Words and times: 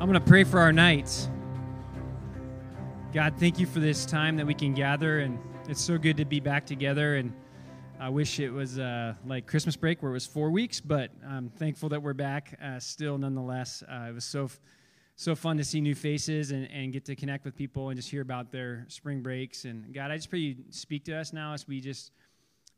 I'm 0.00 0.08
going 0.08 0.18
to 0.18 0.26
pray 0.26 0.44
for 0.44 0.58
our 0.60 0.72
nights. 0.72 1.28
God, 3.12 3.34
thank 3.36 3.58
you 3.58 3.66
for 3.66 3.80
this 3.80 4.06
time 4.06 4.34
that 4.38 4.46
we 4.46 4.54
can 4.54 4.72
gather, 4.72 5.18
and 5.18 5.38
it's 5.68 5.82
so 5.82 5.98
good 5.98 6.16
to 6.16 6.24
be 6.24 6.40
back 6.40 6.64
together. 6.64 7.16
And 7.16 7.34
I 8.00 8.08
wish 8.08 8.40
it 8.40 8.48
was 8.48 8.78
uh, 8.78 9.12
like 9.26 9.46
Christmas 9.46 9.76
break 9.76 10.02
where 10.02 10.10
it 10.10 10.14
was 10.14 10.24
four 10.24 10.50
weeks, 10.50 10.80
but 10.80 11.10
I'm 11.28 11.50
thankful 11.50 11.90
that 11.90 12.02
we're 12.02 12.14
back 12.14 12.58
uh, 12.64 12.78
still 12.78 13.18
nonetheless. 13.18 13.82
Uh, 13.86 14.06
it 14.08 14.14
was 14.14 14.24
so 14.24 14.48
so 15.16 15.34
fun 15.34 15.58
to 15.58 15.64
see 15.64 15.82
new 15.82 15.94
faces 15.94 16.50
and, 16.50 16.70
and 16.70 16.94
get 16.94 17.04
to 17.04 17.14
connect 17.14 17.44
with 17.44 17.54
people 17.54 17.90
and 17.90 17.98
just 17.98 18.08
hear 18.08 18.22
about 18.22 18.50
their 18.50 18.86
spring 18.88 19.20
breaks. 19.20 19.66
And 19.66 19.92
God, 19.92 20.10
I 20.10 20.16
just 20.16 20.30
pray 20.30 20.38
you 20.38 20.56
speak 20.70 21.04
to 21.04 21.14
us 21.14 21.34
now 21.34 21.52
as 21.52 21.68
we 21.68 21.78
just 21.78 22.12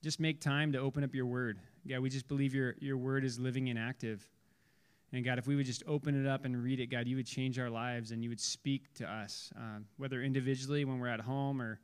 just 0.02 0.18
make 0.18 0.40
time 0.40 0.72
to 0.72 0.80
open 0.80 1.04
up 1.04 1.14
your 1.14 1.26
word. 1.26 1.60
God, 1.88 2.00
we 2.00 2.10
just 2.10 2.26
believe 2.26 2.52
your, 2.52 2.74
your 2.80 2.96
word 2.96 3.24
is 3.24 3.38
living 3.38 3.68
and 3.68 3.78
active. 3.78 4.28
And 5.12 5.24
God, 5.24 5.38
if 5.38 5.46
we 5.46 5.56
would 5.56 5.66
just 5.66 5.82
open 5.86 6.18
it 6.18 6.28
up 6.28 6.44
and 6.46 6.62
read 6.62 6.80
it, 6.80 6.86
God, 6.86 7.06
you 7.06 7.16
would 7.16 7.26
change 7.26 7.58
our 7.58 7.68
lives 7.68 8.12
and 8.12 8.22
you 8.22 8.30
would 8.30 8.40
speak 8.40 8.92
to 8.94 9.10
us, 9.10 9.52
uh, 9.56 9.80
whether 9.98 10.22
individually 10.22 10.84
when 10.86 10.98
we're 10.98 11.08
at 11.08 11.20
home 11.20 11.60
or 11.60 11.80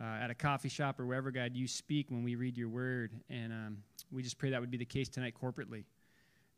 uh, 0.00 0.24
at 0.24 0.30
a 0.30 0.34
coffee 0.34 0.70
shop 0.70 0.98
or 0.98 1.04
wherever, 1.04 1.30
God, 1.30 1.54
you 1.54 1.68
speak 1.68 2.10
when 2.10 2.22
we 2.22 2.36
read 2.36 2.56
your 2.56 2.70
word. 2.70 3.12
And 3.28 3.52
um, 3.52 3.78
we 4.10 4.22
just 4.22 4.38
pray 4.38 4.50
that 4.50 4.60
would 4.60 4.70
be 4.70 4.78
the 4.78 4.84
case 4.86 5.10
tonight 5.10 5.34
corporately. 5.40 5.84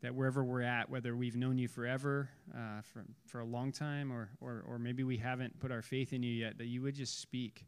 That 0.01 0.15
wherever 0.15 0.43
we're 0.43 0.61
at, 0.61 0.89
whether 0.89 1.15
we've 1.15 1.35
known 1.35 1.57
you 1.57 1.67
forever, 1.67 2.29
uh, 2.53 2.81
for, 2.81 3.03
for 3.25 3.39
a 3.39 3.45
long 3.45 3.71
time, 3.71 4.11
or, 4.11 4.29
or, 4.39 4.63
or 4.67 4.79
maybe 4.79 5.03
we 5.03 5.17
haven't 5.17 5.59
put 5.59 5.71
our 5.71 5.81
faith 5.81 6.13
in 6.13 6.23
you 6.23 6.31
yet, 6.31 6.57
that 6.57 6.67
you 6.67 6.81
would 6.81 6.95
just 6.95 7.19
speak. 7.19 7.65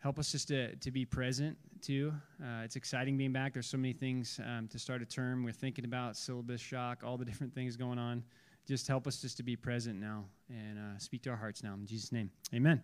Help 0.00 0.20
us 0.20 0.30
just 0.30 0.46
to, 0.46 0.76
to 0.76 0.92
be 0.92 1.04
present, 1.04 1.58
too. 1.82 2.12
Uh, 2.40 2.62
it's 2.62 2.76
exciting 2.76 3.16
being 3.16 3.32
back. 3.32 3.52
There's 3.52 3.66
so 3.66 3.76
many 3.76 3.92
things 3.92 4.38
um, 4.46 4.68
to 4.68 4.78
start 4.78 5.02
a 5.02 5.04
term. 5.04 5.42
We're 5.42 5.50
thinking 5.50 5.84
about 5.84 6.16
syllabus 6.16 6.60
shock, 6.60 7.02
all 7.04 7.16
the 7.16 7.24
different 7.24 7.52
things 7.52 7.76
going 7.76 7.98
on. 7.98 8.22
Just 8.64 8.86
help 8.86 9.08
us 9.08 9.20
just 9.20 9.38
to 9.38 9.42
be 9.42 9.56
present 9.56 9.98
now 9.98 10.26
and 10.48 10.78
uh, 10.78 10.98
speak 10.98 11.22
to 11.22 11.30
our 11.30 11.36
hearts 11.36 11.64
now. 11.64 11.74
In 11.74 11.84
Jesus' 11.84 12.12
name, 12.12 12.30
amen. 12.54 12.80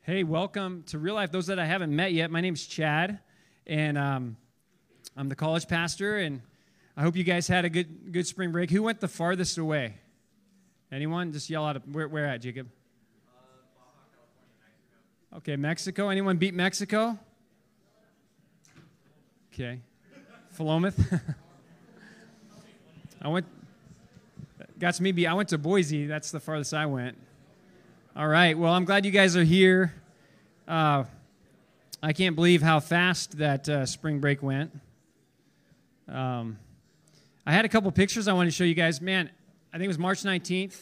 Hey, 0.00 0.24
welcome 0.24 0.82
to 0.88 0.98
Real 0.98 1.14
Life. 1.14 1.30
Those 1.30 1.46
that 1.46 1.60
I 1.60 1.66
haven't 1.66 1.94
met 1.94 2.12
yet, 2.12 2.32
my 2.32 2.40
name's 2.40 2.66
Chad, 2.66 3.20
and 3.64 3.96
um, 3.96 4.36
I'm 5.16 5.28
the 5.28 5.36
college 5.36 5.68
pastor, 5.68 6.18
and 6.18 6.42
I 6.96 7.02
hope 7.02 7.14
you 7.14 7.22
guys 7.22 7.46
had 7.46 7.64
a 7.64 7.70
good 7.70 8.12
good 8.12 8.26
spring 8.26 8.50
break. 8.50 8.72
Who 8.72 8.82
went 8.82 8.98
the 8.98 9.06
farthest 9.06 9.56
away? 9.56 9.98
Anyone? 10.90 11.30
Just 11.30 11.48
yell 11.48 11.64
out. 11.64 11.86
Where, 11.86 12.08
where 12.08 12.26
at, 12.26 12.40
Jacob? 12.40 12.66
Okay, 15.34 15.56
Mexico. 15.56 16.10
Anyone 16.10 16.36
beat 16.36 16.52
Mexico? 16.52 17.18
Okay. 19.52 19.80
Philomath. 20.58 21.22
I 23.22 23.28
went. 23.28 23.46
Got 24.78 24.94
to 24.94 25.02
me. 25.02 25.26
I 25.26 25.32
went 25.32 25.48
to 25.48 25.58
Boise. 25.58 26.06
That's 26.06 26.30
the 26.30 26.40
farthest 26.40 26.74
I 26.74 26.84
went. 26.84 27.16
All 28.14 28.28
right. 28.28 28.58
Well, 28.58 28.74
I'm 28.74 28.84
glad 28.84 29.06
you 29.06 29.10
guys 29.10 29.34
are 29.34 29.44
here. 29.44 29.94
Uh, 30.68 31.04
I 32.02 32.12
can't 32.12 32.36
believe 32.36 32.60
how 32.60 32.80
fast 32.80 33.38
that 33.38 33.66
uh, 33.70 33.86
spring 33.86 34.20
break 34.20 34.42
went. 34.42 34.78
Um, 36.08 36.58
I 37.46 37.52
had 37.52 37.64
a 37.64 37.70
couple 37.70 37.90
pictures 37.90 38.28
I 38.28 38.34
wanted 38.34 38.50
to 38.50 38.56
show 38.56 38.64
you 38.64 38.74
guys. 38.74 39.00
Man, 39.00 39.30
I 39.72 39.78
think 39.78 39.84
it 39.84 39.88
was 39.88 39.98
March 39.98 40.24
19th. 40.24 40.78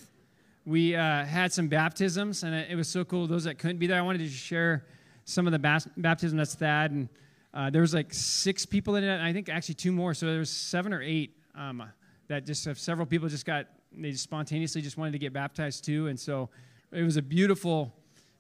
We 0.71 0.95
uh, 0.95 1.25
had 1.25 1.53
some 1.53 1.67
baptisms, 1.67 2.45
and 2.45 2.55
it 2.55 2.77
was 2.77 2.87
so 2.87 3.05
cool. 3.05 3.27
Those 3.27 3.43
that 3.43 3.59
couldn't 3.59 3.79
be 3.79 3.89
there, 3.89 3.99
I 3.99 4.03
wanted 4.03 4.19
to 4.19 4.29
share 4.29 4.87
some 5.25 5.49
of 5.49 5.53
the 5.53 5.59
bas- 5.59 5.89
baptism 5.97 6.39
that's 6.39 6.55
Thad. 6.55 6.93
And 6.93 7.09
uh, 7.53 7.71
there 7.71 7.81
was 7.81 7.93
like 7.93 8.15
six 8.15 8.65
people 8.65 8.95
in 8.95 9.03
it. 9.03 9.09
and 9.09 9.21
I 9.21 9.33
think 9.33 9.49
actually 9.49 9.75
two 9.75 9.91
more. 9.91 10.15
So 10.15 10.27
there 10.27 10.39
was 10.39 10.49
seven 10.49 10.93
or 10.93 11.03
eight 11.03 11.37
um, 11.57 11.83
that 12.29 12.47
just 12.47 12.69
several 12.77 13.05
people 13.05 13.29
just 13.29 13.45
got 13.45 13.67
they 13.99 14.13
just 14.13 14.23
spontaneously 14.23 14.81
just 14.81 14.97
wanted 14.97 15.11
to 15.11 15.19
get 15.19 15.33
baptized 15.33 15.85
too. 15.85 16.07
And 16.07 16.21
so 16.21 16.51
it 16.93 17.03
was 17.03 17.17
a 17.17 17.23
beautiful, 17.23 17.93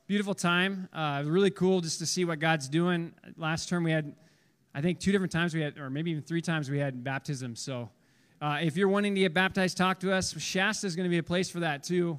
beautiful 0.06 0.32
time. 0.32 0.88
Uh, 0.92 1.24
really 1.26 1.50
cool 1.50 1.80
just 1.80 1.98
to 1.98 2.06
see 2.06 2.24
what 2.24 2.38
God's 2.38 2.68
doing. 2.68 3.12
Last 3.38 3.68
term 3.68 3.82
we 3.82 3.90
had, 3.90 4.14
I 4.72 4.80
think, 4.80 5.00
two 5.00 5.10
different 5.10 5.32
times 5.32 5.52
we 5.52 5.62
had, 5.62 5.78
or 5.78 5.90
maybe 5.90 6.12
even 6.12 6.22
three 6.22 6.42
times 6.42 6.70
we 6.70 6.78
had 6.78 7.02
baptism. 7.02 7.56
So 7.56 7.90
uh, 8.40 8.58
if 8.62 8.76
you're 8.76 8.88
wanting 8.88 9.14
to 9.14 9.20
get 9.20 9.34
baptized, 9.34 9.76
talk 9.76 10.00
to 10.00 10.12
us. 10.12 10.38
Shasta 10.40 10.86
is 10.86 10.96
going 10.96 11.04
to 11.04 11.10
be 11.10 11.18
a 11.18 11.22
place 11.22 11.50
for 11.50 11.60
that 11.60 11.82
too. 11.82 12.18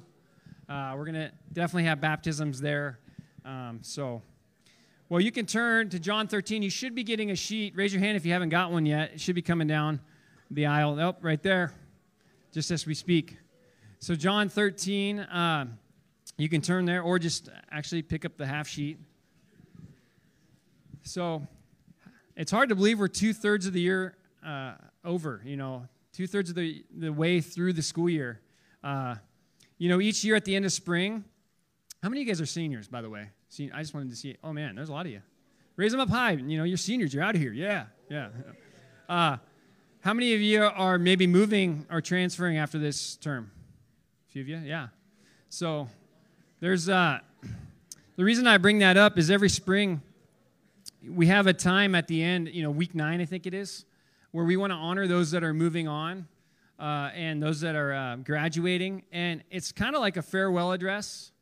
Uh, 0.68 0.94
we're 0.96 1.04
going 1.04 1.14
to 1.14 1.32
definitely 1.52 1.84
have 1.84 2.00
baptisms 2.00 2.60
there. 2.60 2.98
Um, 3.44 3.80
so, 3.82 4.22
well, 5.08 5.20
you 5.20 5.32
can 5.32 5.46
turn 5.46 5.88
to 5.90 5.98
John 5.98 6.28
13. 6.28 6.62
You 6.62 6.70
should 6.70 6.94
be 6.94 7.02
getting 7.02 7.30
a 7.30 7.36
sheet. 7.36 7.74
Raise 7.76 7.92
your 7.92 8.00
hand 8.00 8.16
if 8.16 8.24
you 8.24 8.32
haven't 8.32 8.50
got 8.50 8.70
one 8.70 8.86
yet. 8.86 9.12
It 9.14 9.20
should 9.20 9.34
be 9.34 9.42
coming 9.42 9.66
down 9.66 10.00
the 10.50 10.66
aisle. 10.66 10.98
Oh, 11.00 11.16
right 11.20 11.42
there, 11.42 11.72
just 12.52 12.70
as 12.70 12.86
we 12.86 12.94
speak. 12.94 13.36
So, 13.98 14.14
John 14.14 14.48
13. 14.48 15.18
Uh, 15.18 15.66
you 16.38 16.48
can 16.48 16.60
turn 16.60 16.86
there 16.86 17.02
or 17.02 17.18
just 17.18 17.50
actually 17.70 18.02
pick 18.02 18.24
up 18.24 18.36
the 18.36 18.46
half 18.46 18.66
sheet. 18.66 18.98
So 21.02 21.46
it's 22.36 22.50
hard 22.50 22.68
to 22.70 22.74
believe 22.74 22.98
we're 22.98 23.08
two 23.08 23.32
thirds 23.32 23.66
of 23.66 23.72
the 23.72 23.80
year 23.80 24.16
uh, 24.44 24.74
over, 25.04 25.42
you 25.44 25.56
know, 25.56 25.86
two 26.12 26.26
thirds 26.26 26.50
of 26.50 26.56
the, 26.56 26.84
the 26.96 27.12
way 27.12 27.40
through 27.40 27.72
the 27.72 27.82
school 27.82 28.08
year. 28.08 28.40
Uh, 28.84 29.16
you 29.78 29.88
know, 29.88 30.00
each 30.00 30.24
year 30.24 30.36
at 30.36 30.44
the 30.44 30.54
end 30.54 30.64
of 30.64 30.72
spring, 30.72 31.24
how 32.02 32.08
many 32.08 32.20
of 32.20 32.26
you 32.26 32.32
guys 32.32 32.40
are 32.40 32.46
seniors, 32.46 32.88
by 32.88 33.02
the 33.02 33.10
way? 33.10 33.30
See, 33.48 33.70
I 33.72 33.80
just 33.80 33.94
wanted 33.94 34.10
to 34.10 34.16
see, 34.16 34.36
oh 34.42 34.52
man, 34.52 34.74
there's 34.74 34.88
a 34.88 34.92
lot 34.92 35.06
of 35.06 35.12
you. 35.12 35.22
Raise 35.76 35.92
them 35.92 36.00
up 36.00 36.10
high. 36.10 36.32
You 36.32 36.58
know, 36.58 36.64
you're 36.64 36.76
seniors, 36.76 37.14
you're 37.14 37.22
out 37.22 37.34
of 37.34 37.40
here. 37.40 37.52
Yeah, 37.52 37.86
yeah. 38.08 38.28
Uh, 39.08 39.36
how 40.00 40.14
many 40.14 40.34
of 40.34 40.40
you 40.40 40.64
are 40.64 40.98
maybe 40.98 41.26
moving 41.26 41.86
or 41.90 42.00
transferring 42.00 42.58
after 42.58 42.78
this 42.78 43.16
term? 43.16 43.50
A 44.28 44.32
few 44.32 44.42
of 44.42 44.48
you? 44.48 44.58
Yeah. 44.58 44.88
So 45.48 45.88
there's 46.60 46.88
uh, 46.88 47.20
the 48.16 48.24
reason 48.24 48.46
I 48.46 48.58
bring 48.58 48.80
that 48.80 48.96
up 48.96 49.18
is 49.18 49.30
every 49.30 49.48
spring 49.48 50.02
we 51.08 51.26
have 51.26 51.46
a 51.46 51.52
time 51.52 51.94
at 51.94 52.06
the 52.06 52.22
end, 52.22 52.48
you 52.48 52.62
know, 52.62 52.70
week 52.70 52.94
nine, 52.94 53.20
I 53.20 53.24
think 53.24 53.46
it 53.46 53.54
is, 53.54 53.84
where 54.32 54.44
we 54.46 54.56
want 54.56 54.72
to 54.72 54.76
honor 54.76 55.06
those 55.06 55.30
that 55.30 55.44
are 55.44 55.54
moving 55.54 55.86
on 55.86 56.26
uh, 56.78 57.10
and 57.14 57.42
those 57.42 57.60
that 57.60 57.76
are 57.76 57.92
uh, 57.92 58.16
graduating. 58.16 59.04
And 59.12 59.44
it's 59.50 59.72
kind 59.72 59.94
of 59.94 60.00
like 60.00 60.16
a 60.16 60.22
farewell 60.22 60.72
address. 60.72 61.32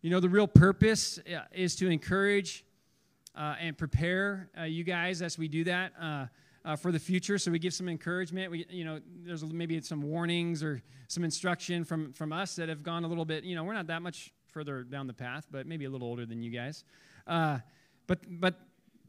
You 0.00 0.10
know, 0.10 0.20
the 0.20 0.28
real 0.28 0.46
purpose 0.46 1.18
uh, 1.18 1.40
is 1.52 1.74
to 1.76 1.90
encourage 1.90 2.64
uh, 3.36 3.56
and 3.60 3.76
prepare 3.76 4.50
uh, 4.58 4.62
you 4.62 4.84
guys 4.84 5.20
as 5.20 5.36
we 5.36 5.48
do 5.48 5.64
that. 5.64 5.92
Uh, 6.00 6.26
for 6.76 6.92
the 6.92 6.98
future. 6.98 7.38
So 7.38 7.50
we 7.50 7.58
give 7.58 7.72
some 7.72 7.88
encouragement. 7.88 8.50
We, 8.50 8.66
you 8.68 8.84
know, 8.84 9.00
there's 9.24 9.42
maybe 9.42 9.80
some 9.80 10.02
warnings 10.02 10.62
or 10.62 10.82
some 11.06 11.24
instruction 11.24 11.82
from 11.82 12.12
from 12.12 12.30
us 12.30 12.56
that 12.56 12.68
have 12.68 12.82
gone 12.82 13.04
a 13.04 13.08
little 13.08 13.24
bit. 13.24 13.44
You 13.44 13.56
know, 13.56 13.64
we're 13.64 13.72
not 13.72 13.86
that 13.86 14.02
much 14.02 14.34
further 14.48 14.82
down 14.82 15.06
the 15.06 15.14
path, 15.14 15.46
but 15.50 15.66
maybe 15.66 15.86
a 15.86 15.90
little 15.90 16.06
older 16.06 16.26
than 16.26 16.42
you 16.42 16.50
guys. 16.50 16.84
But 17.26 18.18
but 18.28 18.60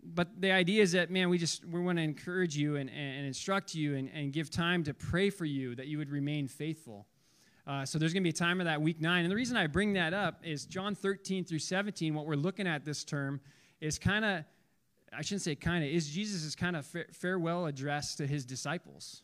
but 0.03 0.41
the 0.41 0.51
idea 0.51 0.81
is 0.81 0.93
that 0.93 1.09
man, 1.09 1.29
we 1.29 1.37
just 1.37 1.65
we 1.65 1.79
want 1.79 1.97
to 1.97 2.03
encourage 2.03 2.55
you 2.55 2.75
and, 2.75 2.89
and 2.89 3.25
instruct 3.25 3.75
you 3.75 3.95
and, 3.95 4.09
and 4.13 4.33
give 4.33 4.49
time 4.49 4.83
to 4.83 4.93
pray 4.93 5.29
for 5.29 5.45
you 5.45 5.75
that 5.75 5.87
you 5.87 5.97
would 5.97 6.09
remain 6.09 6.47
faithful. 6.47 7.05
Uh, 7.67 7.85
so 7.85 7.99
there's 7.99 8.13
going 8.13 8.23
to 8.23 8.25
be 8.25 8.31
a 8.31 8.33
time 8.33 8.59
of 8.59 8.65
that 8.65 8.81
week 8.81 8.99
nine, 8.99 9.23
and 9.23 9.31
the 9.31 9.35
reason 9.35 9.55
I 9.55 9.67
bring 9.67 9.93
that 9.93 10.13
up 10.13 10.41
is 10.43 10.65
John 10.65 10.95
13 10.95 11.45
through 11.45 11.59
17. 11.59 12.15
What 12.15 12.25
we're 12.25 12.35
looking 12.35 12.67
at 12.67 12.83
this 12.83 13.03
term 13.03 13.41
is 13.79 13.99
kind 13.99 14.25
of 14.25 14.43
I 15.11 15.21
shouldn't 15.21 15.41
say 15.41 15.55
kind 15.55 15.83
of 15.83 15.89
is 15.89 16.09
Jesus' 16.09 16.55
kind 16.55 16.75
of 16.75 16.85
farewell 17.11 17.65
address 17.65 18.15
to 18.15 18.27
his 18.27 18.45
disciples. 18.45 19.23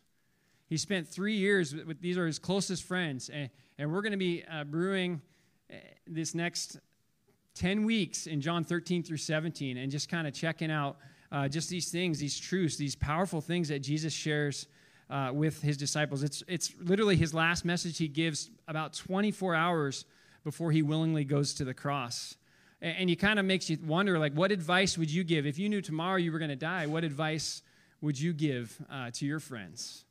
He 0.67 0.77
spent 0.77 1.07
three 1.07 1.35
years 1.35 1.75
with, 1.75 1.85
with 1.85 2.01
these 2.01 2.17
are 2.17 2.25
his 2.25 2.39
closest 2.39 2.83
friends, 2.83 3.29
and, 3.29 3.49
and 3.77 3.91
we're 3.91 4.01
going 4.01 4.13
to 4.13 4.17
be 4.17 4.43
uh, 4.51 4.63
brewing 4.63 5.21
this 6.07 6.35
next 6.35 6.79
10 7.55 7.85
weeks 7.85 8.27
in 8.27 8.41
John 8.41 8.63
13 8.63 9.03
through 9.03 9.17
17 9.17 9.77
and 9.77 9.91
just 9.91 10.09
kind 10.09 10.27
of 10.27 10.33
checking 10.33 10.69
out 10.69 10.97
uh, 11.31 11.47
just 11.47 11.69
these 11.69 11.89
things, 11.89 12.19
these 12.19 12.38
truths, 12.38 12.77
these 12.77 12.95
powerful 12.95 13.41
things 13.41 13.69
that 13.69 13.79
Jesus 13.79 14.13
shares 14.13 14.67
uh, 15.09 15.31
with 15.34 15.61
his 15.61 15.78
disciples. 15.78 16.23
It's, 16.23 16.43
it's 16.47 16.73
literally 16.79 17.16
his 17.16 17.34
last 17.34 17.66
message 17.66 17.97
he 17.97 18.07
gives 18.07 18.49
about 18.67 18.93
24 18.93 19.55
hours 19.55 20.05
before 20.43 20.72
he 20.72 20.81
willingly 20.81 21.23
goes 21.23 21.53
to 21.55 21.66
the 21.66 21.73
cross. 21.73 22.35
And, 22.81 22.97
and 22.99 23.09
he 23.09 23.16
kind 23.16 23.40
of 23.40 23.46
makes 23.46 23.69
you 23.69 23.78
wonder, 23.85 24.19
like, 24.19 24.34
what 24.34 24.52
advice 24.52 24.97
would 24.97 25.11
you 25.11 25.23
give? 25.23 25.46
If 25.46 25.57
you 25.57 25.69
knew 25.69 25.81
tomorrow 25.81 26.17
you 26.17 26.31
were 26.31 26.40
going 26.40 26.49
to 26.49 26.55
die, 26.55 26.85
what 26.87 27.03
advice 27.03 27.61
would 28.02 28.19
you 28.19 28.34
give 28.34 28.78
uh, 28.91 29.11
to 29.11 29.25
your 29.25 29.40
friends? 29.40 30.05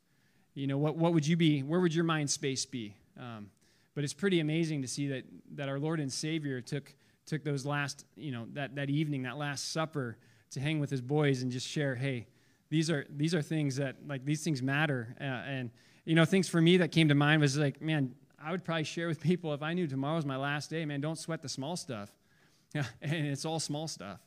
You 0.53 0.67
know, 0.67 0.77
what, 0.77 0.95
what 0.95 1.13
would 1.13 1.27
you 1.27 1.37
be? 1.37 1.61
Where 1.63 1.79
would 1.79 1.93
your 1.93 2.05
mind 2.05 2.29
space 2.29 2.65
be? 2.65 2.95
Um, 3.19 3.49
but 3.93 4.03
it's 4.03 4.13
pretty 4.13 4.39
amazing 4.39 4.81
to 4.81 4.87
see 4.87 5.07
that, 5.07 5.23
that 5.55 5.69
our 5.69 5.79
Lord 5.79 5.99
and 5.99 6.11
Savior 6.11 6.61
took, 6.61 6.93
took 7.25 7.43
those 7.43 7.65
last, 7.65 8.05
you 8.15 8.31
know, 8.31 8.47
that, 8.53 8.75
that 8.75 8.89
evening, 8.89 9.23
that 9.23 9.37
last 9.37 9.71
supper 9.71 10.17
to 10.51 10.59
hang 10.59 10.79
with 10.79 10.89
his 10.89 11.01
boys 11.01 11.41
and 11.41 11.51
just 11.51 11.67
share, 11.67 11.95
hey, 11.95 12.27
these 12.69 12.89
are, 12.89 13.05
these 13.09 13.35
are 13.35 13.41
things 13.41 13.75
that, 13.77 13.95
like, 14.07 14.25
these 14.25 14.43
things 14.43 14.61
matter. 14.61 15.15
Uh, 15.19 15.23
and, 15.23 15.71
you 16.05 16.15
know, 16.15 16.25
things 16.25 16.47
for 16.47 16.61
me 16.61 16.77
that 16.77 16.91
came 16.91 17.09
to 17.09 17.15
mind 17.15 17.41
was 17.41 17.57
like, 17.57 17.81
man, 17.81 18.13
I 18.39 18.51
would 18.51 18.63
probably 18.63 18.83
share 18.83 19.07
with 19.07 19.19
people 19.31 19.53
if 19.53 19.63
I 19.63 19.73
knew 19.73 19.87
tomorrow 19.87 20.15
was 20.15 20.25
my 20.25 20.37
last 20.37 20.69
day, 20.69 20.85
man, 20.85 21.01
don't 21.01 21.17
sweat 21.17 21.41
the 21.41 21.49
small 21.49 21.75
stuff. 21.75 22.11
Yeah, 22.73 22.85
and 23.01 23.27
it's 23.27 23.45
all 23.45 23.59
small 23.59 23.87
stuff. 23.87 24.19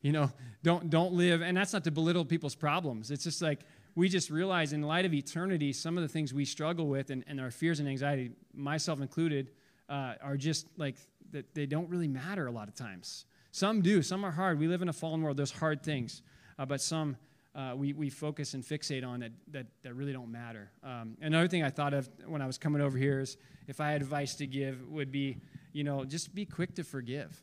You 0.00 0.12
know, 0.12 0.30
don't 0.62 0.90
don't 0.90 1.14
live, 1.14 1.42
and 1.42 1.56
that's 1.56 1.72
not 1.72 1.82
to 1.84 1.90
belittle 1.90 2.24
people's 2.24 2.54
problems. 2.54 3.10
It's 3.10 3.24
just 3.24 3.42
like 3.42 3.60
we 3.96 4.08
just 4.08 4.30
realize 4.30 4.72
in 4.72 4.82
light 4.82 5.04
of 5.04 5.12
eternity, 5.12 5.72
some 5.72 5.98
of 5.98 6.02
the 6.02 6.08
things 6.08 6.32
we 6.32 6.44
struggle 6.44 6.86
with 6.86 7.10
and, 7.10 7.24
and 7.26 7.40
our 7.40 7.50
fears 7.50 7.80
and 7.80 7.88
anxiety, 7.88 8.30
myself 8.54 9.00
included, 9.00 9.50
uh, 9.88 10.14
are 10.22 10.36
just 10.36 10.68
like 10.76 10.94
that 11.32 11.54
they 11.54 11.66
don't 11.66 11.88
really 11.88 12.08
matter 12.08 12.46
a 12.46 12.50
lot 12.50 12.68
of 12.68 12.74
times. 12.74 13.24
Some 13.50 13.80
do, 13.80 14.02
some 14.02 14.24
are 14.24 14.30
hard. 14.30 14.58
We 14.58 14.68
live 14.68 14.82
in 14.82 14.88
a 14.88 14.92
fallen 14.92 15.22
world, 15.22 15.36
there's 15.36 15.52
hard 15.52 15.82
things, 15.82 16.22
uh, 16.58 16.66
but 16.66 16.80
some 16.80 17.16
uh, 17.54 17.74
we, 17.74 17.92
we 17.92 18.10
focus 18.10 18.54
and 18.54 18.62
fixate 18.62 19.04
on 19.04 19.20
that, 19.20 19.32
that, 19.50 19.66
that 19.82 19.94
really 19.94 20.12
don't 20.12 20.30
matter. 20.30 20.70
Um, 20.84 21.16
another 21.20 21.48
thing 21.48 21.62
I 21.64 21.70
thought 21.70 21.94
of 21.94 22.08
when 22.26 22.40
I 22.40 22.46
was 22.46 22.58
coming 22.58 22.80
over 22.80 22.96
here 22.96 23.20
is 23.20 23.36
if 23.66 23.80
I 23.80 23.90
had 23.90 24.00
advice 24.00 24.36
to 24.36 24.46
give, 24.46 24.88
would 24.88 25.10
be, 25.10 25.38
you 25.72 25.82
know, 25.82 26.04
just 26.04 26.34
be 26.34 26.44
quick 26.44 26.74
to 26.76 26.84
forgive 26.84 27.42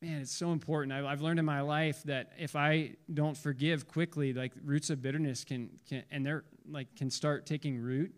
man, 0.00 0.20
it's 0.20 0.32
so 0.32 0.52
important. 0.52 0.92
I've, 0.92 1.04
I've 1.04 1.20
learned 1.20 1.38
in 1.38 1.44
my 1.44 1.60
life 1.60 2.02
that 2.04 2.32
if 2.38 2.54
I 2.54 2.92
don't 3.12 3.36
forgive 3.36 3.88
quickly, 3.88 4.32
like 4.32 4.52
roots 4.64 4.90
of 4.90 5.02
bitterness 5.02 5.44
can, 5.44 5.70
can 5.88 6.04
and 6.10 6.24
they're 6.24 6.44
like 6.70 6.94
can 6.96 7.10
start 7.10 7.46
taking 7.46 7.78
root, 7.78 8.12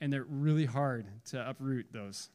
and 0.00 0.12
they're 0.12 0.24
really 0.24 0.66
hard 0.66 1.06
to 1.26 1.48
uproot 1.48 1.86
those. 1.92 2.28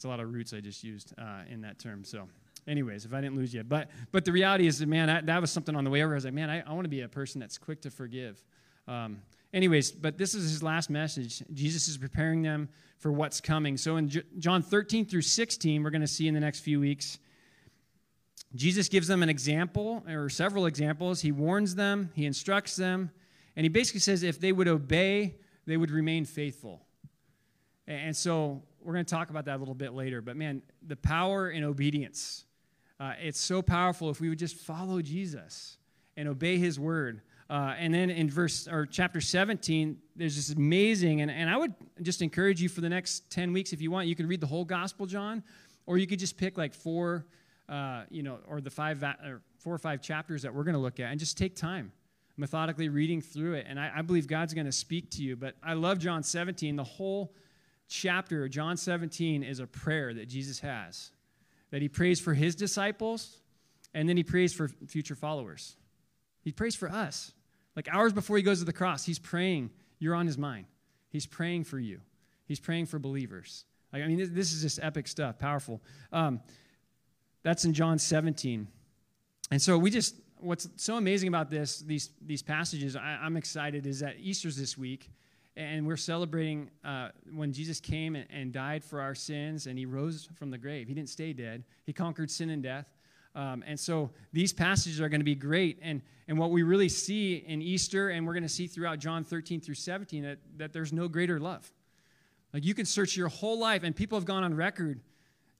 It's 0.00 0.06
a 0.06 0.08
lot 0.08 0.18
of 0.18 0.32
roots 0.32 0.54
I 0.54 0.60
just 0.60 0.82
used 0.82 1.12
uh, 1.18 1.42
in 1.50 1.60
that 1.60 1.78
term. 1.78 2.04
So, 2.04 2.26
anyways, 2.66 3.04
if 3.04 3.12
I 3.12 3.20
didn't 3.20 3.36
lose 3.36 3.52
you, 3.52 3.62
but 3.62 3.90
but 4.12 4.24
the 4.24 4.32
reality 4.32 4.66
is 4.66 4.80
man, 4.86 5.10
I, 5.10 5.20
that 5.20 5.42
was 5.42 5.50
something 5.50 5.76
on 5.76 5.84
the 5.84 5.90
way 5.90 6.02
over. 6.02 6.14
I 6.14 6.14
was 6.14 6.24
like, 6.24 6.32
man, 6.32 6.48
I, 6.48 6.62
I 6.62 6.72
want 6.72 6.86
to 6.86 6.88
be 6.88 7.02
a 7.02 7.08
person 7.08 7.38
that's 7.38 7.58
quick 7.58 7.82
to 7.82 7.90
forgive. 7.90 8.42
Um, 8.88 9.20
anyways, 9.52 9.92
but 9.92 10.16
this 10.16 10.34
is 10.34 10.50
his 10.50 10.62
last 10.62 10.88
message. 10.88 11.42
Jesus 11.52 11.86
is 11.86 11.98
preparing 11.98 12.40
them 12.40 12.70
for 12.96 13.12
what's 13.12 13.42
coming. 13.42 13.76
So 13.76 13.98
in 13.98 14.08
J- 14.08 14.22
John 14.38 14.62
13 14.62 15.04
through 15.04 15.20
16, 15.20 15.82
we're 15.82 15.90
going 15.90 16.00
to 16.00 16.06
see 16.06 16.26
in 16.26 16.32
the 16.32 16.40
next 16.40 16.60
few 16.60 16.80
weeks 16.80 17.18
Jesus 18.54 18.88
gives 18.88 19.06
them 19.06 19.22
an 19.22 19.28
example, 19.28 20.02
or 20.08 20.30
several 20.30 20.64
examples. 20.64 21.20
He 21.20 21.30
warns 21.30 21.74
them, 21.74 22.08
he 22.14 22.24
instructs 22.24 22.74
them, 22.74 23.10
and 23.54 23.66
he 23.66 23.68
basically 23.68 24.00
says 24.00 24.22
if 24.22 24.40
they 24.40 24.52
would 24.52 24.66
obey, 24.66 25.36
they 25.66 25.76
would 25.76 25.90
remain 25.90 26.24
faithful. 26.24 26.86
And 27.86 28.16
so 28.16 28.62
we're 28.82 28.92
going 28.92 29.04
to 29.04 29.14
talk 29.14 29.30
about 29.30 29.44
that 29.46 29.56
a 29.56 29.58
little 29.58 29.74
bit 29.74 29.92
later. 29.92 30.20
But 30.20 30.36
man, 30.36 30.62
the 30.86 30.96
power 30.96 31.50
in 31.50 31.64
obedience. 31.64 32.44
Uh, 32.98 33.12
it's 33.20 33.40
so 33.40 33.62
powerful 33.62 34.10
if 34.10 34.20
we 34.20 34.28
would 34.28 34.38
just 34.38 34.56
follow 34.56 35.00
Jesus 35.00 35.78
and 36.16 36.28
obey 36.28 36.58
his 36.58 36.78
word. 36.78 37.22
Uh, 37.48 37.74
and 37.78 37.92
then 37.92 38.10
in 38.10 38.28
verse 38.28 38.68
or 38.68 38.86
chapter 38.86 39.20
17, 39.20 39.96
there's 40.14 40.36
this 40.36 40.54
amazing, 40.54 41.20
and, 41.20 41.30
and 41.30 41.50
I 41.50 41.56
would 41.56 41.74
just 42.02 42.22
encourage 42.22 42.60
you 42.60 42.68
for 42.68 42.80
the 42.80 42.88
next 42.88 43.30
10 43.30 43.52
weeks, 43.52 43.72
if 43.72 43.80
you 43.80 43.90
want, 43.90 44.06
you 44.06 44.14
can 44.14 44.28
read 44.28 44.40
the 44.40 44.46
whole 44.46 44.64
gospel, 44.64 45.06
John, 45.06 45.42
or 45.86 45.98
you 45.98 46.06
could 46.06 46.18
just 46.18 46.36
pick 46.36 46.58
like 46.58 46.74
four 46.74 47.26
uh, 47.70 48.02
you 48.10 48.24
know, 48.24 48.38
or 48.48 48.60
the 48.60 48.70
five 48.70 49.02
or 49.02 49.40
four 49.58 49.72
or 49.72 49.78
five 49.78 50.02
chapters 50.02 50.42
that 50.42 50.52
we're 50.52 50.64
going 50.64 50.74
to 50.74 50.80
look 50.80 50.98
at, 50.98 51.10
and 51.10 51.20
just 51.20 51.38
take 51.38 51.54
time 51.54 51.92
methodically 52.36 52.88
reading 52.88 53.20
through 53.20 53.54
it. 53.54 53.66
And 53.68 53.78
I, 53.78 53.92
I 53.96 54.02
believe 54.02 54.26
God's 54.26 54.54
going 54.54 54.66
to 54.66 54.72
speak 54.72 55.10
to 55.12 55.22
you. 55.22 55.36
But 55.36 55.54
I 55.62 55.74
love 55.74 55.98
John 55.98 56.22
17. 56.22 56.74
The 56.74 56.82
whole 56.82 57.32
chapter, 57.90 58.48
John 58.48 58.76
17, 58.76 59.42
is 59.42 59.60
a 59.60 59.66
prayer 59.66 60.14
that 60.14 60.28
Jesus 60.28 60.60
has, 60.60 61.10
that 61.70 61.82
he 61.82 61.88
prays 61.88 62.20
for 62.20 62.32
his 62.32 62.54
disciples, 62.54 63.40
and 63.92 64.08
then 64.08 64.16
he 64.16 64.22
prays 64.22 64.54
for 64.54 64.68
future 64.68 65.14
followers. 65.14 65.76
He 66.42 66.52
prays 66.52 66.74
for 66.74 66.88
us. 66.88 67.32
Like 67.76 67.88
hours 67.92 68.12
before 68.12 68.36
he 68.36 68.42
goes 68.42 68.60
to 68.60 68.64
the 68.64 68.72
cross, 68.72 69.04
he's 69.04 69.18
praying. 69.18 69.70
You're 69.98 70.14
on 70.14 70.26
his 70.26 70.38
mind. 70.38 70.66
He's 71.10 71.26
praying 71.26 71.64
for 71.64 71.78
you. 71.78 72.00
He's 72.46 72.60
praying 72.60 72.86
for 72.86 72.98
believers. 72.98 73.64
I 73.92 73.98
mean, 74.06 74.32
this, 74.34 74.52
is 74.52 74.62
just 74.62 74.78
epic 74.82 75.08
stuff, 75.08 75.38
powerful. 75.38 75.82
Um, 76.12 76.40
that's 77.42 77.64
in 77.64 77.72
John 77.72 77.98
17. 77.98 78.68
And 79.50 79.60
so 79.60 79.76
we 79.76 79.90
just, 79.90 80.14
what's 80.38 80.68
so 80.76 80.96
amazing 80.96 81.28
about 81.28 81.50
this, 81.50 81.80
these, 81.80 82.10
these 82.24 82.42
passages, 82.42 82.94
I, 82.94 83.18
am 83.26 83.36
excited, 83.36 83.86
is 83.86 84.00
that 84.00 84.16
Easter's 84.20 84.56
this 84.56 84.78
week, 84.78 85.10
and 85.56 85.86
we're 85.86 85.96
celebrating 85.96 86.70
uh, 86.84 87.08
when 87.34 87.52
Jesus 87.52 87.80
came 87.80 88.16
and, 88.16 88.26
and, 88.30 88.52
died 88.52 88.84
for 88.84 89.00
our 89.00 89.14
sins, 89.14 89.66
and 89.66 89.78
he 89.78 89.84
rose 89.84 90.28
from 90.34 90.50
the 90.50 90.58
grave. 90.58 90.88
He 90.88 90.94
didn't 90.94 91.08
stay 91.08 91.32
dead, 91.32 91.64
he 91.84 91.92
conquered 91.92 92.30
sin 92.30 92.50
and 92.50 92.62
death. 92.62 92.86
Um, 93.34 93.62
and 93.64 93.78
so 93.78 94.10
these 94.32 94.52
passages 94.52 95.00
are 95.00 95.08
going 95.08 95.20
to 95.20 95.24
be 95.24 95.36
great. 95.36 95.78
And, 95.82 96.02
and 96.26 96.36
what 96.36 96.50
we 96.50 96.64
really 96.64 96.88
see 96.88 97.36
in 97.36 97.62
Easter, 97.62 98.10
and 98.10 98.26
we're 98.26 98.32
going 98.32 98.42
to 98.42 98.48
see 98.48 98.66
throughout 98.66 98.98
John 98.98 99.22
13 99.22 99.60
through 99.60 99.76
17, 99.76 100.24
that, 100.24 100.38
that 100.56 100.72
there's 100.72 100.92
no 100.92 101.06
greater 101.06 101.38
love. 101.38 101.70
Like 102.52 102.64
you 102.64 102.74
can 102.74 102.86
search 102.86 103.16
your 103.16 103.28
whole 103.28 103.58
life, 103.58 103.84
and 103.84 103.94
people 103.94 104.18
have 104.18 104.24
gone 104.24 104.42
on 104.42 104.54
record 104.54 105.00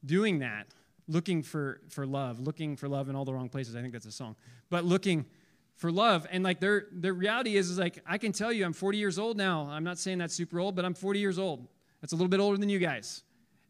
doing 0.04 0.40
that 0.40 0.66
looking 1.10 1.42
for, 1.42 1.80
for 1.88 2.06
love, 2.06 2.38
looking 2.40 2.76
for 2.76 2.88
love 2.88 3.08
in 3.08 3.16
all 3.16 3.24
the 3.24 3.34
wrong 3.34 3.48
places. 3.48 3.74
I 3.74 3.80
think 3.80 3.92
that's 3.92 4.06
a 4.06 4.12
song. 4.12 4.36
But 4.70 4.84
looking 4.84 5.26
for 5.80 5.90
love. 5.90 6.26
And 6.30 6.44
like 6.44 6.60
their, 6.60 6.88
their 6.92 7.14
reality 7.14 7.56
is, 7.56 7.70
is 7.70 7.78
like, 7.78 8.02
I 8.06 8.18
can 8.18 8.32
tell 8.32 8.52
you, 8.52 8.66
I'm 8.66 8.74
40 8.74 8.98
years 8.98 9.18
old 9.18 9.38
now. 9.38 9.66
I'm 9.70 9.82
not 9.82 9.98
saying 9.98 10.18
that's 10.18 10.34
super 10.34 10.60
old, 10.60 10.76
but 10.76 10.84
I'm 10.84 10.92
40 10.92 11.18
years 11.18 11.38
old. 11.38 11.66
That's 12.02 12.12
a 12.12 12.16
little 12.16 12.28
bit 12.28 12.38
older 12.38 12.58
than 12.58 12.68
you 12.68 12.78
guys. 12.78 13.22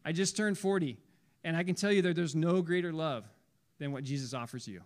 I 0.03 0.11
just 0.11 0.35
turned 0.35 0.57
40. 0.57 0.97
And 1.45 1.55
I 1.55 1.63
can 1.63 1.73
tell 1.73 1.89
you 1.89 2.01
that 2.01 2.17
there's 2.17 2.35
no 2.35 2.61
greater 2.61 2.91
love 2.91 3.23
than 3.79 3.93
what 3.93 4.03
Jesus 4.03 4.33
offers 4.33 4.67
you. 4.67 4.81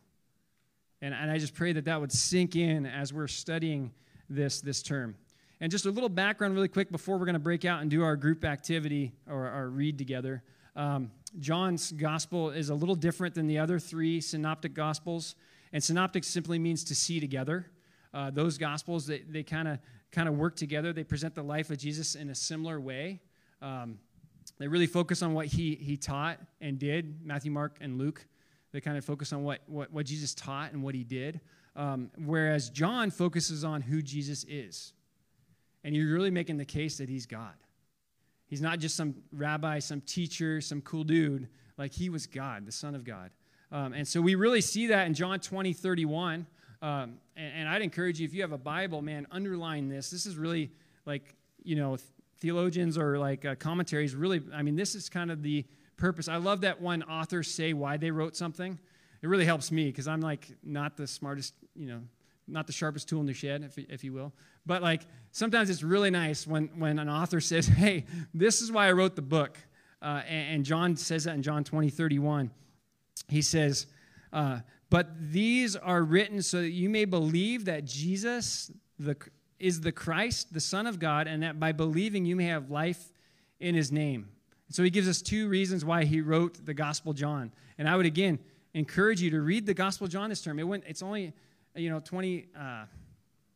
And, 1.02 1.16
and 1.16 1.32
I 1.32 1.40
just 1.40 1.56
pray 1.56 1.74
that 1.74 1.86
that 1.86 2.00
would 2.00 2.12
sink 2.12 2.56
in 2.56 2.86
as 2.86 3.12
we're 3.12 3.28
studying 3.28 3.92
this, 4.30 4.62
this 4.62 4.84
term. 4.84 5.16
And 5.60 5.72
just 5.72 5.88
a 5.88 5.92
little 5.92 6.10
background, 6.10 6.54
really 6.54 6.68
quick, 6.68 6.92
before 6.92 7.18
we're 7.18 7.26
going 7.26 7.34
to 7.34 7.40
break 7.40 7.66
out 7.66 7.82
and 7.82 7.90
do 7.90 8.04
our 8.04 8.16
group 8.16 8.46
activity 8.46 9.14
or 9.28 9.48
our 9.48 9.68
read 9.68 9.98
together. 9.98 10.44
Um, 10.76 11.10
John's 11.40 11.92
gospel 11.92 12.52
is 12.52 12.70
a 12.70 12.76
little 12.76 12.94
different 12.94 13.34
than 13.34 13.48
the 13.48 13.58
other 13.58 13.80
three 13.80 14.22
synoptic 14.22 14.76
gospels. 14.76 15.36
And 15.74 15.84
synoptic 15.84 16.24
simply 16.24 16.60
means 16.60 16.84
to 16.86 16.96
see 16.96 17.20
together. 17.20 17.68
Uh, 18.14 18.32
those 18.32 18.58
gospels, 18.58 19.08
they, 19.08 19.20
they 19.20 19.44
kind 19.44 19.68
of 19.68 19.80
kind 20.12 20.30
of 20.30 20.38
work 20.38 20.56
together. 20.56 20.94
They 20.94 21.04
present 21.04 21.36
the 21.36 21.44
life 21.44 21.70
of 21.70 21.78
Jesus 21.78 22.16
in 22.16 22.30
a 22.30 22.36
similar 22.36 22.80
way. 22.80 23.22
Um, 23.62 24.00
they 24.58 24.68
really 24.68 24.88
focus 24.88 25.22
on 25.22 25.34
what 25.34 25.48
he, 25.48 25.76
he 25.76 25.98
taught 25.98 26.40
and 26.62 26.80
did. 26.80 27.26
Matthew, 27.26 27.52
Mark, 27.52 27.78
and 27.82 27.98
Luke, 27.98 28.26
they 28.72 28.80
kind 28.80 28.98
of 28.98 29.04
focus 29.04 29.34
on 29.34 29.44
what, 29.44 29.60
what, 29.68 29.92
what 29.92 30.06
Jesus 30.06 30.34
taught 30.34 30.72
and 30.72 30.82
what 30.82 30.96
he 30.96 31.04
did. 31.04 31.42
Um, 31.76 32.10
whereas 32.18 32.70
John 32.70 33.12
focuses 33.12 33.66
on 33.66 33.82
who 33.82 34.02
Jesus 34.02 34.46
is. 34.48 34.94
And 35.84 35.96
you're 35.96 36.14
really 36.14 36.32
making 36.32 36.58
the 36.58 36.66
case 36.66 36.98
that 36.98 37.10
he's 37.10 37.26
God. 37.26 37.54
He's 38.48 38.62
not 38.62 38.80
just 38.80 38.96
some 38.96 39.16
rabbi, 39.34 39.80
some 39.80 40.02
teacher, 40.02 40.62
some 40.62 40.82
cool 40.82 41.04
dude. 41.04 41.50
Like 41.78 41.92
he 41.92 42.10
was 42.10 42.26
God, 42.26 42.66
the 42.66 42.72
Son 42.72 42.96
of 42.96 43.04
God. 43.04 43.32
Um, 43.72 43.94
and 43.94 44.08
so 44.08 44.22
we 44.22 44.36
really 44.36 44.62
see 44.62 44.88
that 44.88 45.08
in 45.08 45.14
John 45.14 45.40
20, 45.40 45.74
31. 45.74 46.46
Um, 46.82 47.18
and, 47.36 47.54
and, 47.56 47.70
I'd 47.70 47.82
encourage 47.82 48.20
you, 48.20 48.26
if 48.26 48.34
you 48.34 48.42
have 48.42 48.52
a 48.52 48.58
Bible, 48.58 49.02
man, 49.02 49.26
underline 49.32 49.90
this. 49.90 50.12
This 50.12 50.26
is 50.26 50.38
really 50.38 50.72
like, 51.06 51.36
you 51.64 51.76
know, 51.76 51.98
theologians 52.40 52.98
or 52.98 53.18
like 53.18 53.46
uh, 53.46 53.56
commentaries 53.56 54.14
really, 54.16 54.42
I 54.54 54.62
mean, 54.62 54.76
this 54.76 54.94
is 54.94 55.10
kind 55.10 55.32
of 55.32 55.42
the 55.42 55.66
purpose. 55.98 56.28
I 56.28 56.38
love 56.38 56.62
that 56.62 56.82
when 56.82 57.04
authors 57.04 57.50
say 57.50 57.74
why 57.74 57.98
they 57.98 58.12
wrote 58.12 58.36
something. 58.36 58.78
It 59.22 59.28
really 59.28 59.46
helps 59.46 59.72
me 59.72 59.86
because 59.86 60.08
I'm 60.08 60.22
like 60.22 60.48
not 60.64 60.98
the 60.98 61.08
smartest, 61.08 61.54
you 61.76 61.88
know, 61.88 62.02
not 62.48 62.68
the 62.68 62.74
sharpest 62.74 63.10
tool 63.10 63.22
in 63.22 63.26
the 63.26 63.34
shed, 63.34 63.64
if, 63.64 63.78
if 63.90 64.04
you 64.04 64.14
will. 64.14 64.34
But 64.66 64.84
like 64.84 65.02
sometimes 65.32 65.70
it's 65.70 65.84
really 65.84 66.12
nice 66.12 66.46
when, 66.46 66.68
when 66.78 67.00
an 67.00 67.10
author 67.10 67.42
says, 67.42 67.68
hey, 67.82 68.06
this 68.34 68.62
is 68.62 68.72
why 68.72 68.88
I 68.88 68.92
wrote 68.92 69.16
the 69.16 69.22
book. 69.22 69.58
Uh, 70.02 70.22
and, 70.28 70.56
and, 70.56 70.66
John 70.66 70.96
says 70.96 71.24
that 71.24 71.34
in 71.34 71.42
John 71.42 71.64
20, 71.64 71.90
31. 71.90 72.52
He 73.28 73.42
says, 73.42 73.88
uh, 74.34 74.60
but 74.90 75.10
these 75.32 75.76
are 75.76 76.04
written 76.04 76.42
so 76.42 76.62
that 76.62 76.72
you 76.72 76.90
may 76.90 77.06
believe 77.06 77.66
that 77.66 77.86
Jesus 77.86 78.72
the, 79.00 79.16
is 79.60 79.82
the 79.82 79.92
Christ, 79.92 80.54
the 80.54 80.60
Son 80.60 80.88
of 80.88 81.00
God, 81.00 81.28
and 81.28 81.44
that 81.44 81.60
by 81.60 81.72
believing 81.72 82.26
you 82.26 82.36
may 82.36 82.46
have 82.46 82.70
life 82.70 83.12
in 83.60 83.76
his 83.76 83.92
name. 83.92 84.30
So 84.70 84.84
he 84.84 84.90
gives 84.90 85.08
us 85.08 85.22
two 85.22 85.48
reasons 85.48 85.86
why 85.86 86.06
he 86.06 86.22
wrote 86.22 86.66
the 86.66 86.74
Gospel 86.74 87.14
John. 87.14 87.52
And 87.78 87.88
I 87.88 87.96
would 87.96 88.06
again 88.06 88.40
encourage 88.74 89.22
you 89.22 89.30
to 89.32 89.42
read 89.42 89.66
the 89.66 89.74
Gospel 89.74 90.08
John 90.08 90.30
this 90.30 90.42
term. 90.42 90.60
It 90.60 90.64
went, 90.64 90.84
it's 90.88 91.02
only 91.02 91.34
you 91.76 91.90
know, 91.90 92.00
20, 92.00 92.48
uh, 92.58 92.86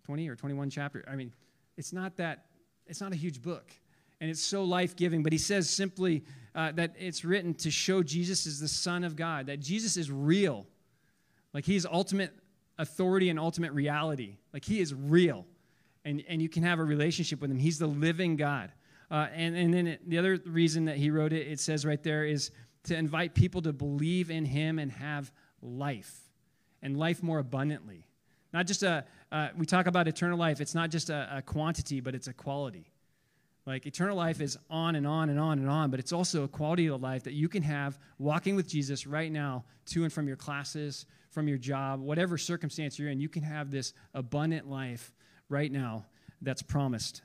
20 0.06 0.30
or 0.30 0.36
21 0.36 0.70
chapter. 0.70 1.04
I 1.08 1.16
mean, 1.16 1.32
it's 1.78 1.94
not 1.94 2.18
that, 2.18 2.46
it's 2.86 3.02
not 3.02 3.12
a 3.12 3.16
huge 3.16 3.42
book. 3.42 3.72
And 4.22 4.30
it's 4.30 4.42
so 4.42 4.64
life 4.64 4.96
giving. 4.96 5.24
But 5.24 5.32
he 5.32 5.38
says 5.40 5.70
simply 5.70 6.24
uh, 6.56 6.72
that 6.74 6.96
it's 6.98 7.24
written 7.24 7.54
to 7.56 7.72
show 7.72 8.04
Jesus 8.04 8.46
is 8.46 8.60
the 8.60 8.68
Son 8.68 9.04
of 9.04 9.16
God, 9.16 9.48
that 9.48 9.60
Jesus 9.60 9.98
is 9.98 10.12
real. 10.12 10.68
Like 11.54 11.66
he's 11.66 11.86
ultimate 11.86 12.34
authority 12.78 13.30
and 13.30 13.40
ultimate 13.40 13.72
reality. 13.74 14.38
Like 14.54 14.66
he 14.66 14.80
is 14.80 14.94
real. 14.94 15.46
And, 16.06 16.24
and 16.28 16.42
you 16.42 16.50
can 16.50 16.64
have 16.64 16.80
a 16.80 16.84
relationship 16.84 17.42
with 17.42 17.52
him. 17.52 17.58
He's 17.58 17.80
the 17.80 17.88
living 17.88 18.36
God. 18.36 18.72
Uh, 19.12 19.28
and, 19.34 19.56
and 19.56 19.74
then 19.74 19.88
it, 19.88 20.10
the 20.10 20.18
other 20.18 20.40
reason 20.46 20.86
that 20.86 20.98
he 20.98 21.10
wrote 21.10 21.34
it, 21.34 21.48
it 21.48 21.60
says 21.60 21.86
right 21.86 22.02
there, 22.04 22.26
is 22.26 22.52
to 22.84 22.96
invite 22.96 23.34
people 23.34 23.62
to 23.64 23.74
believe 23.74 24.30
in 24.32 24.46
him 24.46 24.80
and 24.80 24.92
have 24.92 25.32
life, 25.62 26.22
and 26.82 26.98
life 26.98 27.22
more 27.22 27.40
abundantly. 27.40 28.06
Not 28.54 28.66
just 28.66 28.84
a, 28.84 29.06
uh, 29.32 29.50
we 29.58 29.66
talk 29.66 29.88
about 29.88 30.08
eternal 30.08 30.38
life, 30.38 30.62
it's 30.62 30.76
not 30.76 30.90
just 30.90 31.10
a, 31.10 31.38
a, 31.38 31.42
quantity, 31.42 32.00
but 32.00 32.16
it's 32.16 32.28
a 32.28 32.34
quality. 32.34 32.90
Like 33.70 33.86
eternal 33.86 34.18
life 34.18 34.42
is 34.42 34.58
on 34.72 34.96
and 34.96 35.06
on 35.06 35.30
and 35.30 35.40
on 35.40 35.60
and 35.60 35.70
on, 35.70 35.92
but 35.92 36.00
it's 36.00 36.12
also 36.12 36.44
a 36.44 36.48
quality 36.48 36.88
of 36.88 37.04
life 37.04 37.26
that 37.26 37.34
you 37.34 37.48
can 37.48 37.62
have 37.62 38.00
walking 38.18 38.56
with 38.56 38.68
Jesus 38.68 39.06
right 39.06 39.32
now 39.32 39.64
to 39.90 40.04
and 40.04 40.12
from 40.12 40.28
your 40.28 40.38
classes, 40.38 41.06
from 41.30 41.48
your 41.48 41.60
job, 41.60 42.00
whatever 42.00 42.36
circumstance 42.36 42.98
you're 42.98 43.12
in. 43.12 43.20
You 43.20 43.30
can 43.30 43.44
have 43.44 43.70
this 43.70 43.94
abundant 44.16 44.68
life 44.68 45.14
right 45.50 45.72
now 45.72 46.08
that's 46.42 46.64
promised. 46.64 47.22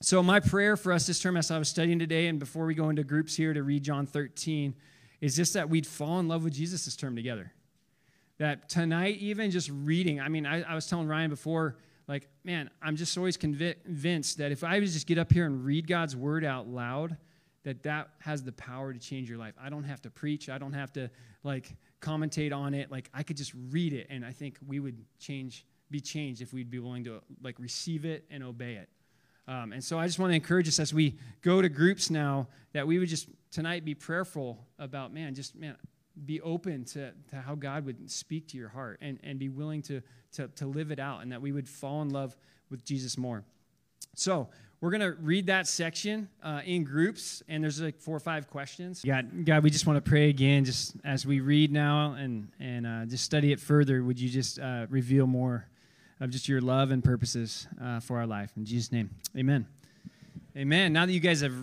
So, 0.00 0.22
my 0.22 0.38
prayer 0.38 0.76
for 0.76 0.92
us 0.92 1.08
this 1.08 1.18
term, 1.18 1.36
as 1.36 1.50
I 1.50 1.58
was 1.58 1.68
studying 1.68 1.98
today, 1.98 2.28
and 2.28 2.38
before 2.38 2.64
we 2.64 2.76
go 2.76 2.88
into 2.88 3.02
groups 3.02 3.34
here 3.34 3.52
to 3.52 3.64
read 3.64 3.82
John 3.82 4.06
13, 4.06 4.76
is 5.20 5.34
just 5.34 5.54
that 5.54 5.68
we'd 5.68 5.88
fall 5.88 6.20
in 6.20 6.28
love 6.28 6.44
with 6.44 6.52
Jesus 6.52 6.84
this 6.84 6.94
term 6.94 7.16
together. 7.16 7.52
That 8.38 8.68
tonight, 8.68 9.16
even 9.18 9.50
just 9.50 9.70
reading, 9.72 10.20
I 10.20 10.28
mean, 10.28 10.46
I, 10.46 10.62
I 10.62 10.76
was 10.76 10.86
telling 10.86 11.08
Ryan 11.08 11.30
before, 11.30 11.78
like, 12.12 12.28
man, 12.44 12.68
I'm 12.82 12.96
just 12.96 13.16
always 13.16 13.38
convinced 13.38 14.36
that 14.36 14.52
if 14.52 14.62
I 14.62 14.78
would 14.78 14.86
just 14.86 15.06
get 15.06 15.16
up 15.16 15.32
here 15.32 15.46
and 15.46 15.64
read 15.64 15.86
God's 15.86 16.14
word 16.14 16.44
out 16.44 16.68
loud, 16.68 17.16
that 17.64 17.82
that 17.84 18.10
has 18.18 18.42
the 18.42 18.52
power 18.52 18.92
to 18.92 18.98
change 18.98 19.30
your 19.30 19.38
life. 19.38 19.54
I 19.58 19.70
don't 19.70 19.84
have 19.84 20.02
to 20.02 20.10
preach. 20.10 20.50
I 20.50 20.58
don't 20.58 20.74
have 20.74 20.92
to 20.92 21.08
like 21.42 21.74
commentate 22.02 22.54
on 22.54 22.74
it. 22.74 22.90
Like 22.90 23.08
I 23.14 23.22
could 23.22 23.38
just 23.38 23.54
read 23.70 23.94
it, 23.94 24.08
and 24.10 24.26
I 24.26 24.32
think 24.32 24.58
we 24.66 24.78
would 24.78 25.02
change, 25.18 25.64
be 25.90 26.00
changed 26.00 26.42
if 26.42 26.52
we'd 26.52 26.70
be 26.70 26.80
willing 26.80 27.04
to 27.04 27.22
like 27.42 27.58
receive 27.58 28.04
it 28.04 28.26
and 28.30 28.44
obey 28.44 28.74
it. 28.74 28.90
Um, 29.48 29.72
and 29.72 29.82
so 29.82 29.98
I 29.98 30.06
just 30.06 30.18
want 30.18 30.32
to 30.32 30.36
encourage 30.36 30.68
us 30.68 30.78
as 30.78 30.92
we 30.92 31.18
go 31.40 31.62
to 31.62 31.70
groups 31.70 32.10
now 32.10 32.46
that 32.74 32.86
we 32.86 32.98
would 32.98 33.08
just 33.08 33.26
tonight 33.50 33.86
be 33.86 33.94
prayerful 33.94 34.66
about, 34.78 35.14
man, 35.14 35.34
just, 35.34 35.56
man, 35.56 35.76
be 36.26 36.42
open 36.42 36.84
to, 36.84 37.12
to 37.30 37.36
how 37.36 37.54
God 37.54 37.86
would 37.86 38.10
speak 38.10 38.48
to 38.48 38.58
your 38.58 38.68
heart 38.68 38.98
and, 39.00 39.18
and 39.22 39.38
be 39.38 39.48
willing 39.48 39.80
to, 39.82 40.02
to, 40.32 40.48
to 40.48 40.66
live 40.66 40.90
it 40.90 40.98
out 40.98 41.22
and 41.22 41.32
that 41.32 41.40
we 41.40 41.52
would 41.52 41.68
fall 41.68 42.02
in 42.02 42.10
love 42.10 42.36
with 42.70 42.84
Jesus 42.84 43.16
more. 43.18 43.44
So 44.14 44.48
we're 44.80 44.90
going 44.90 45.00
to 45.00 45.12
read 45.12 45.46
that 45.46 45.66
section 45.66 46.28
uh, 46.42 46.60
in 46.64 46.84
groups, 46.84 47.42
and 47.48 47.62
there's 47.62 47.80
like 47.80 48.00
four 48.00 48.16
or 48.16 48.20
five 48.20 48.50
questions. 48.50 49.02
God, 49.06 49.46
God, 49.46 49.62
we 49.62 49.70
just 49.70 49.86
want 49.86 50.04
to 50.04 50.08
pray 50.08 50.28
again, 50.28 50.64
just 50.64 50.94
as 51.04 51.24
we 51.24 51.40
read 51.40 51.72
now 51.72 52.14
and, 52.14 52.48
and 52.58 52.86
uh, 52.86 53.04
just 53.06 53.24
study 53.24 53.52
it 53.52 53.60
further. 53.60 54.02
Would 54.02 54.20
you 54.20 54.28
just 54.28 54.58
uh, 54.58 54.86
reveal 54.90 55.26
more 55.26 55.66
of 56.22 56.30
just 56.30 56.48
your 56.48 56.60
love 56.60 56.92
and 56.92 57.02
purposes 57.02 57.66
uh, 57.82 57.98
for 57.98 58.16
our 58.18 58.28
life. 58.28 58.52
In 58.56 58.64
Jesus' 58.64 58.92
name, 58.92 59.10
amen. 59.36 59.66
Amen. 60.56 60.92
Now 60.92 61.04
that 61.04 61.12
you 61.12 61.18
guys 61.18 61.40
have 61.40 61.54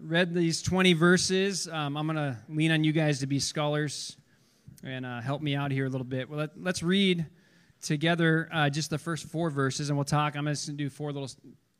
read 0.00 0.32
these 0.32 0.62
20 0.62 0.92
verses, 0.92 1.66
um, 1.66 1.96
I'm 1.96 2.06
going 2.06 2.16
to 2.16 2.38
lean 2.48 2.70
on 2.70 2.84
you 2.84 2.92
guys 2.92 3.18
to 3.18 3.26
be 3.26 3.40
scholars 3.40 4.16
and 4.84 5.04
uh, 5.04 5.20
help 5.20 5.42
me 5.42 5.56
out 5.56 5.72
here 5.72 5.86
a 5.86 5.88
little 5.88 6.06
bit. 6.06 6.30
Well, 6.30 6.46
let, 6.56 6.76
us 6.76 6.84
read 6.84 7.26
together 7.84 8.48
uh, 8.52 8.70
just 8.70 8.90
the 8.90 8.98
first 8.98 9.26
four 9.26 9.50
verses, 9.50 9.90
and 9.90 9.96
we'll 9.96 10.04
talk. 10.04 10.36
I'm 10.36 10.44
going 10.44 10.56
to 10.56 10.72
do 10.72 10.90
four 10.90 11.12
little, 11.12 11.30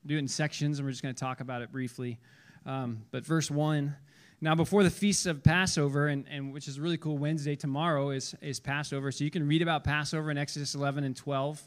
do 0.07 0.17
it 0.17 0.19
in 0.19 0.29
sections, 0.29 0.79
and 0.79 0.87
we're 0.87 0.93
just 0.93 1.03
going 1.03 1.15
to 1.15 1.21
talk 1.21 1.41
about 1.41 1.63
it 1.63 1.73
briefly. 1.73 2.19
Um, 2.67 3.03
but 3.11 3.25
verse 3.25 3.51
1. 3.51 3.95
Now, 4.41 4.55
before 4.55 4.83
the 4.83 4.91
feast 4.91 5.27
of 5.27 5.43
Passover, 5.43 6.09
and, 6.09 6.27
and 6.31 6.53
which 6.53 6.69
is 6.69 6.79
really 6.79 6.99
cool, 6.99 7.17
Wednesday 7.17 7.57
tomorrow 7.57 8.11
is, 8.11 8.35
is 8.43 8.61
Passover. 8.61 9.11
So 9.11 9.25
you 9.25 9.31
can 9.31 9.47
read 9.47 9.63
about 9.63 9.85
Passover 9.85 10.31
in 10.31 10.39
Exodus 10.39 10.75
11 10.75 11.05
and 11.05 11.17
12 11.17 11.67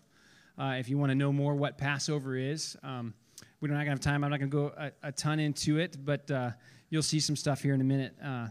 uh, 0.59 0.75
if 0.77 0.89
you 0.89 0.97
want 0.97 1.09
to 1.09 1.15
know 1.15 1.31
more 1.31 1.55
what 1.55 1.77
Passover 1.77 2.35
is. 2.35 2.77
Um, 2.83 3.13
we're 3.59 3.69
not 3.69 3.85
going 3.85 3.85
to 3.85 3.91
have 3.91 3.99
time. 3.99 4.23
I'm 4.23 4.29
not 4.29 4.39
going 4.39 4.51
to 4.51 4.55
go 4.55 4.73
a, 4.77 4.91
a, 5.07 5.11
ton 5.11 5.39
into 5.39 5.79
it, 5.79 5.97
but 6.03 6.29
uh, 6.29 6.51
you'll 6.89 7.01
see 7.01 7.19
some 7.19 7.35
stuff 7.35 7.61
here 7.61 7.73
in 7.73 7.81
a 7.81 7.85
minute. 7.85 8.15
Uh, 8.23 8.47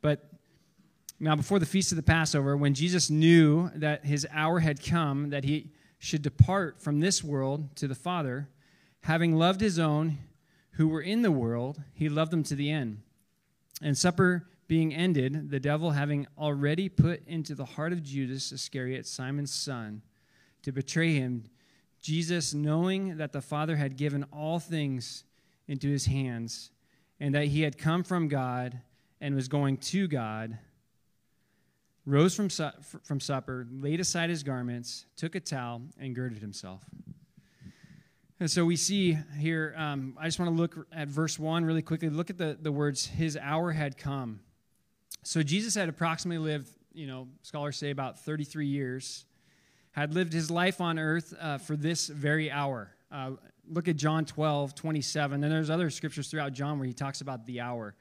but 0.00 0.28
now, 1.24 1.36
before 1.36 1.58
the 1.58 1.64
feast 1.64 1.90
of 1.90 1.96
the 1.96 2.02
Passover, 2.02 2.54
when 2.54 2.74
Jesus 2.74 3.08
knew 3.08 3.70
that 3.76 4.04
his 4.04 4.26
hour 4.30 4.60
had 4.60 4.84
come, 4.84 5.30
that 5.30 5.44
he 5.44 5.70
should 5.98 6.20
depart 6.20 6.82
from 6.82 7.00
this 7.00 7.24
world 7.24 7.74
to 7.76 7.88
the 7.88 7.94
Father, 7.94 8.50
having 9.00 9.34
loved 9.34 9.62
his 9.62 9.78
own 9.78 10.18
who 10.72 10.86
were 10.86 11.00
in 11.00 11.22
the 11.22 11.32
world, 11.32 11.80
he 11.94 12.10
loved 12.10 12.30
them 12.30 12.42
to 12.42 12.54
the 12.54 12.70
end. 12.70 13.00
And 13.80 13.96
supper 13.96 14.46
being 14.68 14.94
ended, 14.94 15.50
the 15.50 15.58
devil 15.58 15.92
having 15.92 16.26
already 16.36 16.90
put 16.90 17.26
into 17.26 17.54
the 17.54 17.64
heart 17.64 17.94
of 17.94 18.02
Judas 18.02 18.52
Iscariot, 18.52 19.06
Simon's 19.06 19.54
son, 19.54 20.02
to 20.62 20.72
betray 20.72 21.14
him, 21.14 21.44
Jesus, 22.02 22.52
knowing 22.52 23.16
that 23.16 23.32
the 23.32 23.40
Father 23.40 23.76
had 23.76 23.96
given 23.96 24.26
all 24.30 24.58
things 24.58 25.24
into 25.68 25.88
his 25.88 26.04
hands, 26.04 26.70
and 27.18 27.34
that 27.34 27.46
he 27.46 27.62
had 27.62 27.78
come 27.78 28.04
from 28.04 28.28
God 28.28 28.78
and 29.22 29.34
was 29.34 29.48
going 29.48 29.78
to 29.78 30.06
God, 30.06 30.58
rose 32.06 32.34
from, 32.34 32.50
su- 32.50 32.70
from 33.02 33.20
supper, 33.20 33.66
laid 33.70 34.00
aside 34.00 34.30
his 34.30 34.42
garments, 34.42 35.06
took 35.16 35.34
a 35.34 35.40
towel, 35.40 35.82
and 35.98 36.14
girded 36.14 36.38
himself. 36.38 36.82
And 38.40 38.50
so 38.50 38.64
we 38.64 38.76
see 38.76 39.16
here, 39.38 39.74
um, 39.76 40.16
I 40.20 40.26
just 40.26 40.38
want 40.38 40.50
to 40.50 40.60
look 40.60 40.86
at 40.92 41.08
verse 41.08 41.38
1 41.38 41.64
really 41.64 41.82
quickly. 41.82 42.08
Look 42.10 42.30
at 42.30 42.38
the, 42.38 42.58
the 42.60 42.72
words, 42.72 43.06
his 43.06 43.36
hour 43.36 43.70
had 43.70 43.96
come. 43.96 44.40
So 45.22 45.42
Jesus 45.42 45.74
had 45.74 45.88
approximately 45.88 46.44
lived, 46.44 46.68
you 46.92 47.06
know, 47.06 47.28
scholars 47.42 47.76
say 47.76 47.90
about 47.90 48.18
33 48.18 48.66
years 48.66 49.24
had 49.94 50.12
lived 50.12 50.32
his 50.32 50.50
life 50.50 50.80
on 50.80 50.98
earth 50.98 51.32
uh, 51.40 51.56
for 51.56 51.76
this 51.76 52.08
very 52.08 52.50
hour. 52.50 52.90
Uh, 53.12 53.30
look 53.70 53.86
at 53.86 53.96
John 53.96 54.24
12, 54.24 54.74
27. 54.74 55.44
And 55.44 55.52
there's 55.52 55.70
other 55.70 55.88
scriptures 55.88 56.28
throughout 56.28 56.52
John 56.52 56.78
where 56.78 56.86
he 56.86 56.92
talks 56.92 57.20
about 57.20 57.46
the 57.46 57.60
hour. 57.60 57.94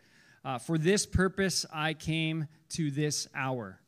Uh, 0.43 0.57
for 0.57 0.79
this 0.79 1.05
purpose 1.05 1.67
I 1.71 1.93
came 1.93 2.47
to 2.69 2.89
this 2.89 3.27
hour. 3.35 3.79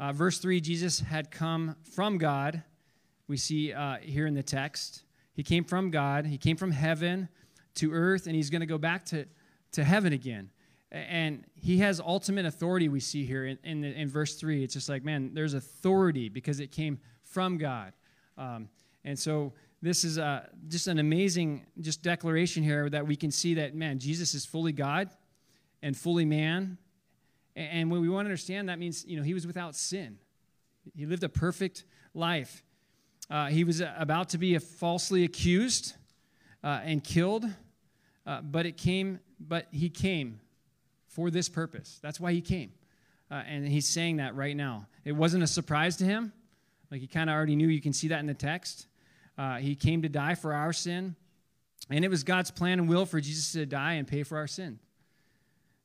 Uh, 0.00 0.12
verse 0.12 0.38
3 0.38 0.60
Jesus 0.60 1.00
had 1.00 1.30
come 1.30 1.76
from 1.94 2.18
God. 2.18 2.62
We 3.26 3.36
see 3.36 3.72
uh, 3.72 3.96
here 4.00 4.26
in 4.26 4.34
the 4.34 4.42
text. 4.42 5.02
He 5.32 5.42
came 5.42 5.64
from 5.64 5.90
God, 5.90 6.26
he 6.26 6.38
came 6.38 6.56
from 6.56 6.72
heaven 6.72 7.28
to 7.76 7.92
earth, 7.92 8.26
and 8.26 8.34
he's 8.34 8.50
going 8.50 8.60
to 8.60 8.66
go 8.66 8.78
back 8.78 9.04
to, 9.06 9.26
to 9.72 9.84
heaven 9.84 10.12
again. 10.12 10.50
And 10.90 11.44
he 11.54 11.78
has 11.78 12.00
ultimate 12.00 12.46
authority, 12.46 12.88
we 12.88 13.00
see 13.00 13.24
here 13.24 13.44
in, 13.44 13.58
in, 13.62 13.82
the, 13.82 13.88
in 13.88 14.08
verse 14.08 14.34
3. 14.36 14.64
It's 14.64 14.74
just 14.74 14.88
like, 14.88 15.04
man, 15.04 15.32
there's 15.34 15.54
authority 15.54 16.28
because 16.28 16.60
it 16.60 16.72
came 16.72 16.98
from 17.24 17.58
God. 17.58 17.92
Um, 18.38 18.68
and 19.04 19.18
so 19.18 19.52
this 19.82 20.02
is 20.02 20.18
a, 20.18 20.48
just 20.68 20.88
an 20.88 20.98
amazing 20.98 21.66
just 21.80 22.02
declaration 22.02 22.62
here 22.62 22.88
that 22.88 23.06
we 23.06 23.16
can 23.16 23.30
see 23.30 23.54
that, 23.54 23.74
man, 23.74 23.98
Jesus 23.98 24.34
is 24.34 24.44
fully 24.44 24.72
God 24.72 25.10
and 25.82 25.96
fully 25.96 26.24
man. 26.24 26.78
And 27.58 27.90
when 27.90 28.00
we 28.00 28.08
want 28.08 28.26
to 28.26 28.28
understand, 28.28 28.68
that 28.68 28.78
means, 28.78 29.04
you 29.04 29.16
know, 29.16 29.24
he 29.24 29.34
was 29.34 29.44
without 29.44 29.74
sin. 29.74 30.18
He 30.94 31.06
lived 31.06 31.24
a 31.24 31.28
perfect 31.28 31.84
life. 32.14 32.62
Uh, 33.28 33.46
he 33.46 33.64
was 33.64 33.82
about 33.96 34.28
to 34.30 34.38
be 34.38 34.56
falsely 34.58 35.24
accused 35.24 35.94
uh, 36.62 36.80
and 36.84 37.02
killed, 37.02 37.46
uh, 38.26 38.42
but 38.42 38.64
it 38.64 38.76
came, 38.76 39.18
but 39.40 39.66
he 39.72 39.90
came 39.90 40.40
for 41.08 41.30
this 41.30 41.48
purpose. 41.48 41.98
That's 42.00 42.20
why 42.20 42.32
he 42.32 42.40
came. 42.40 42.72
Uh, 43.28 43.42
and 43.46 43.66
he's 43.66 43.86
saying 43.86 44.18
that 44.18 44.36
right 44.36 44.56
now. 44.56 44.86
It 45.04 45.12
wasn't 45.12 45.42
a 45.42 45.48
surprise 45.48 45.96
to 45.96 46.04
him. 46.04 46.32
Like 46.92 47.00
he 47.00 47.08
kind 47.08 47.28
of 47.28 47.34
already 47.34 47.56
knew. 47.56 47.68
You 47.68 47.80
can 47.80 47.92
see 47.92 48.08
that 48.08 48.20
in 48.20 48.26
the 48.26 48.34
text. 48.34 48.86
Uh, 49.36 49.56
he 49.56 49.74
came 49.74 50.02
to 50.02 50.08
die 50.08 50.36
for 50.36 50.54
our 50.54 50.72
sin. 50.72 51.16
And 51.90 52.04
it 52.04 52.08
was 52.08 52.22
God's 52.22 52.52
plan 52.52 52.78
and 52.78 52.88
will 52.88 53.04
for 53.04 53.20
Jesus 53.20 53.52
to 53.52 53.66
die 53.66 53.94
and 53.94 54.06
pay 54.06 54.22
for 54.22 54.38
our 54.38 54.46
sin. 54.46 54.78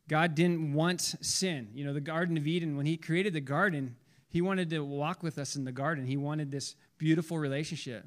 God 0.08 0.36
didn't 0.36 0.74
want 0.74 1.02
sin. 1.02 1.70
You 1.74 1.86
know, 1.86 1.94
the 1.94 2.02
Garden 2.02 2.38
of 2.38 2.46
Eden, 2.46 2.76
when 2.76 2.86
He 2.86 2.98
created 2.98 3.34
the 3.34 3.42
garden, 3.42 3.96
He 4.30 4.42
wanted 4.42 4.70
to 4.72 4.80
walk 4.80 5.24
with 5.24 5.38
us 5.38 5.56
in 5.56 5.64
the 5.64 5.72
garden. 5.72 6.06
He 6.06 6.18
wanted 6.18 6.52
this 6.52 6.76
beautiful 6.98 7.38
relationship. 7.38 8.06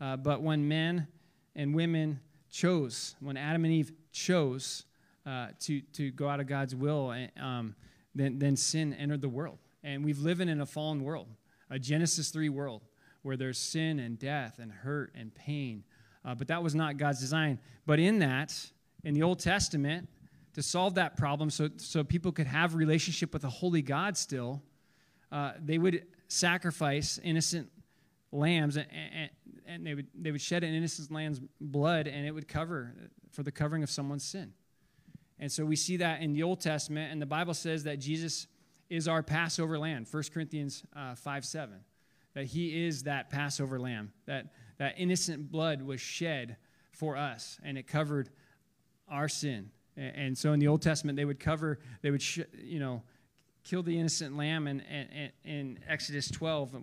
Uh, 0.00 0.16
but 0.16 0.42
when 0.42 0.66
men 0.66 1.06
and 1.54 1.74
women 1.74 2.20
chose, 2.50 3.14
when 3.20 3.36
Adam 3.36 3.64
and 3.64 3.72
Eve 3.72 3.92
chose 4.12 4.84
uh, 5.26 5.48
to, 5.60 5.80
to 5.92 6.10
go 6.10 6.28
out 6.28 6.40
of 6.40 6.46
God's 6.46 6.74
will, 6.74 7.14
um, 7.38 7.74
then, 8.14 8.38
then 8.38 8.56
sin 8.56 8.94
entered 8.94 9.20
the 9.20 9.28
world. 9.28 9.58
And 9.82 10.04
we've 10.04 10.18
living 10.18 10.48
in 10.48 10.60
a 10.60 10.66
fallen 10.66 11.02
world 11.02 11.28
a 11.70 11.78
Genesis 11.78 12.30
3 12.30 12.48
world 12.48 12.82
where 13.22 13.36
there's 13.36 13.58
sin 13.58 14.00
and 14.00 14.18
death 14.18 14.58
and 14.58 14.72
hurt 14.72 15.12
and 15.14 15.34
pain. 15.34 15.84
Uh, 16.24 16.34
but 16.34 16.48
that 16.48 16.62
was 16.62 16.74
not 16.74 16.96
God's 16.96 17.20
design. 17.20 17.58
But 17.86 17.98
in 17.98 18.18
that, 18.18 18.54
in 19.04 19.14
the 19.14 19.22
Old 19.22 19.38
Testament, 19.38 20.08
to 20.60 20.68
solve 20.68 20.96
that 20.96 21.16
problem 21.16 21.48
so, 21.48 21.70
so 21.78 22.04
people 22.04 22.32
could 22.32 22.46
have 22.46 22.74
relationship 22.74 23.32
with 23.32 23.44
a 23.44 23.48
holy 23.48 23.80
God 23.80 24.14
still, 24.18 24.62
uh, 25.32 25.52
they 25.58 25.78
would 25.78 26.06
sacrifice 26.28 27.18
innocent 27.24 27.70
lambs 28.30 28.76
and, 28.76 28.86
and, 28.92 29.30
and, 29.66 29.86
they, 29.86 29.94
would, 29.94 30.08
they 30.14 30.30
would 30.30 30.40
shed 30.40 30.62
an 30.62 30.74
innocent 30.74 31.10
lamb's 31.10 31.40
blood 31.62 32.06
and 32.06 32.26
it 32.26 32.32
would 32.32 32.46
cover 32.46 32.94
for 33.32 33.42
the 33.42 33.50
covering 33.50 33.82
of 33.82 33.88
someone's 33.88 34.22
sin. 34.22 34.52
And 35.38 35.50
so 35.50 35.64
we 35.64 35.76
see 35.76 35.96
that 35.96 36.20
in 36.20 36.34
the 36.34 36.42
Old 36.42 36.60
Testament, 36.60 37.10
and 37.10 37.22
the 37.22 37.26
Bible 37.26 37.54
says 37.54 37.84
that 37.84 37.98
Jesus 37.98 38.46
is 38.90 39.08
our 39.08 39.22
Passover 39.22 39.78
lamb, 39.78 40.04
1 40.10 40.22
Corinthians 40.34 40.84
uh, 40.94 41.14
5 41.14 41.44
7. 41.46 41.74
That 42.34 42.44
he 42.44 42.84
is 42.84 43.04
that 43.04 43.30
Passover 43.30 43.80
lamb, 43.80 44.12
that, 44.26 44.52
that 44.76 44.96
innocent 44.98 45.50
blood 45.50 45.80
was 45.80 46.02
shed 46.02 46.58
for 46.92 47.16
us, 47.16 47.58
and 47.64 47.78
it 47.78 47.86
covered 47.86 48.28
our 49.08 49.26
sin. 49.26 49.70
And, 50.00 50.36
so 50.36 50.52
in 50.54 50.60
the 50.60 50.68
Old 50.68 50.80
Testament, 50.80 51.16
they 51.16 51.26
would 51.26 51.38
cover, 51.38 51.78
they 52.00 52.10
would, 52.10 52.22
sh- 52.22 52.40
you 52.58 52.80
know, 52.80 53.02
kill 53.64 53.82
the 53.82 53.98
innocent 53.98 54.36
lamb 54.36 54.66
in, 54.66 54.80
in, 54.80 55.30
in 55.44 55.78
Exodus 55.86 56.30
12 56.30 56.74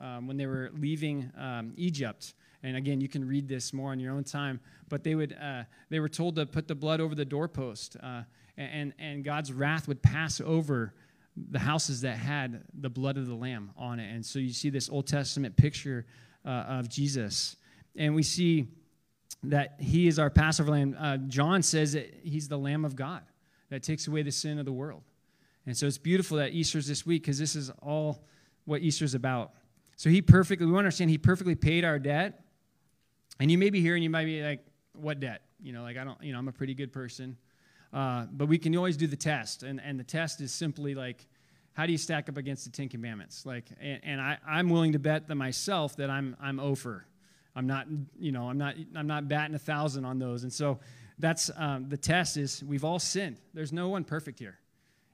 um, 0.00 0.26
when 0.26 0.36
they 0.38 0.46
were 0.46 0.70
leaving 0.72 1.30
um, 1.38 1.72
Egypt. 1.76 2.34
And 2.62 2.76
again, 2.76 3.00
you 3.00 3.08
can 3.08 3.26
read 3.26 3.48
this 3.48 3.72
more 3.72 3.90
on 3.90 4.00
your 4.00 4.14
own 4.14 4.24
time. 4.24 4.60
But 4.88 5.04
they 5.04 5.14
would 5.14 5.36
uh, 5.40 5.64
they 5.88 6.00
were 6.00 6.08
told 6.08 6.36
to 6.36 6.46
put 6.46 6.68
the 6.68 6.74
blood 6.74 7.00
over 7.00 7.14
the 7.14 7.24
doorpost, 7.24 7.96
uh, 8.02 8.22
and 8.56 8.92
and 8.98 9.24
God's 9.24 9.52
wrath 9.52 9.86
would 9.88 10.02
pass 10.02 10.40
over 10.40 10.94
the 11.36 11.60
houses 11.60 12.00
that 12.00 12.16
had 12.16 12.64
the 12.74 12.90
blood 12.90 13.16
of 13.16 13.26
the 13.26 13.34
lamb 13.34 13.70
on 13.76 14.00
it. 14.00 14.12
And 14.12 14.26
so 14.26 14.38
you 14.38 14.52
see 14.52 14.68
this 14.68 14.90
Old 14.90 15.06
Testament 15.06 15.56
picture 15.56 16.06
uh, 16.44 16.48
of 16.48 16.88
Jesus, 16.88 17.56
and 17.96 18.14
we 18.14 18.24
see 18.24 18.66
that 19.44 19.76
He 19.78 20.06
is 20.06 20.18
our 20.18 20.30
Passover 20.30 20.70
lamb. 20.70 20.96
Uh, 20.98 21.16
John 21.16 21.62
says 21.62 21.92
that 21.92 22.20
He's 22.22 22.48
the 22.48 22.58
Lamb 22.58 22.84
of 22.84 22.96
God 22.96 23.22
that 23.70 23.82
takes 23.82 24.06
away 24.06 24.22
the 24.22 24.32
sin 24.32 24.58
of 24.58 24.64
the 24.64 24.72
world. 24.72 25.02
And 25.66 25.76
so 25.76 25.86
it's 25.86 25.98
beautiful 25.98 26.38
that 26.38 26.52
Easter's 26.52 26.86
this 26.86 27.06
week 27.06 27.22
because 27.22 27.38
this 27.38 27.54
is 27.54 27.70
all 27.82 28.24
what 28.64 28.82
Easter's 28.82 29.14
about. 29.14 29.52
So 29.96 30.10
He 30.10 30.22
perfectly, 30.22 30.66
we 30.66 30.76
understand 30.76 31.10
He 31.10 31.18
perfectly 31.18 31.54
paid 31.54 31.84
our 31.84 31.98
debt. 31.98 32.44
And 33.38 33.50
you 33.50 33.58
may 33.58 33.70
be 33.70 33.80
here 33.80 33.94
and 33.94 34.04
you 34.04 34.10
might 34.10 34.26
be 34.26 34.42
like, 34.42 34.64
what 34.92 35.20
debt? 35.20 35.42
You 35.62 35.72
know, 35.72 35.82
like 35.82 35.96
I 35.96 36.04
don't, 36.04 36.22
you 36.22 36.32
know, 36.32 36.38
I'm 36.38 36.48
a 36.48 36.52
pretty 36.52 36.74
good 36.74 36.92
person. 36.92 37.36
Uh, 37.92 38.26
but 38.30 38.46
we 38.46 38.58
can 38.58 38.76
always 38.76 38.96
do 38.96 39.06
the 39.06 39.16
test. 39.16 39.62
And, 39.62 39.80
and 39.82 39.98
the 39.98 40.04
test 40.04 40.40
is 40.40 40.52
simply 40.52 40.94
like, 40.94 41.26
how 41.72 41.86
do 41.86 41.92
you 41.92 41.98
stack 41.98 42.28
up 42.28 42.36
against 42.36 42.64
the 42.64 42.70
Ten 42.70 42.88
Commandments? 42.88 43.46
Like, 43.46 43.66
and, 43.80 44.00
and 44.02 44.20
I, 44.20 44.38
I'm 44.46 44.68
willing 44.68 44.92
to 44.92 44.98
bet 44.98 45.28
that 45.28 45.34
myself 45.34 45.96
that 45.96 46.10
I'm, 46.10 46.36
I'm 46.40 46.60
over. 46.60 47.06
I'm 47.56 47.66
not, 47.66 47.86
you 48.18 48.32
know, 48.32 48.48
I'm 48.48 48.58
not, 48.58 48.76
I'm 48.94 49.06
not 49.06 49.28
batting 49.28 49.54
a 49.54 49.58
thousand 49.58 50.04
on 50.04 50.18
those. 50.18 50.44
And 50.44 50.52
so 50.52 50.78
that's 51.18 51.50
um, 51.56 51.88
the 51.88 51.96
test 51.96 52.36
is 52.36 52.62
we've 52.64 52.84
all 52.84 52.98
sinned. 52.98 53.38
There's 53.52 53.72
no 53.72 53.88
one 53.88 54.04
perfect 54.04 54.38
here. 54.38 54.58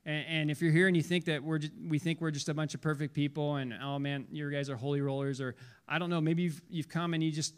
And, 0.04 0.24
and 0.28 0.50
if 0.50 0.62
you're 0.62 0.72
here 0.72 0.86
and 0.86 0.96
you 0.96 1.02
think 1.02 1.24
that 1.24 1.42
we're, 1.42 1.58
just, 1.58 1.72
we 1.88 1.98
think 1.98 2.20
we're 2.20 2.30
just 2.30 2.48
a 2.48 2.54
bunch 2.54 2.74
of 2.74 2.80
perfect 2.80 3.14
people 3.14 3.56
and, 3.56 3.74
oh 3.82 3.98
man, 3.98 4.26
you 4.30 4.50
guys 4.50 4.70
are 4.70 4.76
holy 4.76 5.00
rollers, 5.00 5.40
or 5.40 5.56
I 5.88 5.98
don't 5.98 6.10
know, 6.10 6.20
maybe 6.20 6.44
you've, 6.44 6.62
you've 6.68 6.88
come 6.88 7.14
and 7.14 7.22
you 7.22 7.32
just, 7.32 7.54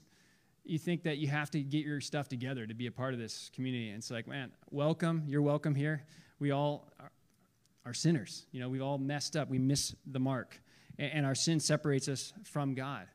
you 0.65 0.79
think 0.79 1.03
that 1.05 1.19
you 1.19 1.29
have 1.29 1.51
to 1.53 1.61
get 1.61 1.85
your 1.85 2.01
stuff 2.01 2.29
together 2.29 2.67
to 2.67 2.75
be 2.75 2.87
a 2.87 2.93
part 2.93 3.15
of 3.15 3.21
this 3.21 3.51
community. 3.55 3.89
And 3.89 3.99
it's 3.99 4.11
like, 4.11 4.29
man, 4.29 4.53
welcome. 4.71 5.25
You're 5.27 5.43
welcome 5.43 5.75
here. 5.75 6.05
We 6.39 6.51
all 6.51 6.89
are, 7.01 7.11
are 7.87 7.95
sinners. 7.95 8.47
You 8.53 8.61
know, 8.61 8.69
we've 8.69 8.83
all 8.83 8.99
messed 8.99 9.35
up. 9.35 9.49
We 9.49 9.59
miss 9.59 9.95
the 10.07 10.21
mark. 10.21 10.61
And, 10.99 11.13
and 11.13 11.27
our 11.27 11.35
sin 11.35 11.59
separates 11.59 12.09
us 12.09 12.33
from 12.45 12.75
God. 12.75 13.07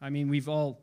I 0.00 0.10
mean, 0.10 0.28
we've 0.28 0.48
all 0.48 0.80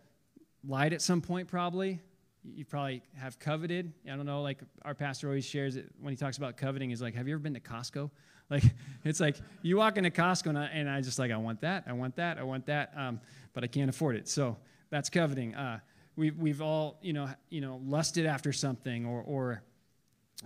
lied 0.67 0.93
at 0.93 1.01
some 1.01 1.21
point, 1.21 1.47
probably. 1.47 1.99
You 2.43 2.65
probably 2.65 3.03
have 3.15 3.37
coveted. 3.37 3.91
I 4.05 4.15
don't 4.15 4.25
know, 4.25 4.41
like 4.41 4.59
our 4.83 4.95
pastor 4.95 5.27
always 5.27 5.45
shares 5.45 5.75
it 5.75 5.89
when 5.99 6.11
he 6.11 6.17
talks 6.17 6.37
about 6.37 6.57
coveting, 6.57 6.91
is 6.91 7.01
like, 7.01 7.15
have 7.15 7.27
you 7.27 7.33
ever 7.33 7.41
been 7.41 7.53
to 7.53 7.59
Costco? 7.59 8.09
Like, 8.51 8.63
it's 9.05 9.19
like 9.19 9.35
you 9.61 9.77
walk 9.77 9.97
into 9.97 10.09
Costco 10.09 10.47
and 10.47 10.57
I, 10.57 10.65
and 10.73 10.89
I 10.89 11.01
just 11.01 11.19
like, 11.19 11.29
I 11.29 11.37
want 11.37 11.61
that, 11.61 11.83
I 11.85 11.93
want 11.93 12.15
that, 12.15 12.39
I 12.39 12.41
want 12.41 12.65
that, 12.65 12.91
um, 12.97 13.21
but 13.53 13.63
I 13.63 13.67
can't 13.67 13.91
afford 13.91 14.15
it. 14.15 14.27
So 14.27 14.57
that's 14.89 15.07
coveting. 15.07 15.53
Uh, 15.53 15.81
we've, 16.15 16.35
we've 16.35 16.59
all, 16.59 16.97
you 17.03 17.13
know, 17.13 17.29
you 17.51 17.61
know, 17.61 17.79
lusted 17.85 18.25
after 18.25 18.51
something 18.51 19.05
or, 19.05 19.21
or 19.21 19.61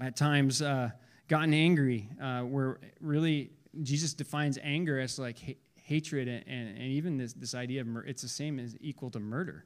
at 0.01 0.17
times 0.17 0.61
uh, 0.61 0.91
gotten 1.29 1.53
angry. 1.53 2.09
Uh, 2.21 2.41
where 2.41 2.79
really 2.99 3.51
Jesus 3.81 4.13
defines 4.13 4.59
anger 4.61 4.99
as 4.99 5.17
like 5.17 5.39
ha- 5.39 5.57
hatred 5.75 6.27
and, 6.27 6.43
and, 6.47 6.77
and, 6.77 6.87
even 6.87 7.17
this, 7.17 7.33
this 7.33 7.55
idea 7.55 7.81
of 7.81 7.87
mur- 7.87 8.05
it's 8.05 8.21
the 8.21 8.27
same 8.27 8.59
as 8.59 8.75
equal 8.81 9.09
to 9.11 9.19
murder. 9.19 9.65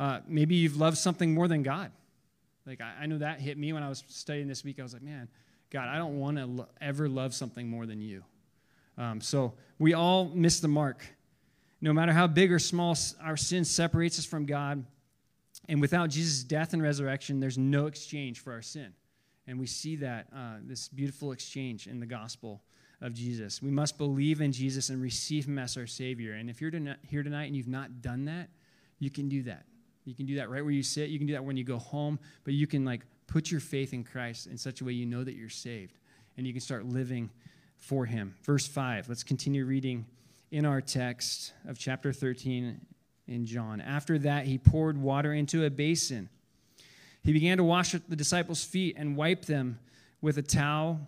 Uh, 0.00 0.20
maybe 0.26 0.54
you've 0.54 0.78
loved 0.78 0.96
something 0.96 1.34
more 1.34 1.46
than 1.46 1.62
God. 1.62 1.92
Like 2.66 2.80
I, 2.80 3.02
I, 3.02 3.06
know 3.06 3.18
that 3.18 3.38
hit 3.38 3.58
me 3.58 3.74
when 3.74 3.82
I 3.82 3.88
was 3.90 4.02
studying 4.08 4.48
this 4.48 4.64
week. 4.64 4.80
I 4.80 4.82
was 4.82 4.94
like, 4.94 5.02
man, 5.02 5.28
God, 5.68 5.88
I 5.88 5.98
don't 5.98 6.18
want 6.18 6.38
to 6.38 6.46
lo- 6.46 6.68
ever 6.80 7.06
love 7.06 7.34
something 7.34 7.68
more 7.68 7.84
than 7.84 8.00
you. 8.00 8.24
Um, 8.96 9.20
so 9.20 9.52
we 9.78 9.92
all 9.92 10.24
miss 10.34 10.60
the 10.60 10.68
mark. 10.68 11.04
No 11.82 11.92
matter 11.92 12.12
how 12.12 12.26
big 12.26 12.50
or 12.50 12.58
small 12.58 12.96
our 13.22 13.36
sin 13.36 13.64
separates 13.64 14.18
us 14.18 14.24
from 14.24 14.46
God, 14.46 14.84
and 15.68 15.82
without 15.82 16.08
Jesus' 16.08 16.44
death 16.44 16.72
and 16.72 16.82
resurrection, 16.82 17.38
there's 17.38 17.58
no 17.58 17.86
exchange 17.86 18.40
for 18.40 18.54
our 18.54 18.62
sin. 18.62 18.94
And 19.46 19.60
we 19.60 19.66
see 19.66 19.96
that, 19.96 20.28
uh, 20.34 20.56
this 20.62 20.88
beautiful 20.88 21.32
exchange 21.32 21.86
in 21.86 22.00
the 22.00 22.06
gospel 22.06 22.62
of 23.02 23.12
Jesus. 23.12 23.60
We 23.60 23.70
must 23.70 23.98
believe 23.98 24.40
in 24.40 24.52
Jesus 24.52 24.88
and 24.88 25.02
receive 25.02 25.46
him 25.46 25.58
as 25.58 25.76
our 25.76 25.86
Savior. 25.86 26.32
And 26.32 26.48
if 26.48 26.60
you're 26.60 26.72
here 27.06 27.22
tonight 27.22 27.46
and 27.46 27.56
you've 27.56 27.68
not 27.68 28.00
done 28.00 28.24
that, 28.24 28.48
you 28.98 29.10
can 29.10 29.28
do 29.28 29.42
that. 29.42 29.64
You 30.04 30.14
can 30.14 30.26
do 30.26 30.36
that 30.36 30.50
right 30.50 30.62
where 30.62 30.72
you 30.72 30.82
sit. 30.82 31.10
You 31.10 31.18
can 31.18 31.26
do 31.26 31.34
that 31.34 31.44
when 31.44 31.56
you 31.56 31.64
go 31.64 31.78
home. 31.78 32.18
But 32.44 32.54
you 32.54 32.66
can, 32.66 32.84
like, 32.84 33.02
put 33.26 33.50
your 33.50 33.60
faith 33.60 33.92
in 33.92 34.04
Christ 34.04 34.46
in 34.46 34.56
such 34.56 34.80
a 34.80 34.84
way 34.84 34.92
you 34.92 35.06
know 35.06 35.22
that 35.22 35.34
you're 35.34 35.48
saved. 35.48 35.98
And 36.36 36.46
you 36.46 36.52
can 36.52 36.60
start 36.60 36.86
living 36.86 37.30
for 37.76 38.06
him. 38.06 38.34
Verse 38.42 38.66
5. 38.66 39.08
Let's 39.08 39.22
continue 39.22 39.64
reading 39.64 40.06
in 40.50 40.64
our 40.64 40.80
text 40.80 41.52
of 41.68 41.78
chapter 41.78 42.12
13 42.12 42.80
in 43.28 43.46
John. 43.46 43.80
After 43.80 44.18
that, 44.18 44.46
he 44.46 44.58
poured 44.58 44.98
water 44.98 45.32
into 45.32 45.64
a 45.64 45.70
basin. 45.70 46.28
He 47.22 47.32
began 47.32 47.58
to 47.58 47.64
wash 47.64 47.92
the 47.92 48.16
disciples' 48.16 48.64
feet 48.64 48.96
and 48.98 49.16
wipe 49.16 49.44
them 49.44 49.78
with 50.20 50.38
a 50.38 50.42
towel 50.42 51.00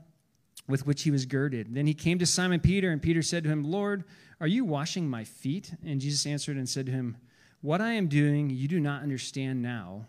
with 0.68 0.86
which 0.86 1.02
he 1.02 1.10
was 1.10 1.26
girded. 1.26 1.74
Then 1.74 1.86
he 1.86 1.94
came 1.94 2.18
to 2.18 2.26
Simon 2.26 2.60
Peter, 2.60 2.90
and 2.90 3.02
Peter 3.02 3.22
said 3.22 3.42
to 3.44 3.50
him, 3.50 3.64
Lord, 3.64 4.04
are 4.40 4.46
you 4.46 4.64
washing 4.64 5.08
my 5.08 5.24
feet? 5.24 5.72
And 5.84 6.00
Jesus 6.00 6.26
answered 6.26 6.56
and 6.56 6.68
said 6.68 6.86
to 6.86 6.92
him, 6.92 7.16
What 7.62 7.80
I 7.80 7.92
am 7.92 8.08
doing 8.08 8.50
you 8.50 8.66
do 8.68 8.80
not 8.80 9.02
understand 9.02 9.62
now, 9.62 10.06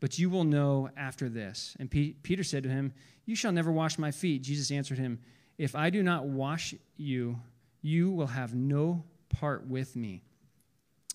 but 0.00 0.18
you 0.18 0.28
will 0.30 0.44
know 0.44 0.90
after 0.96 1.28
this. 1.30 1.74
And 1.80 1.90
P- 1.90 2.14
Peter 2.22 2.44
said 2.44 2.62
to 2.62 2.68
him, 2.68 2.92
You 3.24 3.34
shall 3.34 3.52
never 3.52 3.72
wash 3.72 3.98
my 3.98 4.10
feet. 4.10 4.42
Jesus 4.42 4.70
answered 4.70 4.98
him, 4.98 5.18
If 5.56 5.74
I 5.74 5.88
do 5.88 6.02
not 6.02 6.26
wash 6.26 6.74
you, 6.98 7.40
you 7.80 8.10
will 8.10 8.28
have 8.28 8.54
no 8.54 9.02
part 9.30 9.66
with 9.66 9.96
me. 9.96 10.22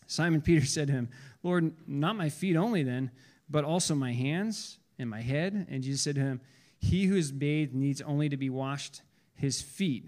Simon 0.07 0.41
Peter 0.41 0.65
said 0.65 0.87
to 0.87 0.93
him, 0.93 1.09
Lord, 1.43 1.71
not 1.87 2.15
my 2.15 2.29
feet 2.29 2.55
only 2.55 2.81
then, 2.81 3.11
but 3.47 3.63
also 3.63 3.93
my 3.93 4.13
hands 4.13 4.79
and 4.97 5.07
my 5.07 5.21
head. 5.21 5.67
And 5.69 5.83
Jesus 5.83 6.01
said 6.01 6.15
to 6.15 6.21
him, 6.21 6.41
He 6.79 7.05
who 7.05 7.15
is 7.15 7.31
bathed 7.31 7.75
needs 7.75 8.01
only 8.01 8.27
to 8.29 8.37
be 8.37 8.49
washed 8.49 9.03
his 9.35 9.61
feet, 9.61 10.05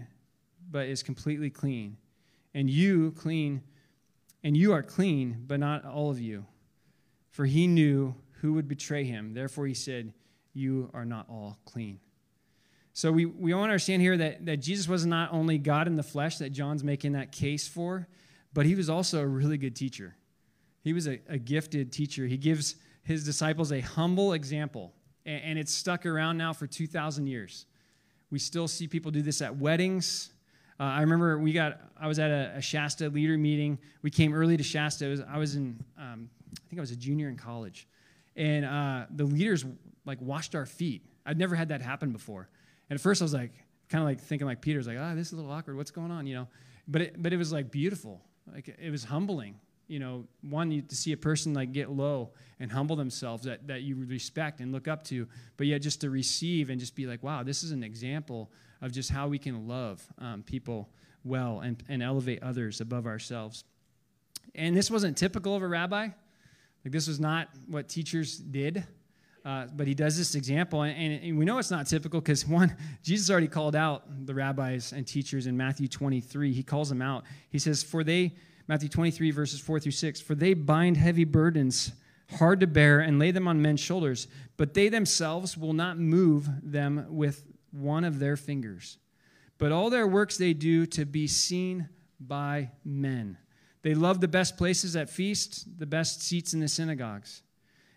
but 0.71 0.87
is 0.87 1.03
completely 1.03 1.51
clean. 1.51 1.97
And 2.55 2.67
you 2.67 3.11
clean, 3.11 3.61
and 4.43 4.55
you 4.55 4.73
are 4.73 4.83
clean, 4.83 5.43
but 5.47 5.59
not 5.59 5.85
all 5.85 6.09
of 6.09 6.19
you. 6.19 6.45
For 7.29 7.45
he 7.45 7.67
knew 7.67 8.15
who 8.41 8.53
would 8.53 8.67
betray 8.67 9.03
him. 9.03 9.33
Therefore 9.33 9.67
he 9.67 9.73
said, 9.73 10.13
You 10.53 10.89
are 10.93 11.05
not 11.05 11.27
all 11.29 11.57
clean. 11.65 11.99
So 12.93 13.11
we, 13.11 13.25
we 13.25 13.53
want 13.53 13.69
to 13.69 13.73
understand 13.73 14.01
here 14.01 14.17
that, 14.17 14.45
that 14.47 14.57
Jesus 14.57 14.87
was 14.87 15.05
not 15.05 15.31
only 15.31 15.59
God 15.59 15.85
in 15.85 15.95
the 15.95 16.03
flesh 16.03 16.37
that 16.37 16.49
John's 16.49 16.83
making 16.83 17.11
that 17.11 17.31
case 17.31 17.67
for, 17.67 18.07
but 18.53 18.65
he 18.65 18.73
was 18.73 18.89
also 18.89 19.21
a 19.21 19.27
really 19.27 19.57
good 19.57 19.75
teacher. 19.75 20.15
He 20.81 20.93
was 20.93 21.07
a, 21.07 21.19
a 21.29 21.37
gifted 21.37 21.91
teacher. 21.91 22.25
He 22.25 22.37
gives 22.37 22.75
his 23.03 23.23
disciples 23.23 23.71
a 23.71 23.81
humble 23.81 24.33
example, 24.33 24.93
and, 25.27 25.43
and 25.43 25.59
it's 25.59 25.71
stuck 25.71 26.07
around 26.07 26.37
now 26.37 26.53
for 26.53 26.65
2,000 26.65 27.27
years. 27.27 27.67
We 28.31 28.39
still 28.39 28.67
see 28.67 28.87
people 28.87 29.11
do 29.11 29.21
this 29.21 29.41
at 29.41 29.55
weddings. 29.55 30.31
Uh, 30.79 30.83
I 30.83 31.01
remember 31.01 31.37
we 31.39 31.53
got, 31.53 31.79
I 31.99 32.07
was 32.07 32.19
at 32.19 32.29
a, 32.29 32.53
a, 32.57 32.61
Shasta 32.61 33.09
leader 33.09 33.37
meeting. 33.37 33.79
We 34.03 34.11
came 34.11 34.33
early 34.33 34.57
to 34.57 34.63
Shasta. 34.63 35.07
Was, 35.07 35.21
I 35.21 35.37
was 35.37 35.55
in, 35.55 35.83
um, 35.97 36.29
I 36.53 36.69
think 36.69 36.79
I 36.79 36.81
was 36.81 36.91
a 36.91 36.95
junior 36.95 37.29
in 37.29 37.35
college. 37.35 37.87
And 38.35 38.65
uh, 38.65 39.05
the 39.09 39.23
leaders 39.23 39.65
like 40.05 40.21
washed 40.21 40.53
our 40.53 40.65
feet. 40.65 41.03
I'd 41.25 41.37
never 41.37 41.55
had 41.55 41.69
that 41.69 41.81
happen 41.81 42.11
before. 42.11 42.47
And 42.89 42.97
at 42.97 43.01
first 43.01 43.21
I 43.21 43.25
was 43.25 43.33
like, 43.33 43.51
kind 43.89 44.01
of 44.01 44.07
like 44.07 44.19
thinking 44.19 44.45
like 44.45 44.61
Peter's 44.61 44.87
like, 44.87 44.97
ah, 44.99 45.11
oh, 45.11 45.15
this 45.15 45.27
is 45.27 45.33
a 45.33 45.35
little 45.37 45.51
awkward. 45.51 45.77
What's 45.77 45.91
going 45.91 46.11
on? 46.11 46.27
You 46.27 46.35
know, 46.35 46.47
but 46.87 47.01
it, 47.01 47.21
but 47.21 47.33
it 47.33 47.37
was 47.37 47.51
like 47.51 47.71
beautiful. 47.71 48.21
Like 48.51 48.67
it 48.79 48.91
was 48.91 49.03
humbling. 49.03 49.55
You 49.87 49.99
know, 49.99 50.25
one 50.41 50.71
you, 50.71 50.81
to 50.81 50.95
see 50.95 51.11
a 51.13 51.17
person 51.17 51.53
like 51.53 51.71
get 51.71 51.89
low 51.89 52.31
and 52.59 52.71
humble 52.71 52.95
themselves 52.95 53.43
that, 53.43 53.67
that 53.67 53.81
you 53.81 53.95
respect 53.95 54.59
and 54.59 54.71
look 54.71 54.87
up 54.87 55.03
to, 55.05 55.27
but 55.55 55.67
yet 55.67 55.81
just 55.81 56.01
to 56.01 56.09
receive 56.09 56.69
and 56.69 56.79
just 56.79 56.95
be 56.95 57.05
like, 57.05 57.23
wow, 57.23 57.43
this 57.43 57.63
is 57.63 57.71
an 57.71 57.83
example 57.83 58.51
of 58.81 58.91
just 58.91 59.09
how 59.09 59.27
we 59.27 59.37
can 59.39 59.67
love 59.67 60.05
um, 60.19 60.43
people 60.43 60.89
well 61.23 61.61
and, 61.61 61.81
and 61.89 62.03
elevate 62.03 62.43
others 62.43 62.81
above 62.81 63.05
ourselves. 63.05 63.63
And 64.55 64.75
this 64.75 64.89
wasn't 64.89 65.17
typical 65.17 65.55
of 65.55 65.61
a 65.61 65.67
rabbi. 65.67 66.03
Like 66.03 66.91
this 66.91 67.07
was 67.07 67.19
not 67.19 67.49
what 67.67 67.89
teachers 67.89 68.37
did. 68.37 68.85
Uh, 69.47 69.65
but 69.77 69.87
he 69.87 69.93
does 69.93 70.17
this 70.17 70.35
example, 70.35 70.81
and, 70.81 71.23
and 71.23 71.37
we 71.37 71.45
know 71.45 71.57
it's 71.57 71.71
not 71.71 71.87
typical 71.87 72.19
because 72.19 72.45
one, 72.45 72.75
Jesus 73.01 73.29
already 73.29 73.47
called 73.47 73.77
out 73.77 74.03
the 74.25 74.33
rabbis 74.33 74.91
and 74.91 75.07
teachers 75.07 75.47
in 75.47 75.55
Matthew 75.55 75.87
23. 75.87 76.51
He 76.51 76.63
calls 76.63 76.89
them 76.89 77.01
out. 77.01 77.23
He 77.49 77.57
says, 77.57 77.81
For 77.81 78.03
they, 78.03 78.35
Matthew 78.67 78.89
23, 78.89 79.31
verses 79.31 79.59
4 79.59 79.79
through 79.79 79.91
6, 79.93 80.21
for 80.21 80.35
they 80.35 80.53
bind 80.53 80.97
heavy 80.97 81.23
burdens 81.23 81.93
hard 82.37 82.59
to 82.59 82.67
bear 82.67 82.99
and 82.99 83.19
lay 83.19 83.31
them 83.31 83.47
on 83.47 83.61
men's 83.61 83.79
shoulders, 83.79 84.27
but 84.57 84.73
they 84.73 84.89
themselves 84.89 85.57
will 85.57 85.73
not 85.73 85.97
move 85.97 86.49
them 86.61 87.05
with 87.09 87.45
one 87.71 88.03
of 88.03 88.19
their 88.19 88.35
fingers. 88.35 88.97
But 89.57 89.71
all 89.71 89.89
their 89.89 90.07
works 90.07 90.37
they 90.37 90.53
do 90.53 90.85
to 90.87 91.05
be 91.05 91.27
seen 91.27 91.87
by 92.19 92.71
men. 92.83 93.37
They 93.81 93.93
love 93.93 94.19
the 94.19 94.27
best 94.27 94.57
places 94.57 94.95
at 94.95 95.09
feasts, 95.09 95.63
the 95.77 95.85
best 95.85 96.21
seats 96.21 96.53
in 96.53 96.59
the 96.59 96.67
synagogues 96.67 97.43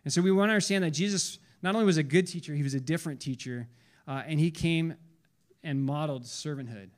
and 0.04 0.12
so 0.12 0.22
we 0.22 0.32
want 0.32 0.48
to 0.48 0.52
understand 0.52 0.84
that 0.84 0.92
Jesus 0.92 1.38
not 1.62 1.74
only 1.74 1.86
was 1.86 1.98
a 1.98 2.02
good 2.02 2.26
teacher, 2.26 2.54
he 2.54 2.62
was 2.62 2.74
a 2.74 2.80
different 2.80 3.20
teacher, 3.20 3.68
uh, 4.08 4.22
and 4.26 4.40
he 4.40 4.50
came 4.50 4.94
and 5.62 5.82
modeled 5.82 6.24
servanthood. 6.24 6.88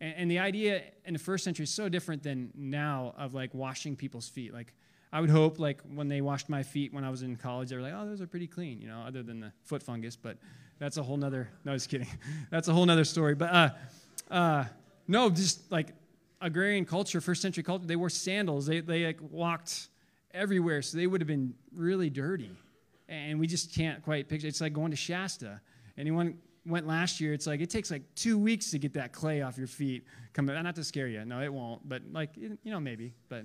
And, 0.00 0.14
and 0.16 0.30
the 0.30 0.38
idea 0.38 0.82
in 1.04 1.12
the 1.12 1.18
first 1.18 1.44
century 1.44 1.64
is 1.64 1.70
so 1.70 1.88
different 1.88 2.22
than 2.22 2.50
now 2.54 3.14
of 3.16 3.34
like 3.34 3.54
washing 3.54 3.96
people's 3.96 4.28
feet. 4.28 4.52
Like, 4.52 4.72
I 5.12 5.20
would 5.20 5.30
hope, 5.30 5.58
like, 5.58 5.80
when 5.92 6.08
they 6.08 6.20
washed 6.20 6.48
my 6.48 6.62
feet 6.62 6.92
when 6.92 7.02
I 7.02 7.10
was 7.10 7.22
in 7.22 7.34
college, 7.34 7.70
they 7.70 7.76
were 7.76 7.82
like, 7.82 7.94
oh, 7.96 8.06
those 8.06 8.20
are 8.20 8.28
pretty 8.28 8.46
clean, 8.46 8.80
you 8.80 8.86
know, 8.86 9.00
other 9.00 9.24
than 9.24 9.40
the 9.40 9.52
foot 9.64 9.82
fungus. 9.82 10.14
But 10.14 10.38
that's 10.78 10.98
a 10.98 11.02
whole 11.02 11.16
nother, 11.16 11.48
no, 11.64 11.74
just 11.74 11.88
kidding. 11.88 12.06
that's 12.50 12.68
a 12.68 12.72
whole 12.72 12.86
nother 12.86 13.04
story. 13.04 13.34
But 13.34 13.52
uh, 13.52 13.70
uh, 14.30 14.64
no, 15.08 15.28
just 15.28 15.70
like 15.72 15.88
agrarian 16.40 16.84
culture, 16.84 17.20
first 17.20 17.42
century 17.42 17.64
culture, 17.64 17.86
they 17.86 17.96
wore 17.96 18.10
sandals. 18.10 18.66
They, 18.66 18.80
they 18.80 19.06
like 19.06 19.18
walked 19.20 19.88
everywhere. 20.32 20.80
So 20.82 20.96
they 20.96 21.06
would 21.06 21.20
have 21.20 21.28
been 21.28 21.54
really 21.74 22.08
dirty. 22.08 22.52
And 23.08 23.40
we 23.40 23.48
just 23.48 23.74
can't 23.74 24.02
quite 24.04 24.28
picture. 24.28 24.46
It's 24.46 24.60
like 24.60 24.72
going 24.72 24.92
to 24.92 24.96
Shasta. 24.96 25.60
Anyone 25.98 26.38
went 26.70 26.86
last 26.86 27.20
year, 27.20 27.32
it's 27.32 27.46
like 27.46 27.60
it 27.60 27.70
takes 27.70 27.90
like 27.90 28.02
two 28.14 28.38
weeks 28.38 28.70
to 28.70 28.78
get 28.78 28.94
that 28.94 29.12
clay 29.12 29.42
off 29.42 29.58
your 29.58 29.66
feet. 29.66 30.04
Come 30.32 30.48
uh, 30.48 30.62
not 30.62 30.74
to 30.76 30.84
scare 30.84 31.08
you. 31.08 31.24
No, 31.24 31.40
it 31.40 31.52
won't. 31.52 31.88
But 31.88 32.02
like 32.12 32.30
you 32.36 32.58
know, 32.64 32.80
maybe. 32.80 33.12
But 33.28 33.44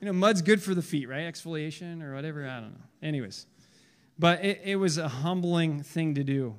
you 0.00 0.06
know, 0.06 0.12
mud's 0.12 0.42
good 0.42 0.62
for 0.62 0.74
the 0.74 0.82
feet, 0.82 1.08
right? 1.08 1.22
Exfoliation 1.22 2.02
or 2.02 2.14
whatever. 2.14 2.46
I 2.46 2.60
don't 2.60 2.72
know. 2.72 2.84
Anyways, 3.02 3.46
but 4.18 4.44
it, 4.44 4.60
it 4.64 4.76
was 4.76 4.98
a 4.98 5.08
humbling 5.08 5.82
thing 5.82 6.14
to 6.14 6.24
do. 6.24 6.56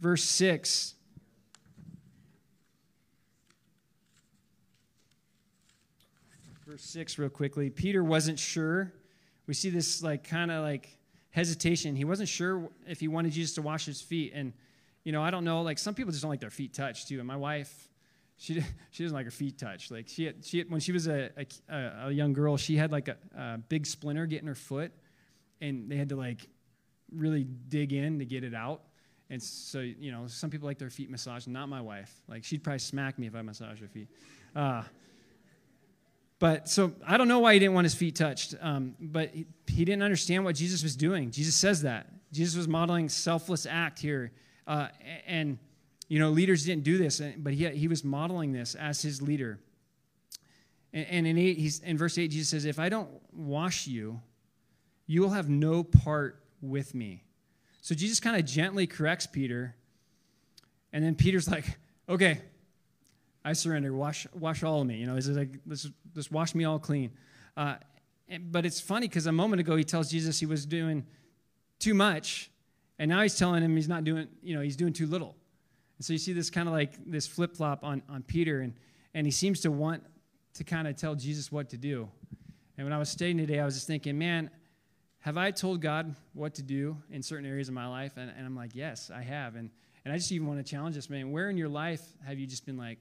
Verse 0.00 0.24
six. 0.24 0.94
Verse 6.72 6.84
6, 6.84 7.18
real 7.18 7.28
quickly. 7.28 7.68
Peter 7.68 8.02
wasn't 8.02 8.38
sure. 8.38 8.94
We 9.46 9.52
see 9.52 9.68
this, 9.68 10.02
like, 10.02 10.26
kind 10.26 10.50
of 10.50 10.62
like 10.62 10.96
hesitation. 11.28 11.94
He 11.94 12.06
wasn't 12.06 12.30
sure 12.30 12.70
if 12.86 13.00
he 13.00 13.08
wanted 13.08 13.32
Jesus 13.32 13.54
to 13.56 13.62
wash 13.62 13.84
his 13.84 14.00
feet. 14.00 14.32
And 14.34 14.54
you 15.04 15.12
know, 15.12 15.22
I 15.22 15.30
don't 15.30 15.44
know. 15.44 15.62
Like 15.62 15.78
some 15.78 15.94
people 15.94 16.12
just 16.12 16.22
don't 16.22 16.30
like 16.30 16.40
their 16.40 16.50
feet 16.50 16.74
touched 16.74 17.08
too. 17.08 17.18
And 17.18 17.26
my 17.26 17.36
wife, 17.36 17.88
she 18.36 18.62
she 18.90 19.02
doesn't 19.02 19.16
like 19.16 19.26
her 19.26 19.30
feet 19.30 19.58
touched. 19.58 19.90
Like 19.90 20.08
she 20.08 20.24
had, 20.24 20.44
she 20.44 20.58
had, 20.58 20.70
when 20.70 20.80
she 20.80 20.92
was 20.92 21.08
a, 21.08 21.30
a, 21.68 22.06
a 22.06 22.10
young 22.10 22.32
girl, 22.32 22.56
she 22.56 22.76
had 22.76 22.92
like 22.92 23.08
a, 23.08 23.16
a 23.36 23.58
big 23.58 23.86
splinter 23.86 24.26
get 24.26 24.42
in 24.42 24.48
her 24.48 24.54
foot, 24.54 24.92
and 25.60 25.90
they 25.90 25.96
had 25.96 26.10
to 26.10 26.16
like 26.16 26.48
really 27.14 27.44
dig 27.44 27.92
in 27.92 28.18
to 28.18 28.24
get 28.24 28.44
it 28.44 28.54
out. 28.54 28.82
And 29.30 29.42
so 29.42 29.80
you 29.80 30.12
know, 30.12 30.26
some 30.26 30.50
people 30.50 30.66
like 30.66 30.78
their 30.78 30.90
feet 30.90 31.10
massaged. 31.10 31.48
Not 31.48 31.68
my 31.68 31.80
wife. 31.80 32.12
Like 32.28 32.44
she'd 32.44 32.62
probably 32.62 32.80
smack 32.80 33.18
me 33.18 33.26
if 33.26 33.34
I 33.34 33.42
massaged 33.42 33.80
her 33.80 33.88
feet. 33.88 34.08
Uh, 34.54 34.82
but 36.38 36.68
so 36.68 36.92
I 37.06 37.16
don't 37.16 37.28
know 37.28 37.38
why 37.38 37.54
he 37.54 37.60
didn't 37.60 37.74
want 37.74 37.84
his 37.84 37.94
feet 37.94 38.16
touched. 38.16 38.56
Um, 38.60 38.96
but 39.00 39.30
he, 39.30 39.46
he 39.68 39.84
didn't 39.84 40.02
understand 40.02 40.44
what 40.44 40.56
Jesus 40.56 40.82
was 40.82 40.96
doing. 40.96 41.30
Jesus 41.30 41.54
says 41.54 41.82
that 41.82 42.08
Jesus 42.32 42.56
was 42.56 42.66
modeling 42.66 43.08
selfless 43.08 43.64
act 43.64 44.00
here 44.00 44.32
uh, 44.66 44.88
and, 45.26 45.58
you 46.08 46.18
know, 46.18 46.30
leaders 46.30 46.64
didn't 46.64 46.84
do 46.84 46.98
this, 46.98 47.20
but 47.38 47.52
he, 47.52 47.68
he 47.70 47.88
was 47.88 48.04
modeling 48.04 48.52
this 48.52 48.74
as 48.74 49.02
his 49.02 49.20
leader. 49.22 49.58
And, 50.92 51.06
and 51.08 51.26
in, 51.26 51.38
eight, 51.38 51.58
he's, 51.58 51.80
in 51.80 51.96
verse 51.98 52.18
8, 52.18 52.28
Jesus 52.28 52.50
says, 52.50 52.64
If 52.64 52.78
I 52.78 52.88
don't 52.88 53.08
wash 53.32 53.86
you, 53.86 54.20
you 55.06 55.22
will 55.22 55.30
have 55.30 55.48
no 55.48 55.82
part 55.82 56.42
with 56.60 56.94
me. 56.94 57.24
So 57.82 57.94
Jesus 57.94 58.20
kind 58.20 58.36
of 58.36 58.44
gently 58.44 58.86
corrects 58.86 59.26
Peter. 59.26 59.74
And 60.92 61.04
then 61.04 61.16
Peter's 61.16 61.50
like, 61.50 61.64
okay, 62.08 62.40
I 63.44 63.54
surrender. 63.54 63.92
Wash, 63.92 64.26
wash 64.32 64.62
all 64.62 64.82
of 64.82 64.86
me. 64.86 64.96
You 64.96 65.06
know, 65.06 65.16
this 65.16 65.26
is 65.26 65.36
like, 65.36 65.58
this, 65.66 65.88
this 66.14 66.30
wash 66.30 66.54
me 66.54 66.64
all 66.64 66.78
clean. 66.78 67.10
Uh, 67.56 67.74
and, 68.28 68.52
but 68.52 68.64
it's 68.64 68.80
funny 68.80 69.08
because 69.08 69.26
a 69.26 69.32
moment 69.32 69.60
ago 69.60 69.74
he 69.74 69.82
tells 69.82 70.10
Jesus 70.10 70.38
he 70.38 70.46
was 70.46 70.64
doing 70.64 71.04
too 71.80 71.94
much, 71.94 72.51
and 73.02 73.08
now 73.08 73.20
he's 73.20 73.36
telling 73.36 73.64
him 73.64 73.74
he's 73.74 73.88
not 73.88 74.04
doing, 74.04 74.28
you 74.44 74.54
know, 74.54 74.60
he's 74.60 74.76
doing 74.76 74.92
too 74.92 75.08
little. 75.08 75.34
And 75.98 76.04
so 76.04 76.12
you 76.12 76.20
see 76.20 76.32
this 76.32 76.50
kind 76.50 76.68
of 76.68 76.72
like 76.72 77.04
this 77.04 77.26
flip 77.26 77.56
flop 77.56 77.82
on, 77.82 78.00
on 78.08 78.22
Peter, 78.22 78.60
and, 78.60 78.74
and 79.12 79.26
he 79.26 79.32
seems 79.32 79.60
to 79.62 79.72
want 79.72 80.04
to 80.54 80.62
kind 80.62 80.86
of 80.86 80.94
tell 80.94 81.16
Jesus 81.16 81.50
what 81.50 81.68
to 81.70 81.76
do. 81.76 82.08
And 82.78 82.86
when 82.86 82.92
I 82.92 82.98
was 82.98 83.08
studying 83.08 83.38
today, 83.38 83.58
I 83.58 83.64
was 83.64 83.74
just 83.74 83.88
thinking, 83.88 84.16
man, 84.16 84.50
have 85.18 85.36
I 85.36 85.50
told 85.50 85.80
God 85.80 86.14
what 86.32 86.54
to 86.54 86.62
do 86.62 86.96
in 87.10 87.24
certain 87.24 87.44
areas 87.44 87.66
of 87.66 87.74
my 87.74 87.88
life? 87.88 88.12
And, 88.16 88.30
and 88.36 88.46
I'm 88.46 88.54
like, 88.54 88.70
yes, 88.72 89.10
I 89.12 89.22
have. 89.22 89.56
And, 89.56 89.70
and 90.04 90.14
I 90.14 90.16
just 90.16 90.30
even 90.30 90.46
want 90.46 90.64
to 90.64 90.70
challenge 90.70 90.94
this, 90.94 91.10
man. 91.10 91.32
Where 91.32 91.50
in 91.50 91.56
your 91.56 91.68
life 91.68 92.02
have 92.24 92.38
you 92.38 92.46
just 92.46 92.64
been 92.64 92.76
like, 92.76 93.00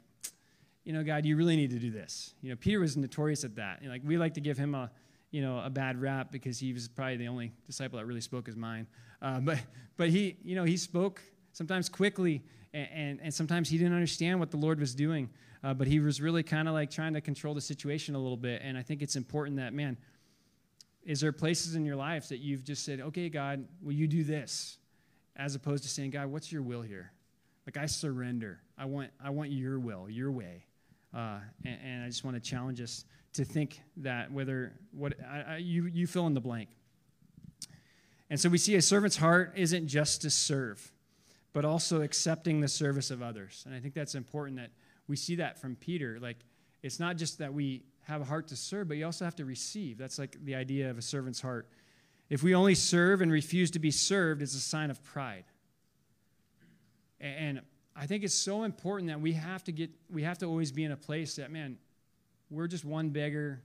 you 0.83 0.93
know, 0.93 1.03
God, 1.03 1.27
you 1.27 1.37
really 1.37 1.55
need 1.55 1.69
to 1.69 1.79
do 1.79 1.91
this? 1.91 2.33
You 2.41 2.49
know, 2.49 2.55
Peter 2.55 2.79
was 2.79 2.97
notorious 2.97 3.43
at 3.43 3.55
that. 3.57 3.83
You 3.83 3.87
know, 3.87 3.93
like 3.93 4.01
we 4.03 4.17
like 4.17 4.33
to 4.33 4.41
give 4.41 4.57
him 4.57 4.73
a, 4.73 4.89
you 5.31 5.41
know, 5.41 5.61
a 5.63 5.69
bad 5.69 6.01
rap 6.01 6.31
because 6.31 6.59
he 6.59 6.73
was 6.73 6.87
probably 6.87 7.17
the 7.17 7.27
only 7.27 7.53
disciple 7.65 7.97
that 7.97 8.05
really 8.05 8.21
spoke 8.21 8.45
his 8.45 8.55
mind. 8.55 8.87
Uh, 9.21 9.39
but, 9.39 9.59
but 9.97 10.09
he, 10.09 10.37
you 10.43 10.55
know, 10.55 10.63
he 10.63 10.77
spoke 10.77 11.21
sometimes 11.53 11.89
quickly, 11.89 12.43
and, 12.73 12.87
and, 12.93 13.19
and 13.23 13.33
sometimes 13.33 13.69
he 13.69 13.77
didn't 13.77 13.93
understand 13.93 14.39
what 14.39 14.51
the 14.51 14.57
Lord 14.57 14.79
was 14.79 14.93
doing. 14.93 15.29
Uh, 15.63 15.73
but 15.73 15.87
he 15.87 15.99
was 15.99 16.19
really 16.19 16.43
kind 16.43 16.67
of 16.67 16.73
like 16.73 16.89
trying 16.89 17.13
to 17.13 17.21
control 17.21 17.53
the 17.53 17.61
situation 17.61 18.15
a 18.15 18.19
little 18.19 18.37
bit. 18.37 18.61
And 18.63 18.77
I 18.77 18.81
think 18.81 19.01
it's 19.01 19.15
important 19.15 19.57
that, 19.57 19.73
man, 19.73 19.95
is 21.03 21.21
there 21.21 21.31
places 21.31 21.75
in 21.75 21.85
your 21.85 21.95
life 21.95 22.29
that 22.29 22.39
you've 22.39 22.63
just 22.63 22.83
said, 22.83 22.99
okay, 22.99 23.29
God, 23.29 23.65
will 23.81 23.93
you 23.93 24.07
do 24.07 24.23
this? 24.23 24.77
As 25.35 25.55
opposed 25.55 25.83
to 25.83 25.89
saying, 25.89 26.11
God, 26.11 26.27
what's 26.27 26.51
your 26.51 26.61
will 26.61 26.81
here? 26.81 27.11
Like, 27.65 27.77
I 27.77 27.85
surrender. 27.85 28.59
I 28.77 28.85
want, 28.85 29.11
I 29.23 29.29
want 29.29 29.51
your 29.51 29.79
will, 29.79 30.09
your 30.09 30.31
way. 30.31 30.65
Uh, 31.13 31.39
and, 31.63 31.77
and, 31.83 32.03
I 32.03 32.07
just 32.07 32.23
want 32.23 32.35
to 32.35 32.41
challenge 32.41 32.79
us 32.81 33.05
to 33.33 33.45
think 33.45 33.81
that 33.97 34.31
whether 34.31 34.73
what 34.91 35.13
I, 35.25 35.53
I, 35.53 35.57
you, 35.57 35.85
you 35.85 36.07
fill 36.07 36.27
in 36.27 36.33
the 36.33 36.41
blank. 36.41 36.69
And 38.29 38.39
so 38.39 38.49
we 38.49 38.57
see 38.57 38.75
a 38.75 38.81
servant's 38.81 39.17
heart 39.17 39.53
isn't 39.55 39.87
just 39.87 40.21
to 40.21 40.29
serve, 40.29 40.91
but 41.53 41.65
also 41.65 42.01
accepting 42.01 42.61
the 42.61 42.67
service 42.67 43.11
of 43.11 43.21
others. 43.21 43.63
And 43.65 43.75
I 43.75 43.79
think 43.79 43.93
that's 43.93 44.15
important 44.15 44.57
that 44.57 44.71
we 45.07 45.15
see 45.15 45.35
that 45.35 45.59
from 45.59 45.75
Peter. 45.75 46.17
Like, 46.21 46.37
it's 46.81 46.99
not 46.99 47.17
just 47.17 47.39
that 47.39 47.53
we 47.53 47.83
have 48.03 48.21
a 48.21 48.25
heart 48.25 48.47
to 48.47 48.55
serve, 48.55 48.87
but 48.87 48.97
you 48.97 49.05
also 49.05 49.25
have 49.25 49.35
to 49.35 49.45
receive. 49.45 49.97
That's 49.97 50.17
like 50.17 50.37
the 50.43 50.55
idea 50.55 50.89
of 50.89 50.97
a 50.97 51.01
servant's 51.01 51.41
heart. 51.41 51.67
If 52.29 52.43
we 52.43 52.55
only 52.55 52.75
serve 52.75 53.21
and 53.21 53.31
refuse 53.31 53.71
to 53.71 53.79
be 53.79 53.91
served, 53.91 54.41
it's 54.41 54.55
a 54.55 54.59
sign 54.59 54.89
of 54.89 55.03
pride. 55.03 55.43
And 57.19 57.61
I 57.95 58.07
think 58.07 58.23
it's 58.23 58.33
so 58.33 58.63
important 58.63 59.09
that 59.09 59.19
we 59.19 59.33
have 59.33 59.63
to 59.65 59.71
get, 59.71 59.91
we 60.09 60.23
have 60.23 60.37
to 60.39 60.45
always 60.45 60.71
be 60.71 60.85
in 60.85 60.91
a 60.91 60.97
place 60.97 61.35
that, 61.35 61.51
man, 61.51 61.77
we're 62.51 62.67
just 62.67 62.85
one 62.85 63.09
beggar, 63.09 63.63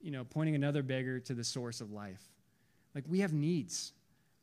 you 0.00 0.10
know, 0.10 0.24
pointing 0.24 0.56
another 0.56 0.82
beggar 0.82 1.20
to 1.20 1.34
the 1.34 1.44
source 1.44 1.80
of 1.80 1.92
life. 1.92 2.22
Like 2.94 3.04
we 3.06 3.20
have 3.20 3.32
needs. 3.32 3.92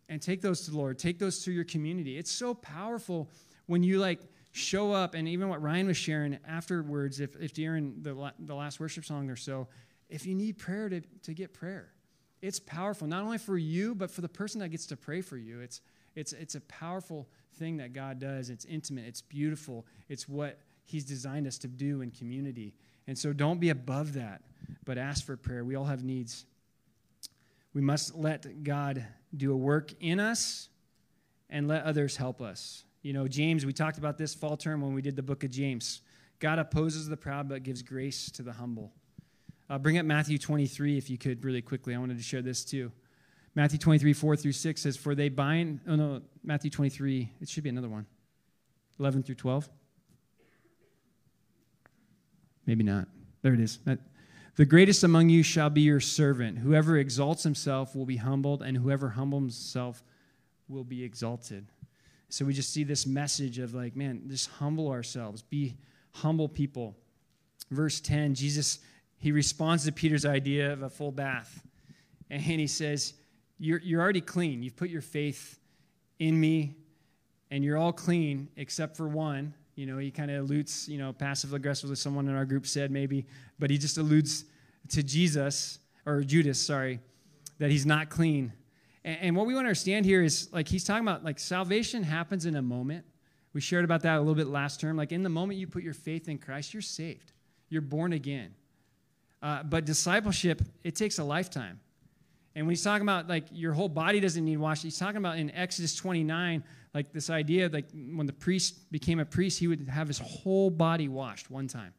And 0.08 0.22
take 0.22 0.42
those 0.42 0.62
to 0.66 0.72
the 0.72 0.78
Lord. 0.78 1.00
Take 1.00 1.18
those 1.18 1.44
to 1.46 1.52
your 1.52 1.64
community. 1.64 2.18
It's 2.18 2.32
so 2.32 2.54
powerful 2.54 3.30
when 3.66 3.84
you 3.84 4.00
like 4.00 4.20
show 4.52 4.92
up 4.92 5.16
and 5.16 5.28
even 5.28 5.50
what 5.50 5.62
Ryan 5.62 5.88
was 5.88 5.98
sharing 5.98 6.38
afterwards, 6.48 7.20
if, 7.20 7.36
if 7.38 7.54
during 7.54 8.02
the, 8.02 8.32
the 8.40 8.54
last 8.54 8.80
worship 8.80 9.06
song 9.06 9.30
or 9.30 9.36
so, 9.36 9.68
if 10.10 10.26
you 10.28 10.36
need 10.36 10.60
prayer 10.60 10.90
to, 10.90 11.02
to 11.24 11.34
get 11.34 11.54
prayer. 11.54 11.90
It's 12.42 12.60
powerful, 12.60 13.08
not 13.08 13.24
only 13.24 13.38
for 13.38 13.58
you, 13.58 13.96
but 13.96 14.12
for 14.12 14.22
the 14.22 14.30
person 14.30 14.60
that 14.60 14.70
gets 14.70 14.86
to 14.88 14.98
pray 14.98 15.22
for 15.22 15.38
you. 15.38 15.62
It's, 15.62 15.82
it's, 16.14 16.34
it's 16.34 16.56
a 16.56 16.62
powerful 16.62 17.30
thing 17.56 17.78
that 17.78 17.94
God 17.94 18.20
does. 18.20 18.50
It's 18.50 18.66
intimate, 18.66 19.06
it's 19.08 19.22
beautiful, 19.22 19.86
it's 20.10 20.28
what 20.28 20.60
He's 20.86 21.06
designed 21.06 21.48
us 21.48 21.58
to 21.60 21.68
do 21.68 22.02
in 22.02 22.12
community. 22.12 22.76
And 23.08 23.18
so 23.18 23.34
don't 23.34 23.60
be 23.60 23.70
above 23.70 24.14
that, 24.14 24.42
but 24.86 24.98
ask 24.98 25.26
for 25.26 25.36
prayer. 25.36 25.64
We 25.64 25.76
all 25.76 25.86
have 25.86 26.04
needs. 26.04 26.46
We 27.74 27.82
must 27.82 28.16
let 28.16 28.64
God 28.64 29.06
do 29.36 29.52
a 29.52 29.58
work 29.58 29.94
in 30.00 30.20
us 30.20 30.70
and 31.50 31.68
let 31.68 31.84
others 31.84 32.16
help 32.16 32.42
us. 32.42 32.84
You 33.02 33.14
know, 33.14 33.28
James, 33.28 33.66
we 33.66 33.74
talked 33.74 33.98
about 33.98 34.18
this 34.18 34.34
fall 34.34 34.56
term 34.56 34.82
when 34.82 34.94
we 34.94 35.02
did 35.02 35.16
the 35.16 35.24
book 35.24 35.44
of 35.44 35.52
James. 35.52 36.02
God 36.40 36.60
opposes 36.60 37.08
the 37.08 37.18
proud 37.18 37.50
but 37.50 37.64
gives 37.64 37.82
grace 37.82 38.32
to 38.32 38.44
the 38.44 38.54
humble. 38.54 38.94
Uh, 39.70 39.78
bring 39.78 39.98
up 39.98 40.06
Matthew 40.06 40.38
23 40.38 40.98
if 40.98 41.10
you 41.10 41.18
could, 41.18 41.44
really 41.44 41.62
quickly. 41.62 41.96
I 41.96 41.98
wanted 41.98 42.18
to 42.18 42.24
share 42.24 42.42
this 42.42 42.64
too. 42.64 42.92
Matthew 43.56 43.78
23, 43.78 44.14
4 44.14 44.36
through 44.36 44.52
6 44.52 44.82
says, 44.82 44.98
For 44.98 45.16
they 45.16 45.30
bind, 45.30 45.82
oh 45.88 45.96
no, 45.96 46.22
Matthew 46.44 46.72
23, 46.72 47.32
it 47.40 47.50
should 47.50 47.64
be 47.64 47.70
another 47.70 47.90
one. 47.90 48.06
11 49.00 49.24
through 49.24 49.36
12. 49.36 49.70
Maybe 52.66 52.84
not. 52.84 53.08
There 53.42 53.54
it 53.54 53.60
is. 53.60 53.80
The 54.56 54.66
greatest 54.66 55.04
among 55.04 55.30
you 55.30 55.42
shall 55.44 55.70
be 55.70 55.82
your 55.82 56.00
servant. 56.00 56.60
Whoever 56.60 56.98
exalts 56.98 57.44
himself 57.44 57.96
will 57.96 58.06
be 58.06 58.18
humbled, 58.18 58.62
and 58.62 58.78
whoever 58.78 59.10
humbles 59.10 59.44
himself 59.44 60.04
will 60.68 60.84
be 60.84 61.04
exalted. 61.04 61.66
So 62.30 62.46
we 62.46 62.54
just 62.54 62.72
see 62.72 62.84
this 62.84 63.06
message 63.06 63.60
of 63.60 63.74
like, 63.74 63.96
man, 63.96 64.24
just 64.28 64.50
humble 64.50 64.90
ourselves, 64.90 65.42
be 65.42 65.76
humble 66.12 66.48
people. 66.48 66.96
Verse 67.72 68.00
10, 68.00 68.36
Jesus, 68.36 68.80
he 69.18 69.32
responds 69.32 69.86
to 69.86 69.92
Peter's 69.92 70.26
idea 70.26 70.72
of 70.72 70.84
a 70.84 70.90
full 70.90 71.12
bath. 71.12 71.64
And 72.30 72.42
he 72.42 72.68
says, 72.68 73.14
You're, 73.60 73.80
you're 73.80 74.02
already 74.02 74.22
clean. 74.22 74.64
You've 74.64 74.76
put 74.76 74.90
your 74.90 75.02
faith 75.02 75.60
in 76.20 76.40
me, 76.40 76.76
and 77.52 77.64
you're 77.64 77.78
all 77.78 77.94
clean 77.94 78.50
except 78.56 78.98
for 78.98 79.08
one. 79.08 79.54
You 79.76 79.86
know, 79.86 79.98
he 79.98 80.12
kind 80.12 80.30
of 80.30 80.46
alludes, 80.46 80.88
you 80.88 80.98
know, 80.98 81.14
passive 81.14 81.54
aggressively, 81.54 81.96
someone 81.96 82.28
in 82.28 82.36
our 82.36 82.46
group 82.46 82.68
said 82.68 82.92
maybe, 82.92 83.26
but 83.60 83.70
he 83.70 83.78
just 83.78 83.98
alludes 83.98 84.46
to 84.90 85.02
Jesus, 85.02 85.80
or 86.06 86.22
Judas, 86.22 86.64
sorry, 86.64 87.00
that 87.60 87.72
he's 87.72 87.86
not 87.86 88.10
clean. 88.10 88.54
And, 89.04 89.18
and 89.22 89.36
what 89.36 89.48
we 89.48 89.54
want 89.54 89.66
to 89.66 89.70
understand 89.70 90.06
here 90.06 90.22
is 90.22 90.50
like 90.52 90.68
he's 90.68 90.84
talking 90.84 91.08
about 91.08 91.24
like 91.24 91.40
salvation 91.40 92.04
happens 92.04 92.46
in 92.46 92.56
a 92.56 92.62
moment 92.62 93.06
We 93.54 93.62
shared 93.62 93.86
about 93.86 94.02
that 94.02 94.18
a 94.18 94.20
little 94.20 94.36
bit 94.36 94.48
last 94.48 94.82
term. 94.82 94.98
Like 94.98 95.12
in 95.12 95.24
the 95.24 95.30
moment 95.30 95.60
you 95.60 95.68
put 95.68 95.84
your 95.84 95.94
faith 95.94 96.28
in 96.28 96.40
Christ, 96.40 96.74
you're 96.74 96.82
saved, 96.82 97.32
you're 97.70 97.82
born 97.82 98.14
again. 98.14 98.56
Uh, 99.42 99.62
but 99.64 99.86
discipleship, 99.86 100.62
it 100.84 100.96
takes 100.96 101.20
a 101.20 101.24
lifetime. 101.24 101.80
And 102.56 102.66
when 102.66 102.72
he's 102.72 102.84
talking 102.84 103.02
about 103.02 103.28
like 103.28 103.46
your 103.52 103.74
whole 103.74 103.90
body 103.90 104.20
doesn't 104.20 104.44
need 104.44 104.58
washing, 104.58 104.90
he's 104.90 105.00
talking 105.00 105.18
about 105.18 105.38
in 105.38 105.50
Exodus 105.52 105.96
29, 105.96 106.64
like 106.94 107.12
this 107.12 107.30
idea 107.30 107.70
like 107.70 107.86
when 107.92 108.28
the 108.28 108.34
priest 108.34 108.92
became 108.92 109.20
a 109.20 109.26
priest, 109.26 109.60
he 109.60 109.68
would 109.68 109.88
have 109.88 110.08
his 110.08 110.20
whole 110.20 110.70
body 110.70 111.08
washed 111.08 111.50
one 111.50 111.68
time. 111.68 111.94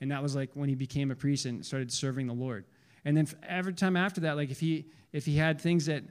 And 0.00 0.10
that 0.10 0.22
was 0.22 0.34
like 0.34 0.50
when 0.54 0.68
he 0.68 0.74
became 0.74 1.10
a 1.10 1.14
priest 1.14 1.46
and 1.46 1.64
started 1.64 1.92
serving 1.92 2.26
the 2.26 2.34
Lord. 2.34 2.64
And 3.04 3.16
then 3.16 3.28
every 3.46 3.74
time 3.74 3.96
after 3.96 4.22
that, 4.22 4.36
like 4.36 4.50
if 4.50 4.60
he 4.60 4.86
if 5.12 5.26
he 5.26 5.36
had 5.36 5.60
things 5.60 5.86
that 5.86 6.02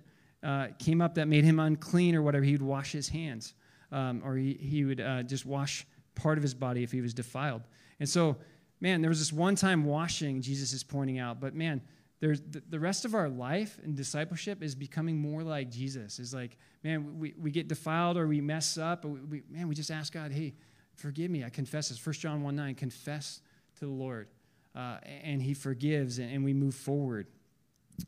uh, 0.43 0.67
came 0.77 1.01
up 1.01 1.15
that 1.15 1.27
made 1.27 1.43
him 1.43 1.59
unclean 1.59 2.15
or 2.15 2.21
whatever, 2.21 2.43
he 2.43 2.51
would 2.51 2.61
wash 2.61 2.91
his 2.91 3.09
hands, 3.09 3.53
um, 3.91 4.21
or 4.23 4.35
he 4.35 4.53
he 4.53 4.85
would 4.85 5.01
uh, 5.01 5.23
just 5.23 5.45
wash 5.45 5.87
part 6.15 6.37
of 6.37 6.43
his 6.43 6.53
body 6.53 6.83
if 6.83 6.91
he 6.91 7.01
was 7.01 7.13
defiled. 7.13 7.63
And 7.99 8.07
so, 8.07 8.37
man, 8.79 9.01
there 9.01 9.09
was 9.09 9.19
this 9.19 9.33
one 9.33 9.55
time 9.55 9.85
washing 9.85 10.41
Jesus 10.41 10.73
is 10.73 10.83
pointing 10.83 11.17
out, 11.17 11.39
but 11.39 11.55
man, 11.55 11.81
there's 12.23 12.39
the 12.69 12.79
rest 12.79 13.03
of 13.03 13.15
our 13.15 13.27
life 13.27 13.77
and 13.83 13.97
discipleship 13.97 14.63
is 14.63 14.75
becoming 14.75 15.19
more 15.19 15.43
like 15.43 15.69
Jesus. 15.69 16.19
Is 16.19 16.33
like, 16.33 16.55
man, 16.81 17.19
we, 17.19 17.33
we 17.37 17.51
get 17.51 17.67
defiled 17.67 18.15
or 18.15 18.27
we 18.27 18.39
mess 18.39 18.77
up, 18.77 19.01
but 19.01 19.09
we, 19.09 19.19
we, 19.19 19.43
man, 19.49 19.67
we 19.67 19.75
just 19.75 19.91
ask 19.91 20.13
God, 20.13 20.31
hey, 20.31 20.53
forgive 20.95 21.29
me. 21.29 21.43
I 21.43 21.49
confess 21.49 21.89
this. 21.89 22.05
1 22.05 22.13
John 22.13 22.41
1 22.41 22.55
9, 22.55 22.75
confess 22.75 23.41
to 23.77 23.85
the 23.87 23.91
Lord. 23.91 24.29
Uh, 24.73 24.99
and 25.21 25.41
he 25.41 25.53
forgives, 25.53 26.17
and, 26.17 26.33
and 26.33 26.45
we 26.45 26.53
move 26.53 26.75
forward. 26.75 27.27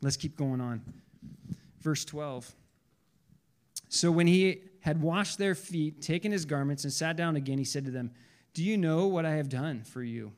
Let's 0.00 0.16
keep 0.16 0.34
going 0.34 0.62
on. 0.62 0.80
Verse 1.82 2.06
12. 2.06 2.54
So 3.90 4.10
when 4.10 4.26
he 4.26 4.62
had 4.80 5.02
washed 5.02 5.36
their 5.36 5.54
feet, 5.54 6.00
taken 6.00 6.32
his 6.32 6.46
garments, 6.46 6.84
and 6.84 6.92
sat 6.92 7.18
down 7.18 7.36
again, 7.36 7.58
he 7.58 7.64
said 7.64 7.84
to 7.84 7.90
them, 7.90 8.12
Do 8.54 8.64
you 8.64 8.78
know 8.78 9.08
what 9.08 9.26
I 9.26 9.34
have 9.34 9.50
done 9.50 9.82
for 9.82 10.02
you? 10.02 10.32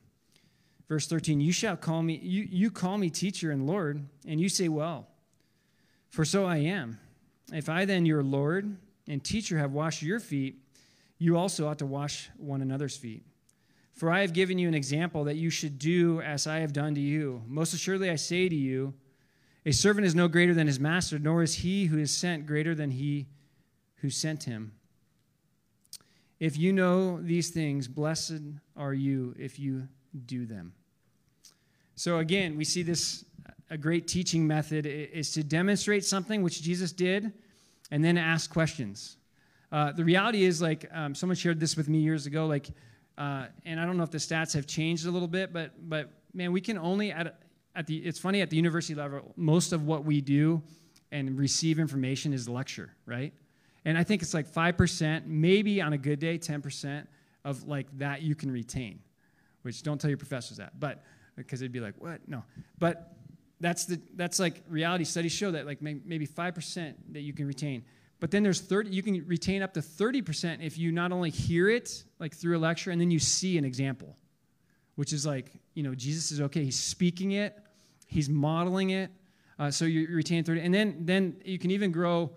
Verse 0.88 1.06
13, 1.06 1.40
you 1.40 1.52
shall 1.52 1.76
call 1.76 2.02
me, 2.02 2.18
you, 2.22 2.46
you 2.50 2.70
call 2.70 2.96
me 2.96 3.10
teacher 3.10 3.50
and 3.50 3.66
Lord, 3.66 4.02
and 4.26 4.40
you 4.40 4.48
say, 4.48 4.68
Well, 4.68 5.06
for 6.08 6.24
so 6.24 6.46
I 6.46 6.58
am. 6.58 6.98
If 7.52 7.68
I 7.68 7.84
then, 7.84 8.06
your 8.06 8.22
Lord 8.22 8.76
and 9.06 9.22
teacher, 9.22 9.58
have 9.58 9.72
washed 9.72 10.02
your 10.02 10.20
feet, 10.20 10.56
you 11.18 11.36
also 11.36 11.66
ought 11.66 11.78
to 11.78 11.86
wash 11.86 12.30
one 12.36 12.62
another's 12.62 12.96
feet. 12.96 13.22
For 13.92 14.10
I 14.10 14.20
have 14.20 14.32
given 14.32 14.58
you 14.58 14.68
an 14.68 14.74
example 14.74 15.24
that 15.24 15.36
you 15.36 15.50
should 15.50 15.78
do 15.78 16.20
as 16.20 16.46
I 16.46 16.60
have 16.60 16.72
done 16.72 16.94
to 16.94 17.00
you. 17.00 17.42
Most 17.46 17.74
assuredly, 17.74 18.10
I 18.10 18.16
say 18.16 18.48
to 18.48 18.54
you, 18.54 18.94
a 19.66 19.72
servant 19.72 20.06
is 20.06 20.14
no 20.14 20.28
greater 20.28 20.54
than 20.54 20.66
his 20.66 20.78
master, 20.78 21.18
nor 21.18 21.42
is 21.42 21.54
he 21.54 21.86
who 21.86 21.98
is 21.98 22.16
sent 22.16 22.46
greater 22.46 22.74
than 22.74 22.90
he 22.90 23.26
who 23.96 24.08
sent 24.08 24.44
him. 24.44 24.72
If 26.38 26.56
you 26.56 26.72
know 26.72 27.20
these 27.20 27.50
things, 27.50 27.88
blessed 27.88 28.40
are 28.76 28.94
you 28.94 29.34
if 29.38 29.58
you 29.58 29.88
do 30.26 30.46
them. 30.46 30.74
So 31.98 32.18
again, 32.18 32.56
we 32.56 32.64
see 32.64 32.84
this 32.84 33.24
a 33.70 33.76
great 33.76 34.06
teaching 34.06 34.46
method 34.46 34.86
is 34.86 35.32
to 35.32 35.42
demonstrate 35.42 36.04
something 36.04 36.44
which 36.44 36.62
Jesus 36.62 36.92
did 36.92 37.32
and 37.90 38.04
then 38.04 38.16
ask 38.16 38.52
questions. 38.52 39.16
Uh, 39.72 39.90
the 39.90 40.04
reality 40.04 40.44
is, 40.44 40.62
like, 40.62 40.88
um, 40.92 41.12
someone 41.12 41.34
shared 41.34 41.58
this 41.58 41.76
with 41.76 41.88
me 41.88 41.98
years 41.98 42.26
ago, 42.26 42.46
like, 42.46 42.68
uh, 43.18 43.46
and 43.66 43.80
I 43.80 43.84
don't 43.84 43.96
know 43.96 44.04
if 44.04 44.12
the 44.12 44.18
stats 44.18 44.54
have 44.54 44.64
changed 44.64 45.06
a 45.06 45.10
little 45.10 45.26
bit, 45.26 45.52
but, 45.52 45.72
but 45.88 46.10
man, 46.32 46.52
we 46.52 46.60
can 46.60 46.78
only, 46.78 47.10
at, 47.10 47.40
at 47.74 47.88
the, 47.88 47.96
it's 47.96 48.20
funny, 48.20 48.42
at 48.42 48.48
the 48.48 48.56
university 48.56 48.94
level, 48.94 49.32
most 49.34 49.72
of 49.72 49.84
what 49.84 50.04
we 50.04 50.20
do 50.20 50.62
and 51.10 51.36
receive 51.36 51.80
information 51.80 52.32
is 52.32 52.48
lecture, 52.48 52.94
right? 53.06 53.32
And 53.84 53.98
I 53.98 54.04
think 54.04 54.22
it's 54.22 54.34
like 54.34 54.48
5%, 54.48 55.26
maybe 55.26 55.82
on 55.82 55.94
a 55.94 55.98
good 55.98 56.20
day, 56.20 56.38
10% 56.38 57.08
of 57.44 57.66
like 57.66 57.86
that 57.98 58.22
you 58.22 58.36
can 58.36 58.52
retain, 58.52 59.00
which 59.62 59.82
don't 59.82 60.00
tell 60.00 60.10
your 60.10 60.16
professors 60.16 60.58
that. 60.58 60.78
But 60.78 61.02
because 61.38 61.60
they'd 61.60 61.72
be 61.72 61.80
like, 61.80 61.94
what? 61.98 62.20
No. 62.28 62.44
But 62.78 63.14
that's 63.60 63.86
the 63.86 64.00
that's 64.14 64.38
like 64.38 64.62
reality 64.68 65.04
studies 65.04 65.32
show 65.32 65.50
that 65.50 65.66
like 65.66 65.82
maybe 65.82 66.26
5% 66.26 66.94
that 67.12 67.20
you 67.20 67.32
can 67.32 67.46
retain. 67.46 67.84
But 68.20 68.30
then 68.30 68.42
there's 68.42 68.60
30 68.60 68.90
you 68.90 69.02
can 69.02 69.26
retain 69.26 69.62
up 69.62 69.74
to 69.74 69.80
30% 69.80 70.58
if 70.60 70.78
you 70.78 70.92
not 70.92 71.12
only 71.12 71.30
hear 71.30 71.68
it 71.68 72.04
like 72.18 72.34
through 72.34 72.56
a 72.56 72.60
lecture 72.60 72.90
and 72.90 73.00
then 73.00 73.10
you 73.10 73.18
see 73.18 73.58
an 73.58 73.64
example. 73.64 74.16
Which 74.96 75.12
is 75.12 75.24
like, 75.24 75.52
you 75.74 75.84
know, 75.84 75.94
Jesus 75.94 76.32
is 76.32 76.40
okay, 76.40 76.64
he's 76.64 76.78
speaking 76.78 77.32
it, 77.32 77.56
he's 78.06 78.28
modeling 78.28 78.90
it. 78.90 79.10
Uh, 79.58 79.70
so 79.70 79.84
you 79.84 80.08
retain 80.10 80.44
30 80.44 80.60
and 80.60 80.74
then 80.74 80.96
then 81.00 81.36
you 81.44 81.58
can 81.58 81.70
even 81.72 81.90
grow 81.90 82.30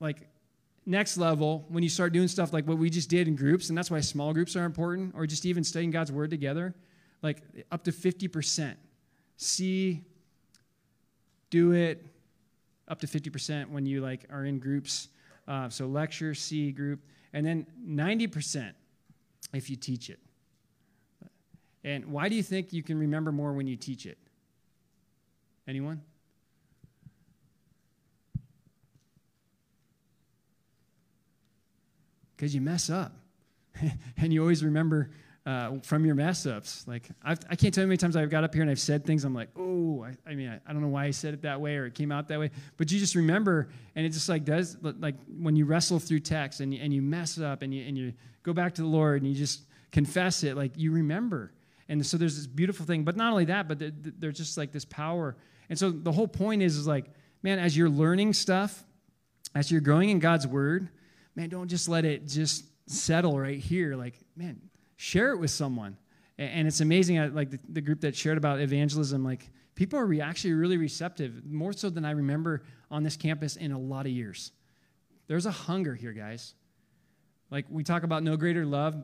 like 0.00 0.28
next 0.86 1.18
level 1.18 1.66
when 1.68 1.82
you 1.82 1.90
start 1.90 2.14
doing 2.14 2.28
stuff 2.28 2.54
like 2.54 2.66
what 2.66 2.78
we 2.78 2.88
just 2.88 3.10
did 3.10 3.28
in 3.28 3.36
groups 3.36 3.68
and 3.68 3.76
that's 3.76 3.90
why 3.90 4.00
small 4.00 4.32
groups 4.32 4.56
are 4.56 4.64
important 4.64 5.14
or 5.14 5.26
just 5.26 5.44
even 5.44 5.62
studying 5.62 5.90
God's 5.90 6.10
word 6.10 6.30
together 6.30 6.74
like 7.22 7.42
up 7.70 7.84
to 7.84 7.92
50%. 7.92 8.74
See, 9.36 10.04
do 11.50 11.72
it 11.72 12.06
up 12.88 13.00
to 13.00 13.06
50% 13.06 13.70
when 13.70 13.86
you 13.86 14.00
like 14.00 14.24
are 14.30 14.44
in 14.44 14.58
groups. 14.58 15.08
Uh, 15.46 15.68
so 15.68 15.86
lecture, 15.86 16.34
see, 16.34 16.72
group, 16.72 17.00
and 17.32 17.44
then 17.44 17.66
90% 17.86 18.72
if 19.52 19.70
you 19.70 19.76
teach 19.76 20.10
it. 20.10 20.18
And 21.84 22.06
why 22.06 22.28
do 22.28 22.36
you 22.36 22.42
think 22.42 22.72
you 22.72 22.82
can 22.82 22.98
remember 22.98 23.32
more 23.32 23.52
when 23.52 23.66
you 23.66 23.76
teach 23.76 24.04
it? 24.04 24.18
Anyone? 25.66 26.02
Because 32.36 32.54
you 32.54 32.60
mess 32.60 32.90
up. 32.90 33.12
and 34.16 34.32
you 34.32 34.40
always 34.40 34.64
remember 34.64 35.10
uh, 35.48 35.78
from 35.82 36.04
your 36.04 36.14
mess 36.14 36.44
ups. 36.44 36.86
Like, 36.86 37.08
I've, 37.22 37.38
I 37.48 37.56
can 37.56 37.68
not 37.68 37.74
tell 37.74 37.82
you 37.82 37.86
how 37.86 37.88
many 37.88 37.96
times 37.96 38.16
I've 38.16 38.28
got 38.28 38.44
up 38.44 38.52
here 38.52 38.60
and 38.60 38.70
I've 38.70 38.78
said 38.78 39.06
things, 39.06 39.24
I'm 39.24 39.32
like, 39.32 39.48
oh, 39.56 40.04
I, 40.04 40.30
I 40.30 40.34
mean, 40.34 40.50
I, 40.50 40.60
I, 40.68 40.74
don't 40.74 40.82
know 40.82 40.88
why 40.88 41.06
I 41.06 41.10
said 41.10 41.32
it 41.32 41.40
that 41.42 41.58
way 41.58 41.76
or 41.76 41.86
it 41.86 41.94
came 41.94 42.12
out 42.12 42.28
that 42.28 42.38
way. 42.38 42.50
But 42.76 42.92
you 42.92 42.98
just 42.98 43.14
remember, 43.14 43.70
and 43.96 44.04
it 44.04 44.10
just 44.10 44.28
like 44.28 44.44
does, 44.44 44.76
like 44.82 45.14
when 45.26 45.56
you 45.56 45.64
wrestle 45.64 46.00
through 46.00 46.20
text 46.20 46.60
and 46.60 46.74
you, 46.74 46.80
and 46.82 46.92
you 46.92 47.00
mess 47.00 47.40
up 47.40 47.62
and 47.62 47.72
you, 47.72 47.82
and 47.86 47.96
you 47.96 48.12
go 48.42 48.52
back 48.52 48.74
to 48.74 48.82
the 48.82 48.88
Lord 48.88 49.22
and 49.22 49.30
you 49.30 49.34
just 49.34 49.62
confess 49.90 50.44
it, 50.44 50.54
like 50.54 50.72
you 50.76 50.92
remember. 50.92 51.54
And 51.88 52.04
so 52.04 52.18
there's 52.18 52.36
this 52.36 52.46
beautiful 52.46 52.84
thing. 52.84 53.04
But 53.04 53.16
not 53.16 53.30
only 53.30 53.46
that, 53.46 53.68
but 53.68 53.80
there's 54.20 54.36
just 54.36 54.58
like 54.58 54.70
this 54.70 54.84
power. 54.84 55.34
And 55.70 55.78
so 55.78 55.90
the 55.90 56.12
whole 56.12 56.28
point 56.28 56.60
is, 56.60 56.76
is 56.76 56.86
like, 56.86 57.06
man, 57.42 57.58
as 57.58 57.74
you're 57.74 57.88
learning 57.88 58.34
stuff, 58.34 58.84
as 59.54 59.72
you're 59.72 59.80
growing 59.80 60.10
in 60.10 60.18
God's 60.18 60.46
word, 60.46 60.90
man, 61.34 61.48
don't 61.48 61.68
just 61.68 61.88
let 61.88 62.04
it 62.04 62.26
just 62.26 62.66
settle 62.84 63.40
right 63.40 63.58
here. 63.58 63.96
Like, 63.96 64.18
man, 64.36 64.60
share 64.98 65.30
it 65.30 65.38
with 65.38 65.50
someone. 65.50 65.96
And 66.36 66.68
it's 66.68 66.80
amazing, 66.80 67.34
like 67.34 67.50
the, 67.72 67.80
group 67.80 68.02
that 68.02 68.14
shared 68.14 68.36
about 68.36 68.60
evangelism, 68.60 69.24
like 69.24 69.48
people 69.74 69.98
are 69.98 70.22
actually 70.22 70.52
really 70.52 70.76
receptive, 70.76 71.44
more 71.46 71.72
so 71.72 71.88
than 71.88 72.04
I 72.04 72.10
remember 72.10 72.62
on 72.90 73.02
this 73.02 73.16
campus 73.16 73.56
in 73.56 73.72
a 73.72 73.78
lot 73.78 74.06
of 74.06 74.12
years. 74.12 74.52
There's 75.26 75.46
a 75.46 75.50
hunger 75.50 75.94
here, 75.94 76.12
guys. 76.12 76.54
Like 77.50 77.64
we 77.70 77.82
talk 77.82 78.02
about 78.02 78.22
no 78.22 78.36
greater 78.36 78.66
love, 78.66 79.02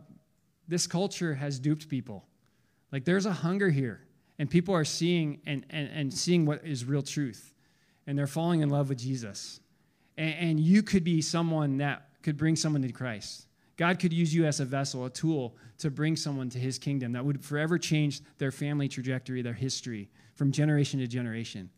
this 0.69 0.87
culture 0.87 1.35
has 1.35 1.59
duped 1.59 1.89
people. 1.89 2.25
Like 2.93 3.05
there's 3.05 3.27
a 3.27 3.33
hunger 3.33 3.71
here, 3.71 4.01
and 4.39 4.51
people 4.51 4.75
are 4.75 4.85
seeing 4.85 5.41
and, 5.47 5.65
and, 5.71 5.89
and 5.89 6.15
seeing 6.15 6.45
what 6.45 6.65
is 6.65 6.85
real 6.85 7.03
truth, 7.03 7.53
and 8.07 8.19
they're 8.19 8.27
falling 8.27 8.61
in 8.61 8.69
love 8.69 8.89
with 8.89 8.99
Jesus. 8.99 9.61
And, 10.17 10.35
and 10.35 10.61
you 10.61 10.83
could 10.83 11.05
be 11.05 11.21
someone 11.21 11.79
that 11.79 12.09
could 12.23 12.37
bring 12.37 12.57
someone 12.57 12.83
to 12.83 12.93
Christ. 12.93 13.47
God 13.77 13.99
could 13.99 14.13
use 14.13 14.33
you 14.35 14.45
as 14.47 14.61
a 14.61 14.65
vessel, 14.65 15.05
a 15.05 15.11
tool 15.11 15.57
to 15.79 15.91
bring 15.91 16.17
someone 16.17 16.49
to 16.51 16.59
his 16.59 16.79
kingdom 16.79 17.13
that 17.13 17.25
would 17.25 17.45
forever 17.45 17.79
change 17.79 18.21
their 18.39 18.53
family 18.53 18.89
trajectory, 18.89 19.43
their 19.43 19.53
history 19.53 20.09
from 20.35 20.53
generation 20.53 21.01
to 21.01 21.07
generation. 21.07 21.71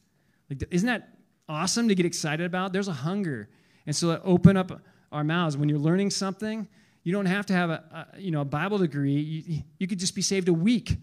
Like, 0.50 0.62
isn't 0.70 0.86
that 0.86 1.16
awesome 1.48 1.88
to 1.88 1.94
get 1.94 2.06
excited 2.06 2.44
about? 2.44 2.72
There's 2.72 2.88
a 2.88 2.92
hunger. 2.92 3.48
And 3.86 3.94
so 3.94 4.20
open 4.24 4.56
up 4.56 4.80
our 5.12 5.24
mouths. 5.24 5.56
When 5.56 5.68
you're 5.68 5.78
learning 5.78 6.10
something, 6.10 6.68
you 7.02 7.12
don't 7.12 7.26
have 7.26 7.46
to 7.46 7.52
have 7.54 7.70
a, 7.70 8.06
a 8.14 8.20
you 8.20 8.30
know, 8.30 8.42
a 8.42 8.44
Bible 8.44 8.78
degree. 8.78 9.12
You, 9.12 9.62
you 9.78 9.86
could 9.86 9.98
just 9.98 10.14
be 10.14 10.22
saved 10.22 10.48
a 10.48 10.52
week 10.52 10.96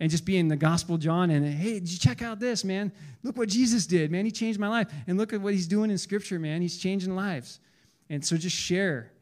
and 0.00 0.10
just 0.10 0.24
be 0.24 0.38
in 0.38 0.48
the 0.48 0.56
Gospel 0.56 0.96
John 0.96 1.30
and, 1.30 1.46
hey, 1.46 1.74
did 1.74 1.92
you 1.92 1.98
check 1.98 2.22
out 2.22 2.40
this, 2.40 2.64
man? 2.64 2.90
Look 3.22 3.36
what 3.36 3.50
Jesus 3.50 3.86
did, 3.86 4.10
man. 4.10 4.24
He 4.24 4.30
changed 4.30 4.58
my 4.58 4.68
life. 4.68 4.90
And 5.06 5.18
look 5.18 5.32
at 5.32 5.40
what 5.40 5.52
he's 5.52 5.68
doing 5.68 5.90
in 5.90 5.98
Scripture, 5.98 6.38
man. 6.38 6.62
He's 6.62 6.78
changing 6.78 7.14
lives. 7.14 7.60
And 8.08 8.24
so 8.24 8.36
just 8.36 8.56
share 8.56 9.12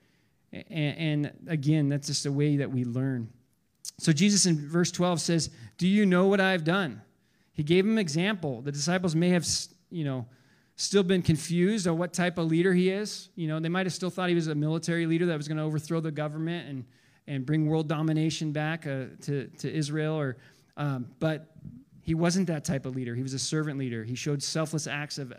and, 0.52 1.32
again, 1.46 1.88
that's 1.88 2.06
just 2.06 2.26
a 2.26 2.32
way 2.32 2.56
that 2.56 2.70
we 2.70 2.84
learn. 2.84 3.30
So 3.98 4.12
Jesus 4.12 4.46
in 4.46 4.68
verse 4.68 4.90
12 4.90 5.20
says, 5.20 5.50
Do 5.76 5.86
you 5.86 6.06
know 6.06 6.26
what 6.26 6.40
I've 6.40 6.64
done? 6.64 7.02
He 7.52 7.62
gave 7.62 7.84
them 7.84 7.98
example. 7.98 8.62
The 8.62 8.72
disciples 8.72 9.14
may 9.16 9.30
have, 9.30 9.46
you 9.90 10.04
know, 10.04 10.26
still 10.76 11.02
been 11.02 11.22
confused 11.22 11.88
on 11.88 11.98
what 11.98 12.12
type 12.12 12.38
of 12.38 12.46
leader 12.46 12.72
he 12.72 12.88
is. 12.88 13.30
You 13.34 13.48
know, 13.48 13.58
they 13.58 13.68
might 13.68 13.84
have 13.84 13.92
still 13.92 14.10
thought 14.10 14.28
he 14.28 14.34
was 14.34 14.46
a 14.46 14.54
military 14.54 15.06
leader 15.06 15.26
that 15.26 15.36
was 15.36 15.48
going 15.48 15.58
to 15.58 15.64
overthrow 15.64 16.00
the 16.00 16.12
government 16.12 16.68
and, 16.68 16.84
and 17.26 17.44
bring 17.44 17.66
world 17.66 17.88
domination 17.88 18.52
back 18.52 18.86
uh, 18.86 19.06
to, 19.22 19.48
to 19.58 19.72
Israel. 19.72 20.14
Or, 20.14 20.36
um, 20.76 21.08
but 21.18 21.56
he 22.02 22.14
wasn't 22.14 22.46
that 22.46 22.64
type 22.64 22.86
of 22.86 22.94
leader. 22.94 23.14
He 23.16 23.22
was 23.22 23.34
a 23.34 23.38
servant 23.40 23.78
leader. 23.78 24.04
He 24.04 24.14
showed 24.14 24.40
selfless 24.40 24.86
acts 24.86 25.18
of 25.18 25.32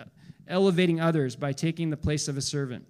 elevating 0.50 1.00
others 1.00 1.38
by 1.38 1.54
taking 1.54 1.90
the 1.90 1.98
place 1.98 2.28
of 2.28 2.36
a 2.36 2.42
servant. 2.42 2.86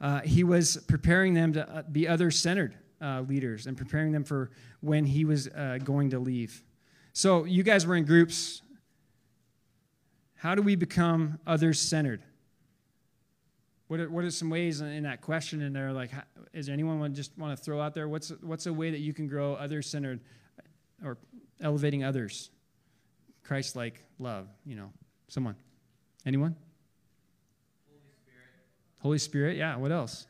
Uh, 0.00 0.20
he 0.20 0.44
was 0.44 0.76
preparing 0.88 1.34
them 1.34 1.52
to 1.52 1.68
uh, 1.68 1.82
be 1.82 2.06
other 2.06 2.30
centered 2.30 2.76
uh, 3.00 3.22
leaders 3.22 3.66
and 3.66 3.76
preparing 3.76 4.12
them 4.12 4.24
for 4.24 4.50
when 4.80 5.04
he 5.04 5.24
was 5.24 5.48
uh, 5.48 5.78
going 5.82 6.10
to 6.10 6.18
leave. 6.18 6.62
So, 7.12 7.44
you 7.44 7.62
guys 7.62 7.86
were 7.86 7.96
in 7.96 8.04
groups. 8.04 8.62
How 10.36 10.54
do 10.54 10.62
we 10.62 10.76
become 10.76 11.38
others 11.46 11.80
centered? 11.80 12.22
What 13.88 14.00
are, 14.00 14.10
what 14.10 14.24
are 14.24 14.30
some 14.30 14.50
ways 14.50 14.80
in 14.80 15.02
that 15.02 15.22
question 15.22 15.62
in 15.62 15.72
there? 15.72 15.92
Like, 15.92 16.10
is 16.52 16.68
anyone 16.68 17.14
just 17.14 17.36
want 17.38 17.56
to 17.56 17.62
throw 17.62 17.80
out 17.80 17.94
there? 17.94 18.08
What's, 18.08 18.30
what's 18.42 18.66
a 18.66 18.72
way 18.72 18.90
that 18.90 19.00
you 19.00 19.12
can 19.12 19.26
grow 19.26 19.54
other 19.54 19.82
centered 19.82 20.20
or 21.02 21.18
elevating 21.60 22.04
others? 22.04 22.50
Christ 23.42 23.74
like 23.74 24.04
love, 24.18 24.46
you 24.66 24.76
know. 24.76 24.92
Someone. 25.28 25.56
Anyone? 26.24 26.54
Holy 28.98 29.18
Spirit. 29.18 29.56
Yeah. 29.56 29.76
What 29.76 29.92
else? 29.92 30.26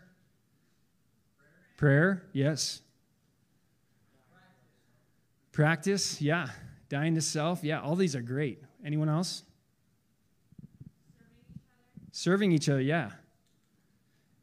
Prayer, 1.76 2.24
yes. 2.33 2.83
Practice. 5.52 6.16
Practice, 6.16 6.20
yeah. 6.20 6.48
Dying 6.88 7.14
to 7.14 7.20
self, 7.20 7.62
yeah. 7.62 7.81
All 7.81 7.94
these 7.94 8.16
are 8.16 8.22
great. 8.22 8.62
Anyone 8.85 9.09
else? 9.09 9.44
Serving 12.11 12.50
each 12.50 12.68
other, 12.68 12.81
yeah. 12.81 13.11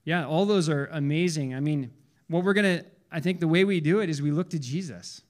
Yeah, 0.05 0.25
all 0.25 0.45
those 0.45 0.69
are 0.69 0.85
amazing. 0.93 1.53
I 1.53 1.59
mean, 1.59 1.91
what 2.29 2.45
we're 2.45 2.53
going 2.53 2.79
to, 2.79 2.85
I 3.11 3.19
think 3.19 3.41
the 3.41 3.47
way 3.49 3.65
we 3.65 3.81
do 3.81 3.99
it 3.99 4.09
is 4.09 4.21
we 4.21 4.31
look 4.31 4.51
to 4.51 4.59
Jesus. 4.59 5.21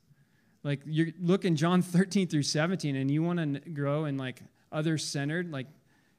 Like, 0.62 0.82
you 0.86 1.12
look 1.20 1.44
in 1.44 1.56
John 1.56 1.82
13 1.82 2.28
through 2.28 2.44
17, 2.44 2.96
and 2.96 3.10
you 3.10 3.24
want 3.24 3.40
to 3.40 3.70
grow 3.72 4.06
in 4.06 4.18
like 4.18 4.42
other 4.72 5.00
centered, 5.00 5.52
like, 5.52 5.68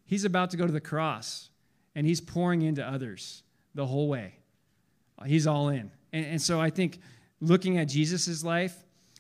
he's 0.05 0.25
about 0.25 0.51
to 0.51 0.57
go 0.57 0.67
to 0.67 0.73
the 0.73 0.81
cross, 0.81 1.51
and 1.97 2.07
he's 2.07 2.21
pouring 2.21 2.63
into 2.63 2.87
others 2.87 3.43
the 3.75 3.85
whole 3.85 4.09
way. 4.09 4.35
He's 5.25 5.47
all 5.47 5.71
in. 5.71 5.91
And, 6.13 6.27
and 6.27 6.43
so 6.43 6.61
I 6.61 6.71
think 6.71 7.01
looking 7.41 7.79
at 7.79 7.89
Jesus' 7.89 8.45
life, 8.45 8.77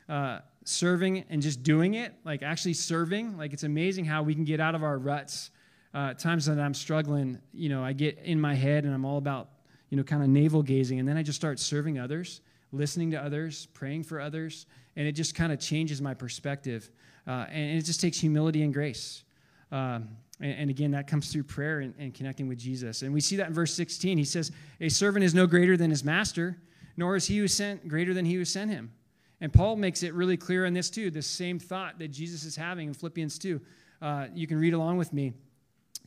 uh, 0.08 0.40
serving 0.64 1.24
and 1.30 1.40
just 1.40 1.62
doing 1.62 1.94
it, 1.94 2.14
like 2.24 2.42
actually 2.42 2.74
serving, 2.74 3.36
like 3.38 3.52
it's 3.52 3.62
amazing 3.62 4.04
how 4.04 4.22
we 4.22 4.34
can 4.34 4.44
get 4.44 4.60
out 4.60 4.74
of 4.74 4.84
our 4.84 4.98
ruts 4.98 5.50
uh, 5.94 6.12
times 6.12 6.44
that 6.44 6.60
I'm 6.60 6.74
struggling, 6.74 7.38
you 7.54 7.70
know, 7.70 7.82
I 7.82 7.94
get 7.94 8.18
in 8.18 8.38
my 8.38 8.54
head 8.54 8.84
and 8.84 8.92
I'm 8.92 9.06
all 9.06 9.16
about, 9.16 9.48
you 9.88 9.96
know, 9.96 10.02
kind 10.02 10.22
of 10.22 10.28
navel 10.28 10.62
gazing. 10.62 11.00
And 11.00 11.08
then 11.08 11.16
I 11.16 11.22
just 11.22 11.36
start 11.36 11.58
serving 11.58 11.98
others, 11.98 12.42
listening 12.72 13.10
to 13.12 13.22
others, 13.22 13.66
praying 13.72 14.02
for 14.02 14.20
others. 14.20 14.66
And 14.96 15.08
it 15.08 15.12
just 15.12 15.34
kind 15.34 15.50
of 15.50 15.58
changes 15.58 16.02
my 16.02 16.12
perspective. 16.12 16.90
Uh, 17.26 17.46
and 17.48 17.78
it 17.78 17.82
just 17.82 18.02
takes 18.02 18.18
humility 18.18 18.62
and 18.62 18.74
grace. 18.74 19.24
Um, 19.72 20.08
and, 20.38 20.68
again, 20.68 20.90
that 20.90 21.06
comes 21.06 21.32
through 21.32 21.44
prayer 21.44 21.80
and, 21.80 21.94
and 21.98 22.12
connecting 22.12 22.46
with 22.46 22.58
Jesus. 22.58 23.02
And 23.02 23.14
we 23.14 23.20
see 23.20 23.36
that 23.36 23.48
in 23.48 23.54
verse 23.54 23.72
16. 23.74 24.18
He 24.18 24.24
says, 24.24 24.52
A 24.80 24.90
servant 24.90 25.24
is 25.24 25.34
no 25.34 25.46
greater 25.46 25.76
than 25.78 25.90
his 25.90 26.04
master, 26.04 26.58
nor 26.96 27.16
is 27.16 27.26
he 27.26 27.38
who 27.38 27.48
sent 27.48 27.88
greater 27.88 28.12
than 28.12 28.26
he 28.26 28.34
who 28.34 28.44
sent 28.44 28.70
him. 28.70 28.92
And 29.40 29.52
Paul 29.52 29.76
makes 29.76 30.02
it 30.02 30.12
really 30.14 30.36
clear 30.36 30.66
in 30.66 30.74
this 30.74 30.90
too, 30.90 31.10
the 31.10 31.22
same 31.22 31.58
thought 31.58 31.98
that 31.98 32.08
Jesus 32.08 32.44
is 32.44 32.56
having 32.56 32.88
in 32.88 32.94
Philippians 32.94 33.38
2. 33.38 33.60
Uh, 34.00 34.26
you 34.34 34.46
can 34.46 34.58
read 34.58 34.74
along 34.74 34.98
with 34.98 35.12
me. 35.12 35.32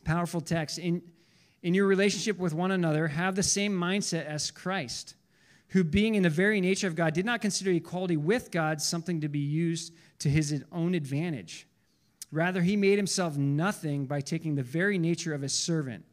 Powerful 0.04 0.42
text. 0.42 0.78
In, 0.78 1.02
in 1.63 1.74
your 1.74 1.88
relationship 1.88 2.38
with 2.38 2.54
one 2.54 2.72
another, 2.72 3.08
have 3.08 3.36
the 3.36 3.44
same 3.44 3.74
mindset 3.74 4.26
as 4.26 4.52
Christ, 4.52 5.15
who, 5.70 5.84
being 5.84 6.15
in 6.15 6.24
the 6.24 6.30
very 6.30 6.62
nature 6.62 6.88
of 6.88 6.96
God, 6.96 7.13
did 7.13 7.26
not 7.26 7.42
consider 7.42 7.72
equality 7.72 8.18
with 8.18 8.52
God 8.52 8.82
something 8.82 9.22
to 9.22 9.28
be 9.28 9.39
used 9.39 9.94
to 10.20 10.30
his 10.30 10.63
own 10.72 10.94
advantage. 10.94 11.68
Rather, 12.32 12.62
he 12.62 12.76
made 12.76 12.98
himself 12.98 13.38
nothing 13.38 14.06
by 14.06 14.22
taking 14.22 14.56
the 14.56 14.63
very 14.63 14.98
nature 14.98 15.34
of 15.34 15.44
a 15.44 15.50
servant. 15.50 16.06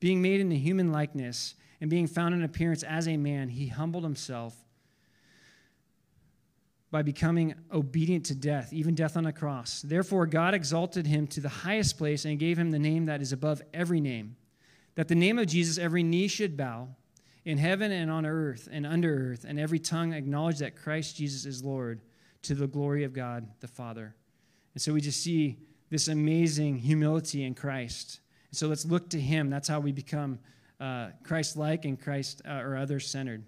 Being 0.00 0.20
made 0.20 0.40
in 0.40 0.48
the 0.48 0.58
human 0.58 0.90
likeness 0.90 1.54
and 1.80 1.88
being 1.88 2.06
found 2.06 2.34
in 2.34 2.42
appearance 2.42 2.82
as 2.82 3.06
a 3.06 3.16
man, 3.16 3.48
he 3.48 3.68
humbled 3.68 4.02
himself 4.02 4.56
by 6.90 7.02
becoming 7.02 7.54
obedient 7.72 8.26
to 8.26 8.34
death, 8.34 8.72
even 8.72 8.94
death 8.94 9.16
on 9.16 9.26
a 9.26 9.32
cross. 9.32 9.82
Therefore, 9.82 10.26
God 10.26 10.54
exalted 10.54 11.06
him 11.06 11.26
to 11.28 11.40
the 11.40 11.48
highest 11.48 11.96
place 11.96 12.24
and 12.24 12.38
gave 12.38 12.58
him 12.58 12.72
the 12.72 12.78
name 12.78 13.06
that 13.06 13.22
is 13.22 13.32
above 13.32 13.62
every 13.72 14.00
name, 14.00 14.36
that 14.96 15.06
the 15.06 15.14
name 15.14 15.38
of 15.38 15.46
Jesus 15.46 15.78
every 15.78 16.02
knee 16.02 16.26
should 16.26 16.56
bow 16.56 16.88
in 17.44 17.58
heaven 17.58 17.92
and 17.92 18.10
on 18.10 18.26
earth 18.26 18.68
and 18.70 18.84
under 18.84 19.30
earth, 19.32 19.44
and 19.46 19.58
every 19.58 19.78
tongue 19.78 20.12
acknowledge 20.12 20.58
that 20.58 20.76
Christ 20.76 21.16
Jesus 21.16 21.46
is 21.46 21.62
Lord 21.62 22.00
to 22.42 22.54
the 22.54 22.66
glory 22.66 23.04
of 23.04 23.12
God 23.12 23.46
the 23.60 23.68
Father. 23.68 24.14
And 24.74 24.82
so 24.82 24.92
we 24.92 25.00
just 25.00 25.22
see 25.22 25.58
this 25.90 26.08
amazing 26.08 26.78
humility 26.78 27.44
in 27.44 27.54
Christ. 27.54 28.20
And 28.50 28.56
so 28.56 28.68
let's 28.68 28.84
look 28.84 29.10
to 29.10 29.20
him. 29.20 29.50
That's 29.50 29.68
how 29.68 29.80
we 29.80 29.92
become 29.92 30.38
uh, 30.80 31.08
Christ 31.24 31.56
like 31.56 31.84
and 31.84 32.00
Christ 32.00 32.42
uh, 32.48 32.54
or 32.54 32.76
other 32.76 33.00
centered. 33.00 33.44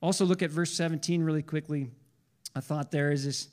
Also, 0.00 0.24
look 0.24 0.42
at 0.42 0.50
verse 0.50 0.72
17 0.72 1.22
really 1.22 1.42
quickly. 1.42 1.90
I 2.54 2.60
thought 2.60 2.90
there 2.90 3.12
is 3.12 3.24
this. 3.24 3.48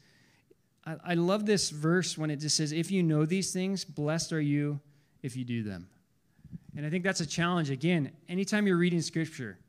I, 0.85 0.95
I 1.05 1.13
love 1.13 1.45
this 1.45 1.69
verse 1.69 2.17
when 2.17 2.29
it 2.29 2.37
just 2.37 2.57
says, 2.57 2.71
If 2.71 2.91
you 2.91 3.03
know 3.03 3.25
these 3.25 3.53
things, 3.53 3.85
blessed 3.85 4.33
are 4.33 4.41
you 4.41 4.79
if 5.21 5.35
you 5.35 5.45
do 5.45 5.63
them. 5.63 5.87
And 6.75 6.85
I 6.85 6.89
think 6.89 7.03
that's 7.03 7.21
a 7.21 7.25
challenge. 7.25 7.69
Again, 7.69 8.11
anytime 8.27 8.67
you're 8.67 8.77
reading 8.77 9.01
scripture, 9.01 9.59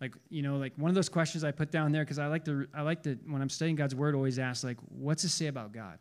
like 0.00 0.14
you 0.30 0.42
know 0.42 0.56
like 0.56 0.72
one 0.76 0.88
of 0.88 0.94
those 0.94 1.08
questions 1.08 1.44
i 1.44 1.50
put 1.50 1.70
down 1.70 1.92
there 1.92 2.02
because 2.02 2.18
i 2.18 2.26
like 2.26 2.44
to 2.44 2.66
i 2.74 2.82
like 2.82 3.02
to 3.02 3.18
when 3.26 3.42
i'm 3.42 3.48
studying 3.48 3.76
god's 3.76 3.94
word 3.94 4.14
always 4.14 4.38
ask 4.38 4.64
like 4.64 4.78
what's 4.88 5.24
it 5.24 5.28
say 5.28 5.46
about 5.46 5.72
god 5.72 5.98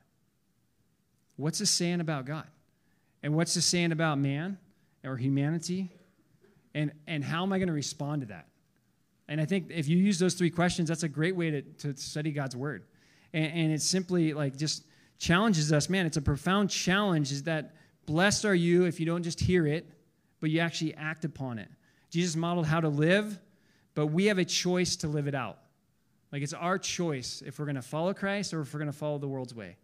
what's 1.40 1.62
it 1.62 1.68
saying 1.68 2.02
about 2.02 2.26
god 2.26 2.48
and 3.24 3.36
what's 3.36 3.56
it 3.56 3.62
saying 3.62 3.92
about 3.92 4.18
man 4.18 4.58
or 5.04 5.18
humanity 5.18 5.90
and 6.74 6.92
and 7.08 7.24
how 7.24 7.44
am 7.44 7.54
i 7.54 7.58
going 7.58 7.68
to 7.68 7.74
respond 7.74 8.22
to 8.22 8.28
that 8.28 8.50
and 9.30 9.40
I 9.40 9.46
think 9.46 9.68
if 9.70 9.88
you 9.88 9.96
use 9.96 10.18
those 10.18 10.34
three 10.34 10.50
questions, 10.50 10.90
that's 10.90 11.04
a 11.04 11.08
great 11.08 11.36
way 11.36 11.52
to, 11.52 11.62
to 11.62 11.96
study 11.96 12.32
God's 12.32 12.56
word. 12.56 12.84
And, 13.32 13.54
and 13.54 13.72
it 13.72 13.82
simply 13.82 14.34
like 14.34 14.58
just 14.58 14.86
challenges 15.20 15.72
us, 15.72 15.88
man. 15.88 16.08
It's 16.08 16.18
a 16.18 16.22
profound 16.22 16.72
challenge 16.72 17.32
is 17.32 17.44
that 17.44 17.76
blessed 18.08 18.44
are 18.46 18.56
you 18.56 18.86
if 18.86 19.00
you 19.00 19.06
don't 19.06 19.22
just 19.22 19.40
hear 19.40 19.68
it, 19.68 19.88
but 20.42 20.50
you 20.50 20.60
actually 20.60 20.96
act 20.96 21.26
upon 21.26 21.60
it. 21.60 21.70
Jesus 22.10 22.36
modeled 22.36 22.66
how 22.66 22.82
to 22.82 22.90
live, 22.90 23.40
but 23.94 24.08
we 24.08 24.26
have 24.26 24.40
a 24.40 24.46
choice 24.46 24.96
to 24.98 25.08
live 25.08 25.28
it 25.28 25.36
out. 25.36 25.60
Like 26.32 26.42
it's 26.42 26.54
our 26.54 26.80
choice 26.80 27.44
if 27.46 27.60
we're 27.60 27.66
going 27.66 27.76
to 27.76 27.84
follow 27.84 28.16
Christ 28.16 28.52
or 28.52 28.62
if 28.62 28.74
we're 28.74 28.80
going 28.80 28.92
to 28.92 28.98
follow 28.98 29.20
the 29.20 29.28
world's 29.28 29.54
way. 29.54 29.78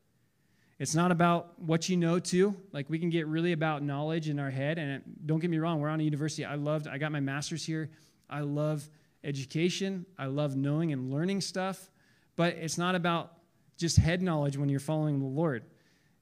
It's 0.77 0.93
not 0.93 1.11
about 1.11 1.59
what 1.59 1.87
you 1.87 1.95
know 1.95 2.19
too. 2.19 2.55
Like 2.73 2.89
we 2.89 2.99
can 2.99 3.09
get 3.09 3.27
really 3.27 3.53
about 3.53 3.81
knowledge 3.81 4.27
in 4.27 4.39
our 4.39 4.49
head. 4.49 4.77
And 4.77 5.01
don't 5.25 5.39
get 5.39 5.49
me 5.49 5.57
wrong, 5.57 5.79
we're 5.79 5.89
on 5.89 6.01
a 6.01 6.03
university. 6.03 6.43
I 6.43 6.55
loved, 6.55 6.87
I 6.87 6.97
got 6.97 7.11
my 7.11 7.21
master's 7.21 7.65
here. 7.65 7.89
I 8.29 8.41
love 8.41 8.87
education. 9.23 10.05
I 10.17 10.25
love 10.25 10.55
knowing 10.55 10.91
and 10.91 11.11
learning 11.11 11.41
stuff, 11.41 11.89
but 12.35 12.53
it's 12.55 12.77
not 12.77 12.95
about 12.95 13.31
just 13.77 13.97
head 13.97 14.21
knowledge 14.21 14.57
when 14.57 14.69
you're 14.69 14.79
following 14.79 15.19
the 15.19 15.25
Lord. 15.25 15.63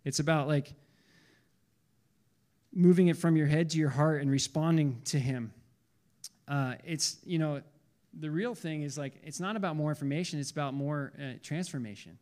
It's 0.06 0.20
about 0.20 0.48
like 0.48 0.74
moving 2.74 3.08
it 3.08 3.18
from 3.18 3.36
your 3.36 3.48
head 3.48 3.70
to 3.72 3.78
your 3.78 3.90
heart 3.90 4.22
and 4.22 4.30
responding 4.32 5.02
to 5.06 5.20
Him. 5.20 5.54
Uh, 6.48 6.76
it's, 6.84 7.18
you 7.26 7.40
know, 7.40 7.62
the 8.20 8.30
real 8.30 8.54
thing 8.54 8.84
is 8.84 8.98
like, 8.98 9.14
it's 9.24 9.40
not 9.40 9.56
about 9.56 9.76
more 9.76 9.90
information, 9.90 10.40
it's 10.40 10.52
about 10.52 10.74
more 10.74 11.14
uh, 11.18 11.34
transformation. 11.42 12.18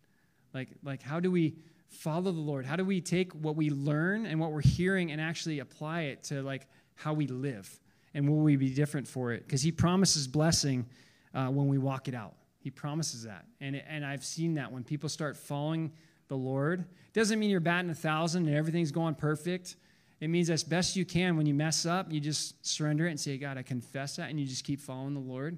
Like, 0.53 0.69
like, 0.83 1.01
how 1.01 1.19
do 1.19 1.31
we 1.31 1.55
follow 1.91 2.31
the 2.31 2.39
Lord? 2.39 2.65
How 2.65 2.75
do 2.75 2.83
we 2.83 2.99
take 2.99 3.31
what 3.33 3.55
we 3.55 3.69
learn 3.69 4.25
and 4.25 4.39
what 4.39 4.51
we're 4.51 4.61
hearing 4.61 5.11
and 5.11 5.21
actually 5.21 5.59
apply 5.59 6.01
it 6.03 6.23
to 6.25 6.41
like 6.41 6.67
how 6.95 7.13
we 7.13 7.27
live? 7.27 7.79
and 8.13 8.27
will 8.27 8.39
we 8.39 8.55
be 8.55 8.69
different 8.69 9.07
for 9.07 9.31
it? 9.31 9.45
Because 9.45 9.61
he 9.61 9.71
promises 9.71 10.27
blessing 10.27 10.85
uh, 11.33 11.47
when 11.47 11.67
we 11.67 11.77
walk 11.77 12.07
it 12.07 12.15
out. 12.15 12.35
He 12.59 12.69
promises 12.69 13.23
that. 13.23 13.45
And, 13.59 13.75
and 13.87 14.05
I've 14.05 14.23
seen 14.23 14.55
that 14.55 14.71
when 14.71 14.83
people 14.83 15.09
start 15.09 15.37
following 15.37 15.91
the 16.27 16.35
Lord. 16.35 16.81
It 16.81 17.13
doesn't 17.13 17.39
mean 17.39 17.49
you're 17.49 17.59
batting 17.59 17.89
a 17.89 17.95
thousand 17.95 18.47
and 18.47 18.55
everything's 18.55 18.91
going 18.91 19.15
perfect. 19.15 19.77
It 20.19 20.29
means 20.29 20.49
as 20.49 20.63
best 20.63 20.95
you 20.95 21.03
can, 21.03 21.35
when 21.35 21.45
you 21.45 21.53
mess 21.53 21.85
up, 21.85 22.11
you 22.11 22.19
just 22.19 22.65
surrender 22.65 23.07
it 23.07 23.11
and 23.11 23.19
say, 23.19 23.37
God, 23.37 23.57
I 23.57 23.63
confess 23.63 24.17
that, 24.17 24.29
and 24.29 24.39
you 24.39 24.45
just 24.45 24.63
keep 24.63 24.79
following 24.79 25.15
the 25.15 25.19
Lord. 25.19 25.57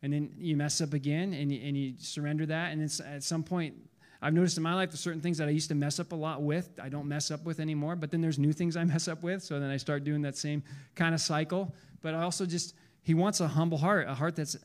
And 0.00 0.12
then 0.12 0.30
you 0.38 0.56
mess 0.56 0.80
up 0.80 0.94
again 0.94 1.34
and 1.34 1.52
you, 1.52 1.60
and 1.62 1.76
you 1.76 1.94
surrender 1.98 2.46
that. 2.46 2.72
And 2.72 2.80
it's, 2.80 3.00
at 3.00 3.22
some 3.22 3.42
point, 3.42 3.74
I've 4.20 4.34
noticed 4.34 4.56
in 4.56 4.62
my 4.62 4.74
life 4.74 4.90
there's 4.90 5.00
certain 5.00 5.20
things 5.20 5.38
that 5.38 5.48
I 5.48 5.52
used 5.52 5.68
to 5.68 5.74
mess 5.74 6.00
up 6.00 6.12
a 6.12 6.16
lot 6.16 6.42
with, 6.42 6.68
I 6.82 6.88
don't 6.88 7.06
mess 7.06 7.30
up 7.30 7.44
with 7.44 7.60
anymore. 7.60 7.96
But 7.96 8.10
then 8.10 8.20
there's 8.20 8.38
new 8.38 8.52
things 8.52 8.76
I 8.76 8.84
mess 8.94 9.08
up 9.08 9.22
with. 9.22 9.42
So 9.42 9.60
then 9.60 9.70
I 9.70 9.76
start 9.76 10.04
doing 10.04 10.22
that 10.22 10.36
same 10.36 10.62
kind 10.94 11.14
of 11.14 11.20
cycle 11.20 11.74
but 12.02 12.14
I 12.14 12.22
also 12.22 12.46
just, 12.46 12.74
he 13.02 13.14
wants 13.14 13.40
a 13.40 13.48
humble 13.48 13.78
heart, 13.78 14.08
a 14.08 14.14
heart 14.14 14.36
that's 14.36 14.56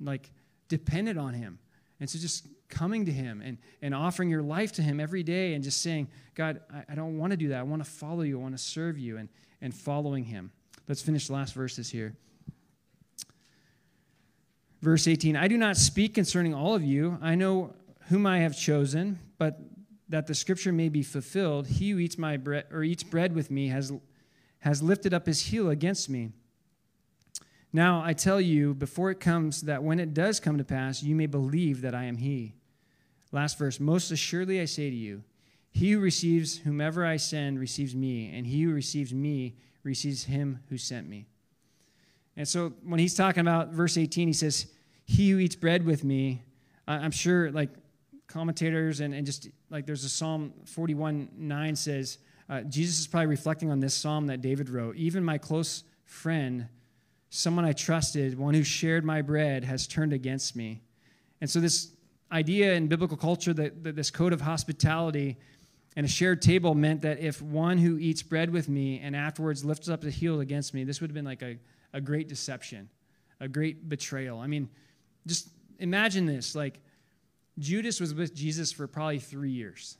like 0.00 0.30
dependent 0.68 1.18
on 1.18 1.34
him. 1.34 1.58
And 2.00 2.08
so 2.08 2.18
just 2.18 2.46
coming 2.68 3.06
to 3.06 3.12
him 3.12 3.42
and, 3.44 3.58
and 3.82 3.94
offering 3.94 4.28
your 4.28 4.42
life 4.42 4.72
to 4.72 4.82
him 4.82 5.00
every 5.00 5.22
day 5.22 5.54
and 5.54 5.64
just 5.64 5.82
saying, 5.82 6.08
God, 6.34 6.60
I, 6.72 6.92
I 6.92 6.94
don't 6.94 7.18
want 7.18 7.32
to 7.32 7.36
do 7.36 7.48
that. 7.48 7.58
I 7.58 7.62
want 7.62 7.84
to 7.84 7.90
follow 7.90 8.22
you. 8.22 8.38
I 8.38 8.42
want 8.42 8.56
to 8.56 8.62
serve 8.62 8.98
you 8.98 9.16
and, 9.16 9.28
and 9.60 9.74
following 9.74 10.24
him. 10.24 10.52
Let's 10.86 11.02
finish 11.02 11.26
the 11.26 11.32
last 11.32 11.54
verses 11.54 11.90
here. 11.90 12.14
Verse 14.80 15.08
18 15.08 15.34
I 15.34 15.48
do 15.48 15.58
not 15.58 15.76
speak 15.76 16.14
concerning 16.14 16.54
all 16.54 16.74
of 16.74 16.84
you. 16.84 17.18
I 17.20 17.34
know 17.34 17.74
whom 18.08 18.26
I 18.26 18.38
have 18.38 18.56
chosen, 18.56 19.18
but 19.38 19.58
that 20.08 20.26
the 20.26 20.34
scripture 20.34 20.72
may 20.72 20.88
be 20.88 21.02
fulfilled, 21.02 21.66
he 21.66 21.90
who 21.90 21.98
eats 21.98 22.16
my 22.16 22.36
bread 22.36 22.66
or 22.72 22.82
eats 22.82 23.02
bread 23.02 23.34
with 23.34 23.50
me 23.50 23.68
has, 23.68 23.92
has 24.60 24.82
lifted 24.82 25.12
up 25.12 25.26
his 25.26 25.46
heel 25.46 25.68
against 25.68 26.08
me. 26.08 26.30
Now 27.72 28.02
I 28.02 28.14
tell 28.14 28.40
you, 28.40 28.74
before 28.74 29.10
it 29.10 29.20
comes, 29.20 29.62
that 29.62 29.82
when 29.82 30.00
it 30.00 30.14
does 30.14 30.40
come 30.40 30.56
to 30.56 30.64
pass, 30.64 31.02
you 31.02 31.14
may 31.14 31.26
believe 31.26 31.82
that 31.82 31.94
I 31.94 32.04
am 32.04 32.16
He. 32.16 32.54
Last 33.30 33.58
verse 33.58 33.78
Most 33.78 34.10
assuredly 34.10 34.60
I 34.60 34.64
say 34.64 34.88
to 34.88 34.96
you, 34.96 35.22
he 35.70 35.92
who 35.92 36.00
receives 36.00 36.58
whomever 36.58 37.04
I 37.04 37.18
send 37.18 37.60
receives 37.60 37.94
me, 37.94 38.32
and 38.34 38.46
he 38.46 38.62
who 38.62 38.72
receives 38.72 39.12
me 39.12 39.56
receives 39.82 40.24
him 40.24 40.60
who 40.70 40.78
sent 40.78 41.08
me. 41.08 41.26
And 42.36 42.48
so 42.48 42.72
when 42.82 42.98
he's 42.98 43.14
talking 43.14 43.42
about 43.42 43.68
verse 43.72 43.98
18, 43.98 44.28
he 44.28 44.32
says, 44.32 44.66
He 45.04 45.30
who 45.30 45.38
eats 45.38 45.56
bread 45.56 45.84
with 45.84 46.04
me, 46.04 46.42
I'm 46.86 47.10
sure 47.10 47.52
like 47.52 47.70
commentators 48.28 49.00
and, 49.00 49.14
and 49.14 49.26
just 49.26 49.48
like 49.70 49.86
there's 49.86 50.04
a 50.04 50.08
Psalm 50.08 50.52
41 50.66 51.30
9 51.36 51.76
says, 51.76 52.18
uh, 52.48 52.62
Jesus 52.62 53.00
is 53.00 53.06
probably 53.06 53.26
reflecting 53.26 53.70
on 53.70 53.80
this 53.80 53.94
psalm 53.94 54.26
that 54.28 54.40
David 54.40 54.70
wrote. 54.70 54.96
Even 54.96 55.24
my 55.24 55.36
close 55.36 55.84
friend, 56.04 56.68
someone 57.30 57.64
I 57.64 57.72
trusted, 57.72 58.38
one 58.38 58.54
who 58.54 58.62
shared 58.62 59.04
my 59.04 59.20
bread, 59.22 59.64
has 59.64 59.86
turned 59.86 60.12
against 60.12 60.56
me. 60.56 60.80
And 61.40 61.50
so, 61.50 61.60
this 61.60 61.90
idea 62.32 62.74
in 62.74 62.88
biblical 62.88 63.16
culture 63.16 63.52
that, 63.54 63.84
that 63.84 63.96
this 63.96 64.10
code 64.10 64.32
of 64.32 64.40
hospitality 64.40 65.36
and 65.96 66.06
a 66.06 66.08
shared 66.08 66.40
table 66.40 66.74
meant 66.74 67.02
that 67.02 67.18
if 67.18 67.42
one 67.42 67.78
who 67.78 67.98
eats 67.98 68.22
bread 68.22 68.50
with 68.50 68.68
me 68.68 69.00
and 69.00 69.16
afterwards 69.16 69.64
lifts 69.64 69.88
up 69.88 70.00
the 70.00 70.10
heel 70.10 70.40
against 70.40 70.74
me, 70.74 70.84
this 70.84 71.00
would 71.00 71.10
have 71.10 71.14
been 71.14 71.24
like 71.24 71.42
a, 71.42 71.58
a 71.92 72.00
great 72.00 72.28
deception, 72.28 72.88
a 73.40 73.48
great 73.48 73.88
betrayal. 73.88 74.38
I 74.38 74.46
mean, 74.46 74.68
just 75.26 75.48
imagine 75.78 76.24
this 76.26 76.54
like, 76.54 76.80
Judas 77.58 78.00
was 78.00 78.14
with 78.14 78.34
Jesus 78.34 78.72
for 78.72 78.86
probably 78.86 79.18
three 79.18 79.50
years. 79.50 79.96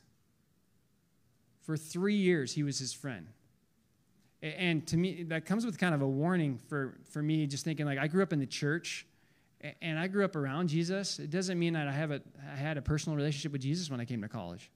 For 1.61 1.77
three 1.77 2.15
years, 2.15 2.53
he 2.53 2.63
was 2.63 2.79
his 2.79 2.93
friend. 2.93 3.27
And 4.41 4.87
to 4.87 4.97
me, 4.97 5.23
that 5.23 5.45
comes 5.45 5.65
with 5.65 5.77
kind 5.77 5.93
of 5.93 6.01
a 6.01 6.07
warning 6.07 6.59
for, 6.69 6.97
for 7.09 7.21
me, 7.21 7.45
just 7.45 7.65
thinking 7.65 7.85
like, 7.85 7.99
I 7.99 8.07
grew 8.07 8.23
up 8.23 8.31
in 8.31 8.39
the 8.39 8.45
church 8.45 9.05
and 9.81 9.99
I 9.99 10.07
grew 10.07 10.23
up 10.23 10.35
around 10.35 10.69
Jesus. 10.69 11.19
It 11.19 11.29
doesn't 11.29 11.59
mean 11.59 11.73
that 11.73 11.87
I, 11.87 11.91
have 11.91 12.11
a, 12.11 12.21
I 12.51 12.55
had 12.55 12.77
a 12.77 12.81
personal 12.81 13.17
relationship 13.17 13.51
with 13.51 13.61
Jesus 13.61 13.89
when 13.91 13.99
I 13.99 14.05
came 14.05 14.21
to 14.21 14.29
college. 14.29 14.71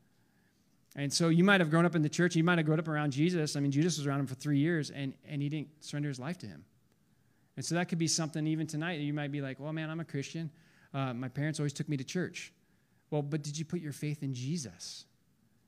And 0.96 1.12
so 1.12 1.30
you 1.30 1.44
might 1.44 1.62
have 1.62 1.70
grown 1.70 1.86
up 1.86 1.96
in 1.96 2.02
the 2.02 2.10
church, 2.10 2.36
you 2.36 2.44
might 2.44 2.58
have 2.60 2.68
grown 2.68 2.80
up 2.80 2.88
around 2.88 3.12
Jesus. 3.12 3.56
I 3.56 3.62
mean, 3.62 3.72
Judas 3.72 3.98
was 3.98 4.06
around 4.06 4.20
him 4.20 4.28
for 4.28 4.36
three 4.36 4.60
years, 4.60 4.92
and, 4.92 5.14
and 5.28 5.42
he 5.42 5.50
didn't 5.50 5.70
surrender 5.80 6.10
his 6.10 6.20
life 6.20 6.38
to 6.40 6.46
him. 6.46 6.66
And 7.56 7.66
so 7.66 7.76
that 7.76 7.88
could 7.88 7.98
be 7.98 8.08
something 8.08 8.46
even 8.46 8.68
tonight. 8.68 9.00
You 9.00 9.14
might 9.14 9.32
be 9.32 9.42
like, 9.42 9.60
well, 9.60 9.74
man, 9.74 9.90
I'm 9.90 10.00
a 10.00 10.06
Christian. 10.06 10.52
Uh, 10.94 11.14
my 11.14 11.30
parents 11.30 11.60
always 11.60 11.74
took 11.74 11.90
me 11.90 11.98
to 11.98 12.04
church. 12.04 12.54
Well, 13.14 13.22
but 13.22 13.44
did 13.44 13.60
you 13.60 13.64
put 13.64 13.80
your 13.80 13.92
faith 13.92 14.24
in 14.24 14.34
Jesus? 14.34 15.06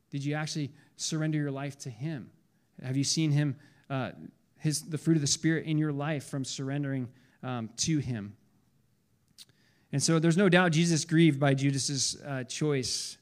Did 0.09 0.25
you 0.25 0.33
actually 0.33 0.71
surrender 0.97 1.37
your 1.37 1.51
life 1.51 1.77
to 1.81 1.91
Him? 1.91 2.31
Have 2.83 2.97
you 2.97 3.03
seen 3.03 3.29
Him, 3.29 3.55
uh, 3.87 4.13
his, 4.57 4.81
the 4.81 4.97
fruit 4.97 5.13
of 5.13 5.21
the 5.21 5.27
Spirit 5.27 5.67
in 5.67 5.77
your 5.77 5.91
life 5.91 6.23
from 6.23 6.43
surrendering 6.43 7.07
um, 7.43 7.69
to 7.77 7.99
Him? 7.99 8.35
And 9.91 10.01
so 10.01 10.17
there's 10.17 10.37
no 10.37 10.49
doubt 10.49 10.71
Jesus 10.71 11.05
grieved 11.05 11.39
by 11.39 11.53
Judas's 11.53 12.19
uh, 12.25 12.45
choice 12.45 13.19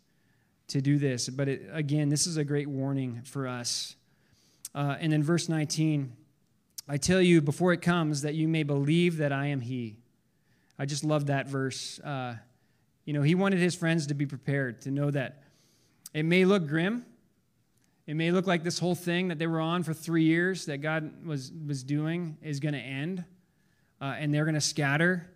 to 0.70 0.80
do 0.80 0.98
this. 0.98 1.28
But 1.28 1.50
it, 1.50 1.64
again, 1.74 2.08
this 2.08 2.26
is 2.26 2.38
a 2.38 2.46
great 2.46 2.70
warning 2.70 3.24
for 3.26 3.46
us. 3.46 3.98
Uh, 4.74 4.96
and 5.02 5.14
in 5.14 5.22
verse 5.22 5.50
19, 5.50 6.14
I 6.88 6.96
tell 6.96 7.22
you 7.22 7.42
before 7.42 7.74
it 7.74 7.82
comes 7.82 8.22
that 8.22 8.36
you 8.36 8.48
may 8.48 8.64
believe 8.64 9.18
that 9.18 9.34
I 9.34 9.48
am 9.48 9.60
He. 9.60 9.98
I 10.80 10.86
just 10.86 11.04
love 11.04 11.26
that 11.26 11.50
verse. 11.50 12.00
Uh, 12.00 12.36
you 13.06 13.14
know, 13.14 13.22
he 13.22 13.36
wanted 13.36 13.60
his 13.60 13.76
friends 13.76 14.08
to 14.08 14.14
be 14.14 14.26
prepared, 14.26 14.82
to 14.82 14.92
know 14.92 15.12
that 15.12 15.44
it 16.14 16.24
may 16.24 16.46
look 16.46 16.68
grim. 16.68 17.06
It 18.06 18.16
may 18.16 18.32
look 18.32 18.48
like 18.48 18.64
this 18.64 18.80
whole 18.80 18.96
thing 18.96 19.30
that 19.30 19.40
they 19.40 19.48
were 19.48 19.62
on 19.62 19.84
for 19.84 19.94
three 19.94 20.24
years 20.24 20.66
that 20.66 20.80
God 20.80 21.26
was, 21.26 21.52
was 21.66 21.84
doing 21.84 22.38
is 22.42 22.60
going 22.60 22.74
to 22.74 22.80
end, 22.80 23.24
uh, 24.02 24.16
and 24.18 24.34
they're 24.34 24.46
going 24.46 24.56
to 24.56 24.62
scatter. 24.62 25.30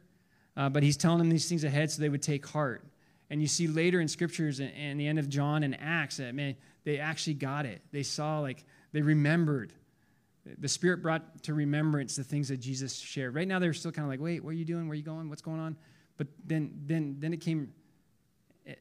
Uh, 0.56 0.70
but 0.70 0.84
he's 0.84 0.98
telling 0.98 1.20
them 1.20 1.30
these 1.30 1.48
things 1.48 1.64
ahead 1.64 1.92
so 1.92 2.02
they 2.02 2.10
would 2.10 2.24
take 2.24 2.46
heart. 2.48 2.84
And 3.30 3.42
you 3.42 3.48
see 3.48 3.68
later 3.68 4.00
in 4.00 4.08
scriptures 4.08 4.60
and 4.60 5.00
the 5.00 5.08
end 5.08 5.20
of 5.20 5.30
John 5.30 5.64
and 5.64 5.78
Acts 5.80 6.18
that 6.18 6.34
man, 6.34 6.56
they 6.84 7.00
actually 7.00 7.34
got 7.34 7.66
it. 7.66 7.82
They 7.92 8.04
saw 8.04 8.40
like 8.40 8.64
they 8.94 9.02
remembered. 9.02 9.74
The 10.46 10.70
Spirit 10.70 11.02
brought 11.02 11.44
to 11.44 11.54
remembrance 11.54 12.16
the 12.16 12.24
things 12.24 12.48
that 12.48 12.58
Jesus 12.58 12.98
shared. 12.98 13.36
Right 13.36 13.48
now 13.48 13.60
they're 13.60 13.74
still 13.74 13.92
kind 13.92 14.06
of 14.06 14.10
like, 14.10 14.22
wait, 14.22 14.44
what 14.44 14.52
are 14.52 14.54
you 14.54 14.64
doing? 14.64 14.88
Where 14.88 14.94
are 14.94 14.96
you 14.96 15.04
going? 15.04 15.28
What's 15.28 15.42
going 15.42 15.60
on? 15.60 15.76
But 16.18 16.28
then 16.46 16.72
then 16.86 17.18
then 17.20 17.34
it 17.34 17.42
came 17.42 17.74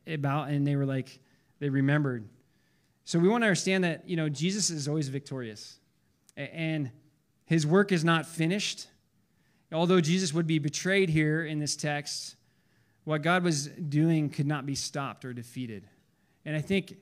about 0.07 0.49
and 0.49 0.67
they 0.67 0.77
were 0.77 0.87
like, 0.87 1.21
they 1.61 1.69
remembered. 1.69 2.29
So 3.05 3.19
we 3.19 3.29
want 3.29 3.43
to 3.43 3.47
understand 3.47 3.85
that, 3.85 4.09
you 4.09 4.17
know, 4.17 4.29
Jesus 4.29 4.71
is 4.71 4.89
always 4.89 5.09
victorious. 5.09 5.79
And 6.37 6.91
his 7.45 7.67
work 7.67 7.93
is 7.93 8.05
not 8.05 8.27
finished. 8.27 8.89
Although 9.73 10.01
Jesus 10.01 10.35
would 10.35 10.47
be 10.47 10.59
betrayed 10.59 11.09
here 11.09 11.45
in 11.45 11.59
this 11.59 11.77
text, 11.77 12.37
what 13.05 13.23
God 13.23 13.45
was 13.45 13.69
doing 13.69 14.29
could 14.29 14.47
not 14.47 14.67
be 14.67 14.75
stopped 14.75 15.25
or 15.25 15.33
defeated. 15.33 15.89
And 16.45 16.57
I 16.57 16.61
think 16.61 16.97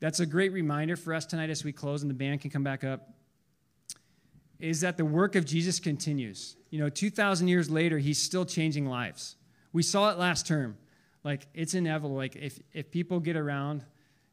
that's 0.00 0.20
a 0.20 0.26
great 0.26 0.52
reminder 0.52 0.96
for 0.96 1.14
us 1.14 1.26
tonight 1.26 1.50
as 1.50 1.64
we 1.64 1.72
close 1.72 2.02
and 2.02 2.10
the 2.10 2.14
band 2.14 2.40
can 2.40 2.50
come 2.50 2.64
back 2.64 2.84
up 2.84 3.10
is 4.58 4.80
that 4.80 4.96
the 4.96 5.04
work 5.04 5.34
of 5.34 5.44
Jesus 5.44 5.80
continues. 5.80 6.56
You 6.70 6.78
know, 6.78 6.88
2,000 6.88 7.48
years 7.48 7.68
later, 7.68 7.98
he's 7.98 8.18
still 8.18 8.46
changing 8.46 8.86
lives. 8.86 9.36
We 9.74 9.82
saw 9.82 10.10
it 10.10 10.18
last 10.18 10.46
term. 10.46 10.78
Like, 11.24 11.46
it's 11.52 11.74
inevitable. 11.74 12.16
Like, 12.16 12.36
if, 12.36 12.58
if 12.72 12.90
people 12.90 13.20
get 13.20 13.36
around 13.36 13.84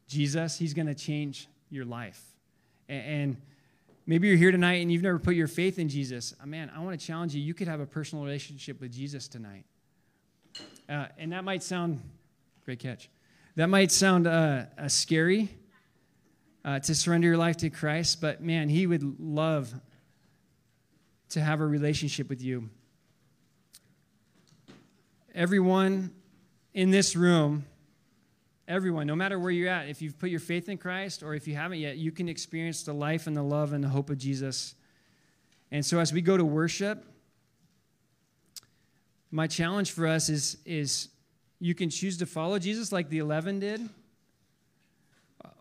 Jesus, 0.07 0.57
he's 0.57 0.73
going 0.73 0.87
to 0.87 0.95
change 0.95 1.49
your 1.69 1.83
life. 1.83 2.23
And, 2.87 3.05
and, 3.05 3.37
maybe 4.05 4.27
you're 4.27 4.37
here 4.37 4.51
tonight 4.51 4.81
and 4.81 4.91
you've 4.91 5.03
never 5.03 5.19
put 5.19 5.35
your 5.35 5.47
faith 5.47 5.79
in 5.79 5.87
Jesus. 5.87 6.35
Oh, 6.41 6.45
man, 6.45 6.71
I 6.75 6.79
want 6.79 6.99
to 6.99 7.05
challenge 7.05 7.33
you. 7.33 7.41
You 7.41 7.53
could 7.53 7.67
have 7.67 7.79
a 7.79 7.85
personal 7.85 8.23
relationship 8.23 8.81
with 8.81 8.91
Jesus 8.91 9.27
tonight. 9.27 9.63
Uh, 10.89 11.05
and 11.17 11.31
that 11.31 11.43
might 11.43 11.63
sound, 11.63 12.01
great 12.65 12.79
catch. 12.79 13.09
That 13.55 13.67
might 13.67 13.91
sound 13.91 14.27
uh, 14.27 14.65
uh, 14.77 14.87
scary 14.87 15.49
uh, 16.65 16.79
to 16.79 16.95
surrender 16.95 17.27
your 17.27 17.37
life 17.37 17.57
to 17.57 17.69
Christ, 17.69 18.21
but 18.21 18.41
man, 18.41 18.69
He 18.69 18.85
would 18.85 19.19
love 19.19 19.73
to 21.29 21.41
have 21.41 21.61
a 21.61 21.65
relationship 21.65 22.29
with 22.29 22.41
you. 22.41 22.69
Everyone 25.33 26.11
in 26.73 26.91
this 26.91 27.15
room, 27.15 27.65
everyone, 28.67 29.07
no 29.07 29.15
matter 29.15 29.39
where 29.39 29.51
you're 29.51 29.69
at, 29.69 29.87
if 29.87 30.01
you've 30.01 30.19
put 30.19 30.29
your 30.29 30.41
faith 30.41 30.67
in 30.67 30.77
Christ 30.77 31.23
or 31.23 31.33
if 31.33 31.47
you 31.47 31.55
haven't 31.55 31.79
yet, 31.79 31.97
you 31.97 32.11
can 32.11 32.27
experience 32.27 32.83
the 32.83 32.93
life 32.93 33.27
and 33.27 33.35
the 33.35 33.43
love 33.43 33.71
and 33.71 33.81
the 33.81 33.87
hope 33.87 34.09
of 34.09 34.17
Jesus. 34.17 34.75
And 35.71 35.85
so 35.85 35.99
as 35.99 36.11
we 36.11 36.21
go 36.21 36.35
to 36.35 36.43
worship, 36.43 37.05
my 39.31 39.47
challenge 39.47 39.91
for 39.91 40.05
us 40.05 40.27
is, 40.27 40.57
is 40.65 41.07
you 41.59 41.75
can 41.75 41.89
choose 41.89 42.17
to 42.17 42.25
follow 42.25 42.59
Jesus 42.59 42.91
like 42.91 43.07
the 43.07 43.19
11 43.19 43.59
did, 43.59 43.89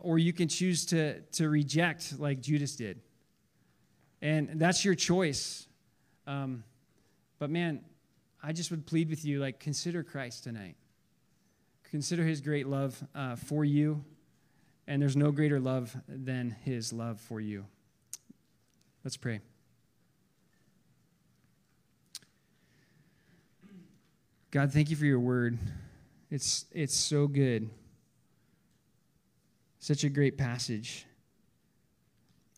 or 0.00 0.18
you 0.18 0.32
can 0.32 0.48
choose 0.48 0.84
to, 0.86 1.20
to 1.32 1.48
reject 1.48 2.18
like 2.18 2.40
Judas 2.40 2.74
did. 2.74 3.00
And 4.20 4.50
that's 4.54 4.84
your 4.84 4.96
choice. 4.96 5.68
Um, 6.26 6.64
but 7.38 7.50
man, 7.50 7.84
I 8.42 8.52
just 8.52 8.70
would 8.70 8.86
plead 8.86 9.10
with 9.10 9.24
you 9.24 9.38
like, 9.40 9.60
consider 9.60 10.02
Christ 10.02 10.44
tonight. 10.44 10.76
Consider 11.90 12.24
his 12.24 12.40
great 12.40 12.66
love 12.66 13.02
uh, 13.14 13.36
for 13.36 13.64
you. 13.64 14.04
And 14.86 15.00
there's 15.00 15.16
no 15.16 15.30
greater 15.30 15.60
love 15.60 15.94
than 16.08 16.56
his 16.64 16.92
love 16.92 17.20
for 17.20 17.40
you. 17.40 17.66
Let's 19.04 19.16
pray. 19.16 19.40
God, 24.50 24.72
thank 24.72 24.90
you 24.90 24.96
for 24.96 25.04
your 25.04 25.20
word. 25.20 25.58
It's, 26.30 26.64
it's 26.72 26.96
so 26.96 27.26
good. 27.26 27.70
Such 29.78 30.04
a 30.04 30.08
great 30.08 30.36
passage. 30.36 31.06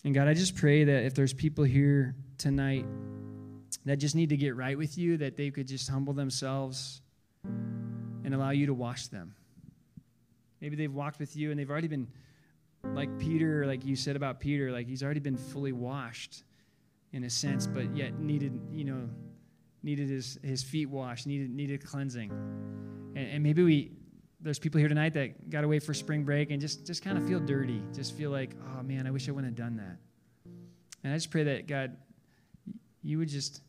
And 0.04 0.14
God, 0.14 0.26
I 0.26 0.34
just 0.34 0.56
pray 0.56 0.84
that 0.84 1.04
if 1.04 1.14
there's 1.14 1.32
people 1.32 1.64
here 1.64 2.14
tonight 2.38 2.86
that 3.84 3.96
just 3.96 4.14
need 4.14 4.28
to 4.28 4.36
get 4.36 4.56
right 4.56 4.76
with 4.76 4.96
you, 4.96 5.16
that 5.18 5.36
they 5.36 5.50
could 5.50 5.66
just 5.66 5.88
humble 5.88 6.12
themselves 6.12 7.00
and 7.44 8.34
allow 8.34 8.50
you 8.50 8.66
to 8.66 8.74
wash 8.74 9.08
them. 9.08 9.34
Maybe 10.60 10.76
they've 10.76 10.92
walked 10.92 11.18
with 11.18 11.36
you 11.36 11.50
and 11.50 11.58
they've 11.58 11.70
already 11.70 11.88
been, 11.88 12.08
like 12.84 13.18
Peter, 13.18 13.66
like 13.66 13.84
you 13.84 13.96
said 13.96 14.16
about 14.16 14.40
Peter, 14.40 14.70
like 14.70 14.86
he's 14.86 15.02
already 15.02 15.20
been 15.20 15.36
fully 15.36 15.72
washed 15.72 16.44
in 17.12 17.24
a 17.24 17.30
sense, 17.30 17.66
but 17.66 17.94
yet 17.96 18.18
needed, 18.18 18.58
you 18.72 18.84
know, 18.84 19.08
needed 19.82 20.08
his, 20.08 20.38
his 20.42 20.62
feet 20.62 20.88
washed, 20.88 21.26
needed, 21.26 21.50
needed 21.50 21.84
cleansing. 21.84 22.30
And, 22.30 23.28
and 23.28 23.42
maybe 23.42 23.62
we, 23.62 23.92
there's 24.40 24.58
people 24.58 24.78
here 24.78 24.88
tonight 24.88 25.14
that 25.14 25.50
got 25.50 25.64
away 25.64 25.78
for 25.78 25.94
spring 25.94 26.24
break 26.24 26.50
and 26.50 26.60
just, 26.60 26.86
just 26.86 27.02
kind 27.02 27.18
of 27.18 27.26
feel 27.26 27.40
dirty, 27.40 27.82
just 27.94 28.16
feel 28.16 28.30
like, 28.30 28.54
oh 28.76 28.82
man, 28.82 29.06
I 29.06 29.10
wish 29.10 29.28
I 29.28 29.32
wouldn't 29.32 29.56
have 29.56 29.66
done 29.66 29.76
that. 29.76 29.98
And 31.04 31.12
I 31.12 31.16
just 31.16 31.30
pray 31.30 31.44
that 31.44 31.66
God, 31.66 31.96
you 33.02 33.18
would 33.18 33.28
just 33.28 33.62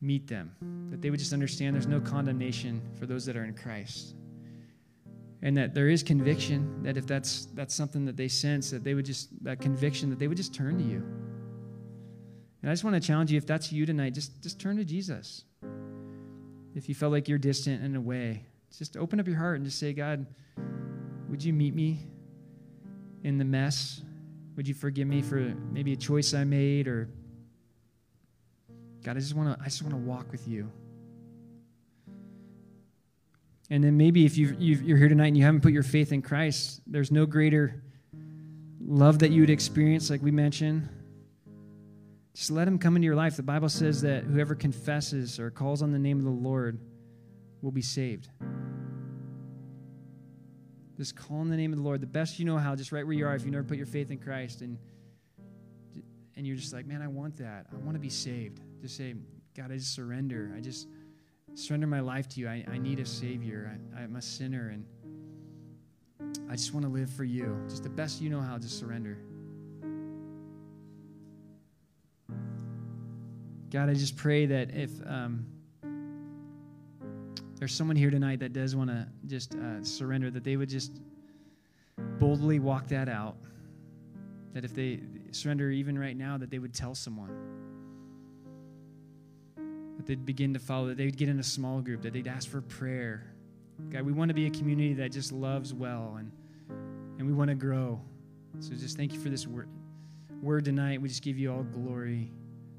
meet 0.00 0.26
them, 0.28 0.54
that 0.90 1.00
they 1.00 1.10
would 1.10 1.18
just 1.20 1.32
understand 1.32 1.74
there's 1.74 1.86
no 1.86 2.00
condemnation 2.00 2.82
for 2.98 3.06
those 3.06 3.24
that 3.26 3.36
are 3.36 3.44
in 3.44 3.54
Christ. 3.54 4.14
And 5.42 5.56
that 5.56 5.74
there 5.74 5.88
is 5.88 6.02
conviction, 6.02 6.82
that 6.82 6.96
if 6.96 7.06
that's, 7.06 7.46
that's 7.54 7.74
something 7.74 8.04
that 8.06 8.16
they 8.16 8.28
sense, 8.28 8.70
that 8.70 8.82
they 8.84 8.94
would 8.94 9.04
just, 9.04 9.28
that 9.44 9.60
conviction, 9.60 10.10
that 10.10 10.18
they 10.18 10.28
would 10.28 10.36
just 10.38 10.54
turn 10.54 10.78
to 10.78 10.84
you 10.84 11.04
And 12.64 12.70
I 12.70 12.72
just 12.72 12.82
want 12.82 12.94
to 12.94 13.06
challenge 13.06 13.30
you 13.30 13.36
if 13.36 13.46
that's 13.46 13.70
you 13.70 13.84
tonight, 13.84 14.14
just, 14.14 14.42
just 14.42 14.58
turn 14.58 14.78
to 14.78 14.86
Jesus. 14.86 15.44
If 16.74 16.88
you 16.88 16.94
felt 16.94 17.12
like 17.12 17.28
you're 17.28 17.36
distant 17.36 17.82
and 17.82 17.94
away, 17.94 18.46
just 18.74 18.96
open 18.96 19.20
up 19.20 19.26
your 19.26 19.36
heart 19.36 19.56
and 19.56 19.66
just 19.66 19.78
say, 19.78 19.92
God, 19.92 20.26
would 21.28 21.44
you 21.44 21.52
meet 21.52 21.74
me 21.74 22.06
in 23.22 23.36
the 23.36 23.44
mess? 23.44 24.02
Would 24.56 24.66
you 24.66 24.72
forgive 24.72 25.06
me 25.06 25.20
for 25.20 25.54
maybe 25.72 25.92
a 25.92 25.96
choice 25.96 26.32
I 26.32 26.44
made 26.44 26.88
or 26.88 27.10
God, 29.04 29.18
I 29.18 29.20
just 29.20 29.34
want 29.34 29.56
to 29.56 29.62
I 29.62 29.66
just 29.66 29.82
want 29.82 29.92
to 29.92 29.98
walk 29.98 30.32
with 30.32 30.48
you. 30.48 30.70
And 33.68 33.84
then 33.84 33.96
maybe 33.98 34.24
if 34.24 34.38
you 34.38 34.56
you're 34.58 34.96
here 34.96 35.10
tonight 35.10 35.28
and 35.28 35.36
you 35.36 35.44
haven't 35.44 35.60
put 35.60 35.72
your 35.72 35.82
faith 35.82 36.10
in 36.10 36.22
Christ, 36.22 36.80
there's 36.86 37.10
no 37.10 37.26
greater 37.26 37.82
love 38.80 39.18
that 39.18 39.30
you 39.30 39.42
would 39.42 39.50
experience, 39.50 40.08
like 40.08 40.22
we 40.22 40.30
mentioned. 40.30 40.88
Just 42.34 42.50
let 42.50 42.66
him 42.66 42.78
come 42.78 42.96
into 42.96 43.04
your 43.04 43.14
life. 43.14 43.36
The 43.36 43.42
Bible 43.42 43.68
says 43.68 44.00
that 44.02 44.24
whoever 44.24 44.54
confesses 44.54 45.38
or 45.38 45.50
calls 45.50 45.82
on 45.82 45.92
the 45.92 45.98
name 45.98 46.18
of 46.18 46.24
the 46.24 46.30
Lord 46.30 46.80
will 47.60 47.70
be 47.70 47.82
saved. 47.82 48.28
Just 50.96 51.14
call 51.14 51.38
on 51.38 51.50
the 51.50 51.56
name 51.56 51.72
of 51.72 51.78
the 51.78 51.84
Lord 51.84 52.00
the 52.00 52.06
best 52.06 52.38
you 52.38 52.44
know 52.44 52.56
how, 52.56 52.74
just 52.74 52.90
right 52.90 53.04
where 53.04 53.14
you 53.14 53.26
are, 53.26 53.34
if 53.34 53.44
you 53.44 53.50
never 53.50 53.64
put 53.64 53.76
your 53.76 53.86
faith 53.86 54.10
in 54.10 54.18
Christ 54.18 54.62
and 54.62 54.78
and 56.36 56.46
you're 56.46 56.56
just 56.56 56.72
like, 56.72 56.86
man, 56.86 57.02
I 57.02 57.06
want 57.06 57.36
that. 57.36 57.66
I 57.72 57.76
want 57.76 57.94
to 57.94 58.00
be 58.00 58.08
saved. 58.08 58.60
Just 58.84 58.98
say, 58.98 59.14
God, 59.56 59.72
I 59.72 59.78
just 59.78 59.94
surrender. 59.94 60.52
I 60.54 60.60
just 60.60 60.88
surrender 61.54 61.86
my 61.86 62.00
life 62.00 62.28
to 62.28 62.40
you. 62.40 62.48
I, 62.48 62.62
I 62.70 62.76
need 62.76 63.00
a 63.00 63.06
Savior. 63.06 63.74
I, 63.96 64.02
I'm 64.02 64.16
a 64.16 64.20
sinner, 64.20 64.74
and 64.74 64.84
I 66.50 66.52
just 66.54 66.74
want 66.74 66.84
to 66.84 66.92
live 66.92 67.08
for 67.08 67.24
you. 67.24 67.58
Just 67.66 67.82
the 67.82 67.88
best 67.88 68.20
you 68.20 68.28
know 68.28 68.42
how, 68.42 68.58
just 68.58 68.78
surrender. 68.78 69.16
God, 73.70 73.88
I 73.88 73.94
just 73.94 74.18
pray 74.18 74.44
that 74.44 74.74
if 74.74 74.90
um, 75.06 75.46
there's 77.54 77.74
someone 77.74 77.96
here 77.96 78.10
tonight 78.10 78.40
that 78.40 78.52
does 78.52 78.76
want 78.76 78.90
to 78.90 79.08
just 79.26 79.54
uh, 79.54 79.82
surrender, 79.82 80.30
that 80.30 80.44
they 80.44 80.58
would 80.58 80.68
just 80.68 81.00
boldly 82.18 82.58
walk 82.58 82.88
that 82.88 83.08
out. 83.08 83.36
That 84.52 84.66
if 84.66 84.74
they 84.74 85.00
surrender 85.30 85.70
even 85.70 85.98
right 85.98 86.18
now, 86.18 86.36
that 86.36 86.50
they 86.50 86.58
would 86.58 86.74
tell 86.74 86.94
someone 86.94 87.53
that 90.04 90.08
they'd 90.08 90.26
begin 90.26 90.52
to 90.52 90.60
follow, 90.60 90.88
that 90.88 90.98
they'd 90.98 91.16
get 91.16 91.28
in 91.28 91.40
a 91.40 91.44
small 91.44 91.80
group, 91.80 92.02
that 92.02 92.12
they'd 92.12 92.28
ask 92.28 92.48
for 92.48 92.60
prayer. 92.60 93.24
God, 93.90 94.02
we 94.02 94.12
want 94.12 94.28
to 94.28 94.34
be 94.34 94.46
a 94.46 94.50
community 94.50 94.92
that 94.94 95.12
just 95.12 95.32
loves 95.32 95.72
well 95.72 96.16
and, 96.18 96.30
and 97.18 97.26
we 97.26 97.32
want 97.32 97.48
to 97.48 97.54
grow. 97.54 98.00
So 98.60 98.74
just 98.74 98.96
thank 98.96 99.12
you 99.12 99.20
for 99.20 99.30
this 99.30 99.46
word, 99.46 99.68
word 100.42 100.64
tonight. 100.66 101.00
We 101.00 101.08
just 101.08 101.22
give 101.22 101.38
you 101.38 101.52
all 101.52 101.62
glory. 101.62 102.30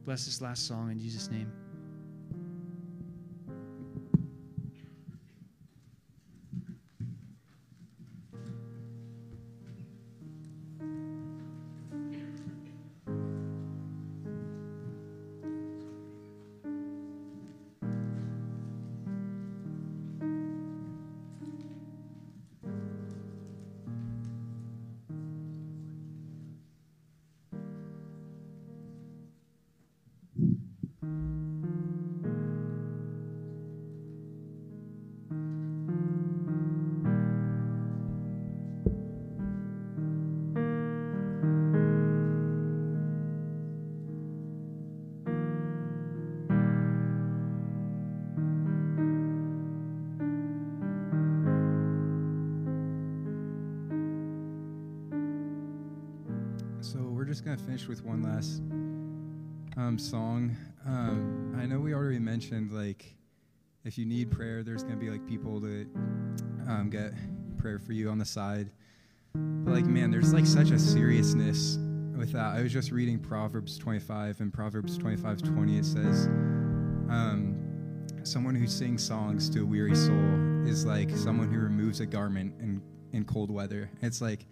Bless 0.05 0.25
this 0.25 0.41
last 0.41 0.67
song 0.67 0.91
in 0.91 0.99
Jesus' 0.99 1.29
name. 1.31 1.51
Finish 57.65 57.87
with 57.87 58.05
one 58.05 58.21
last 58.21 58.61
um, 59.75 59.97
song. 59.97 60.55
Um, 60.85 61.57
I 61.59 61.65
know 61.65 61.79
we 61.79 61.95
already 61.95 62.19
mentioned, 62.19 62.71
like, 62.71 63.15
if 63.83 63.97
you 63.97 64.05
need 64.05 64.29
prayer, 64.29 64.61
there's 64.61 64.83
to 64.83 64.95
be, 64.95 65.09
like, 65.09 65.25
people 65.25 65.59
that 65.61 65.87
um, 66.67 66.89
get 66.91 67.13
prayer 67.57 67.79
for 67.79 67.93
you 67.93 68.09
on 68.09 68.19
the 68.19 68.25
side. 68.25 68.69
But, 69.33 69.73
like, 69.73 69.85
man, 69.85 70.11
there's, 70.11 70.31
like, 70.31 70.45
such 70.45 70.69
a 70.69 70.77
seriousness 70.77 71.77
with 72.15 72.33
that. 72.33 72.55
I 72.55 72.61
was 72.61 72.71
just 72.71 72.91
reading 72.91 73.17
Proverbs 73.17 73.79
25, 73.79 74.41
and 74.41 74.53
Proverbs 74.53 74.95
25 74.97 75.41
20, 75.41 75.77
it 75.77 75.85
says, 75.85 76.27
um, 77.09 77.61
Someone 78.23 78.55
who 78.55 78.67
sings 78.67 79.03
songs 79.03 79.49
to 79.51 79.61
a 79.61 79.65
weary 79.65 79.95
soul 79.95 80.67
is 80.67 80.85
like 80.85 81.11
someone 81.11 81.51
who 81.51 81.59
removes 81.59 81.99
a 81.99 82.07
garment 82.07 82.53
in, 82.59 82.81
in 83.11 83.23
cold 83.23 83.51
weather. 83.51 83.89
It's 84.01 84.19
like, 84.19 84.47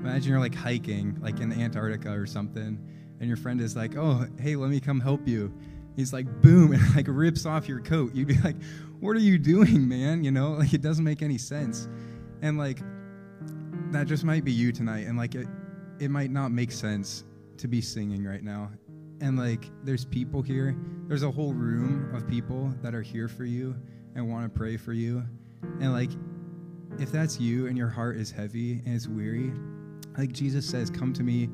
Imagine 0.00 0.30
you're 0.30 0.40
like 0.40 0.54
hiking, 0.54 1.18
like 1.20 1.40
in 1.40 1.52
Antarctica 1.52 2.12
or 2.12 2.26
something, 2.26 2.78
and 3.20 3.28
your 3.28 3.36
friend 3.36 3.60
is 3.60 3.74
like, 3.74 3.96
"Oh, 3.96 4.26
hey, 4.38 4.56
let 4.56 4.70
me 4.70 4.80
come 4.80 5.00
help 5.00 5.26
you." 5.26 5.52
He's 5.96 6.12
like, 6.12 6.26
"Boom!" 6.40 6.72
and 6.74 6.96
like 6.96 7.06
rips 7.08 7.46
off 7.46 7.68
your 7.68 7.80
coat. 7.80 8.14
You'd 8.14 8.28
be 8.28 8.38
like, 8.38 8.56
"What 9.00 9.16
are 9.16 9.20
you 9.20 9.38
doing, 9.38 9.88
man?" 9.88 10.24
You 10.24 10.30
know, 10.30 10.52
like 10.58 10.72
it 10.72 10.82
doesn't 10.82 11.04
make 11.04 11.22
any 11.22 11.38
sense. 11.38 11.88
And 12.42 12.58
like 12.58 12.80
that 13.90 14.06
just 14.06 14.24
might 14.24 14.44
be 14.44 14.52
you 14.52 14.72
tonight, 14.72 15.06
and 15.06 15.18
like 15.18 15.34
it, 15.34 15.48
it 15.98 16.10
might 16.10 16.30
not 16.30 16.52
make 16.52 16.70
sense 16.72 17.24
to 17.58 17.68
be 17.68 17.80
singing 17.80 18.24
right 18.24 18.42
now. 18.42 18.70
And 19.20 19.38
like, 19.38 19.70
there's 19.82 20.04
people 20.04 20.42
here. 20.42 20.76
There's 21.08 21.22
a 21.22 21.30
whole 21.30 21.52
room 21.52 22.14
of 22.14 22.26
people 22.28 22.72
that 22.82 22.94
are 22.94 23.02
here 23.02 23.28
for 23.28 23.44
you 23.44 23.74
and 24.14 24.30
want 24.30 24.52
to 24.52 24.58
pray 24.58 24.76
for 24.76 24.92
you. 24.92 25.24
And 25.80 25.92
like, 25.92 26.10
if 26.98 27.10
that's 27.10 27.40
you 27.40 27.66
and 27.66 27.76
your 27.76 27.88
heart 27.88 28.16
is 28.16 28.30
heavy 28.30 28.82
and 28.84 28.94
it's 28.94 29.08
weary, 29.08 29.52
like 30.18 30.32
Jesus 30.32 30.68
says, 30.68 30.90
Come 30.90 31.12
to 31.14 31.22
me, 31.22 31.48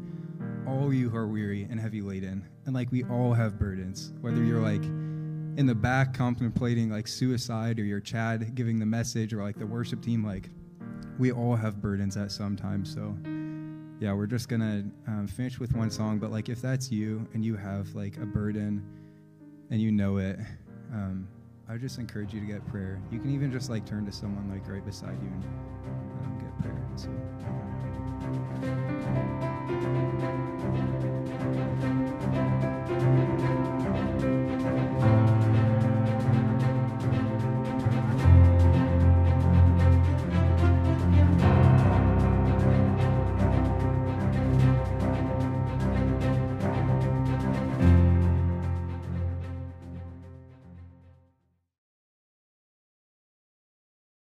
all 0.67 0.93
you 0.93 1.11
who 1.11 1.17
are 1.17 1.29
weary 1.29 1.69
and 1.71 1.79
heavy 1.79 2.01
laden. 2.01 2.49
And 2.65 2.75
like 2.75 2.91
we 2.91 3.05
all 3.05 3.35
have 3.35 3.59
burdens, 3.59 4.12
whether 4.23 4.43
you're 4.43 4.62
like 4.62 4.83
in 5.57 5.67
the 5.67 5.75
back 5.75 6.15
contemplating 6.15 6.91
like 6.91 7.07
suicide 7.07 7.79
or 7.79 7.85
you're 7.85 8.01
Chad 8.01 8.55
giving 8.55 8.79
the 8.79 8.87
message 8.87 9.35
or 9.35 9.43
like 9.43 9.59
the 9.59 9.67
worship 9.67 10.03
team, 10.03 10.25
like 10.25 10.49
we 11.19 11.31
all 11.31 11.55
have 11.55 11.81
burdens 11.81 12.17
at 12.17 12.33
some 12.33 12.57
time. 12.57 12.87
So 12.87 13.15
yeah, 14.01 14.15
we're 14.15 14.27
just 14.27 14.49
gonna 14.49 14.85
um, 15.07 15.29
finish 15.29 15.61
with 15.61 15.77
one 15.77 15.91
song. 15.91 16.19
But 16.19 16.33
like 16.33 16.49
if 16.49 16.62
that's 16.62 16.91
you 16.91 17.29
and 17.35 17.45
you 17.45 17.57
have 17.57 17.95
like 17.95 18.17
a 18.17 18.27
burden 18.27 18.83
and 19.71 19.81
you 19.81 19.93
know 19.93 20.17
it, 20.17 20.39
um, 20.93 21.29
I 21.69 21.77
just 21.77 21.99
encourage 21.99 22.33
you 22.33 22.41
to 22.41 22.47
get 22.47 22.67
prayer. 22.67 22.99
You 23.12 23.19
can 23.19 23.31
even 23.31 23.53
just 23.53 23.69
like 23.69 23.85
turn 23.85 24.07
to 24.07 24.12
someone 24.12 24.51
like 24.51 24.67
right 24.67 24.85
beside 24.85 25.19
you 25.23 25.29
and 25.29 25.45
um, 26.25 26.39
get 26.41 26.62
prayer. 26.62 26.87
So. 26.97 27.11
Thank 28.25 30.22
you. 30.49 30.54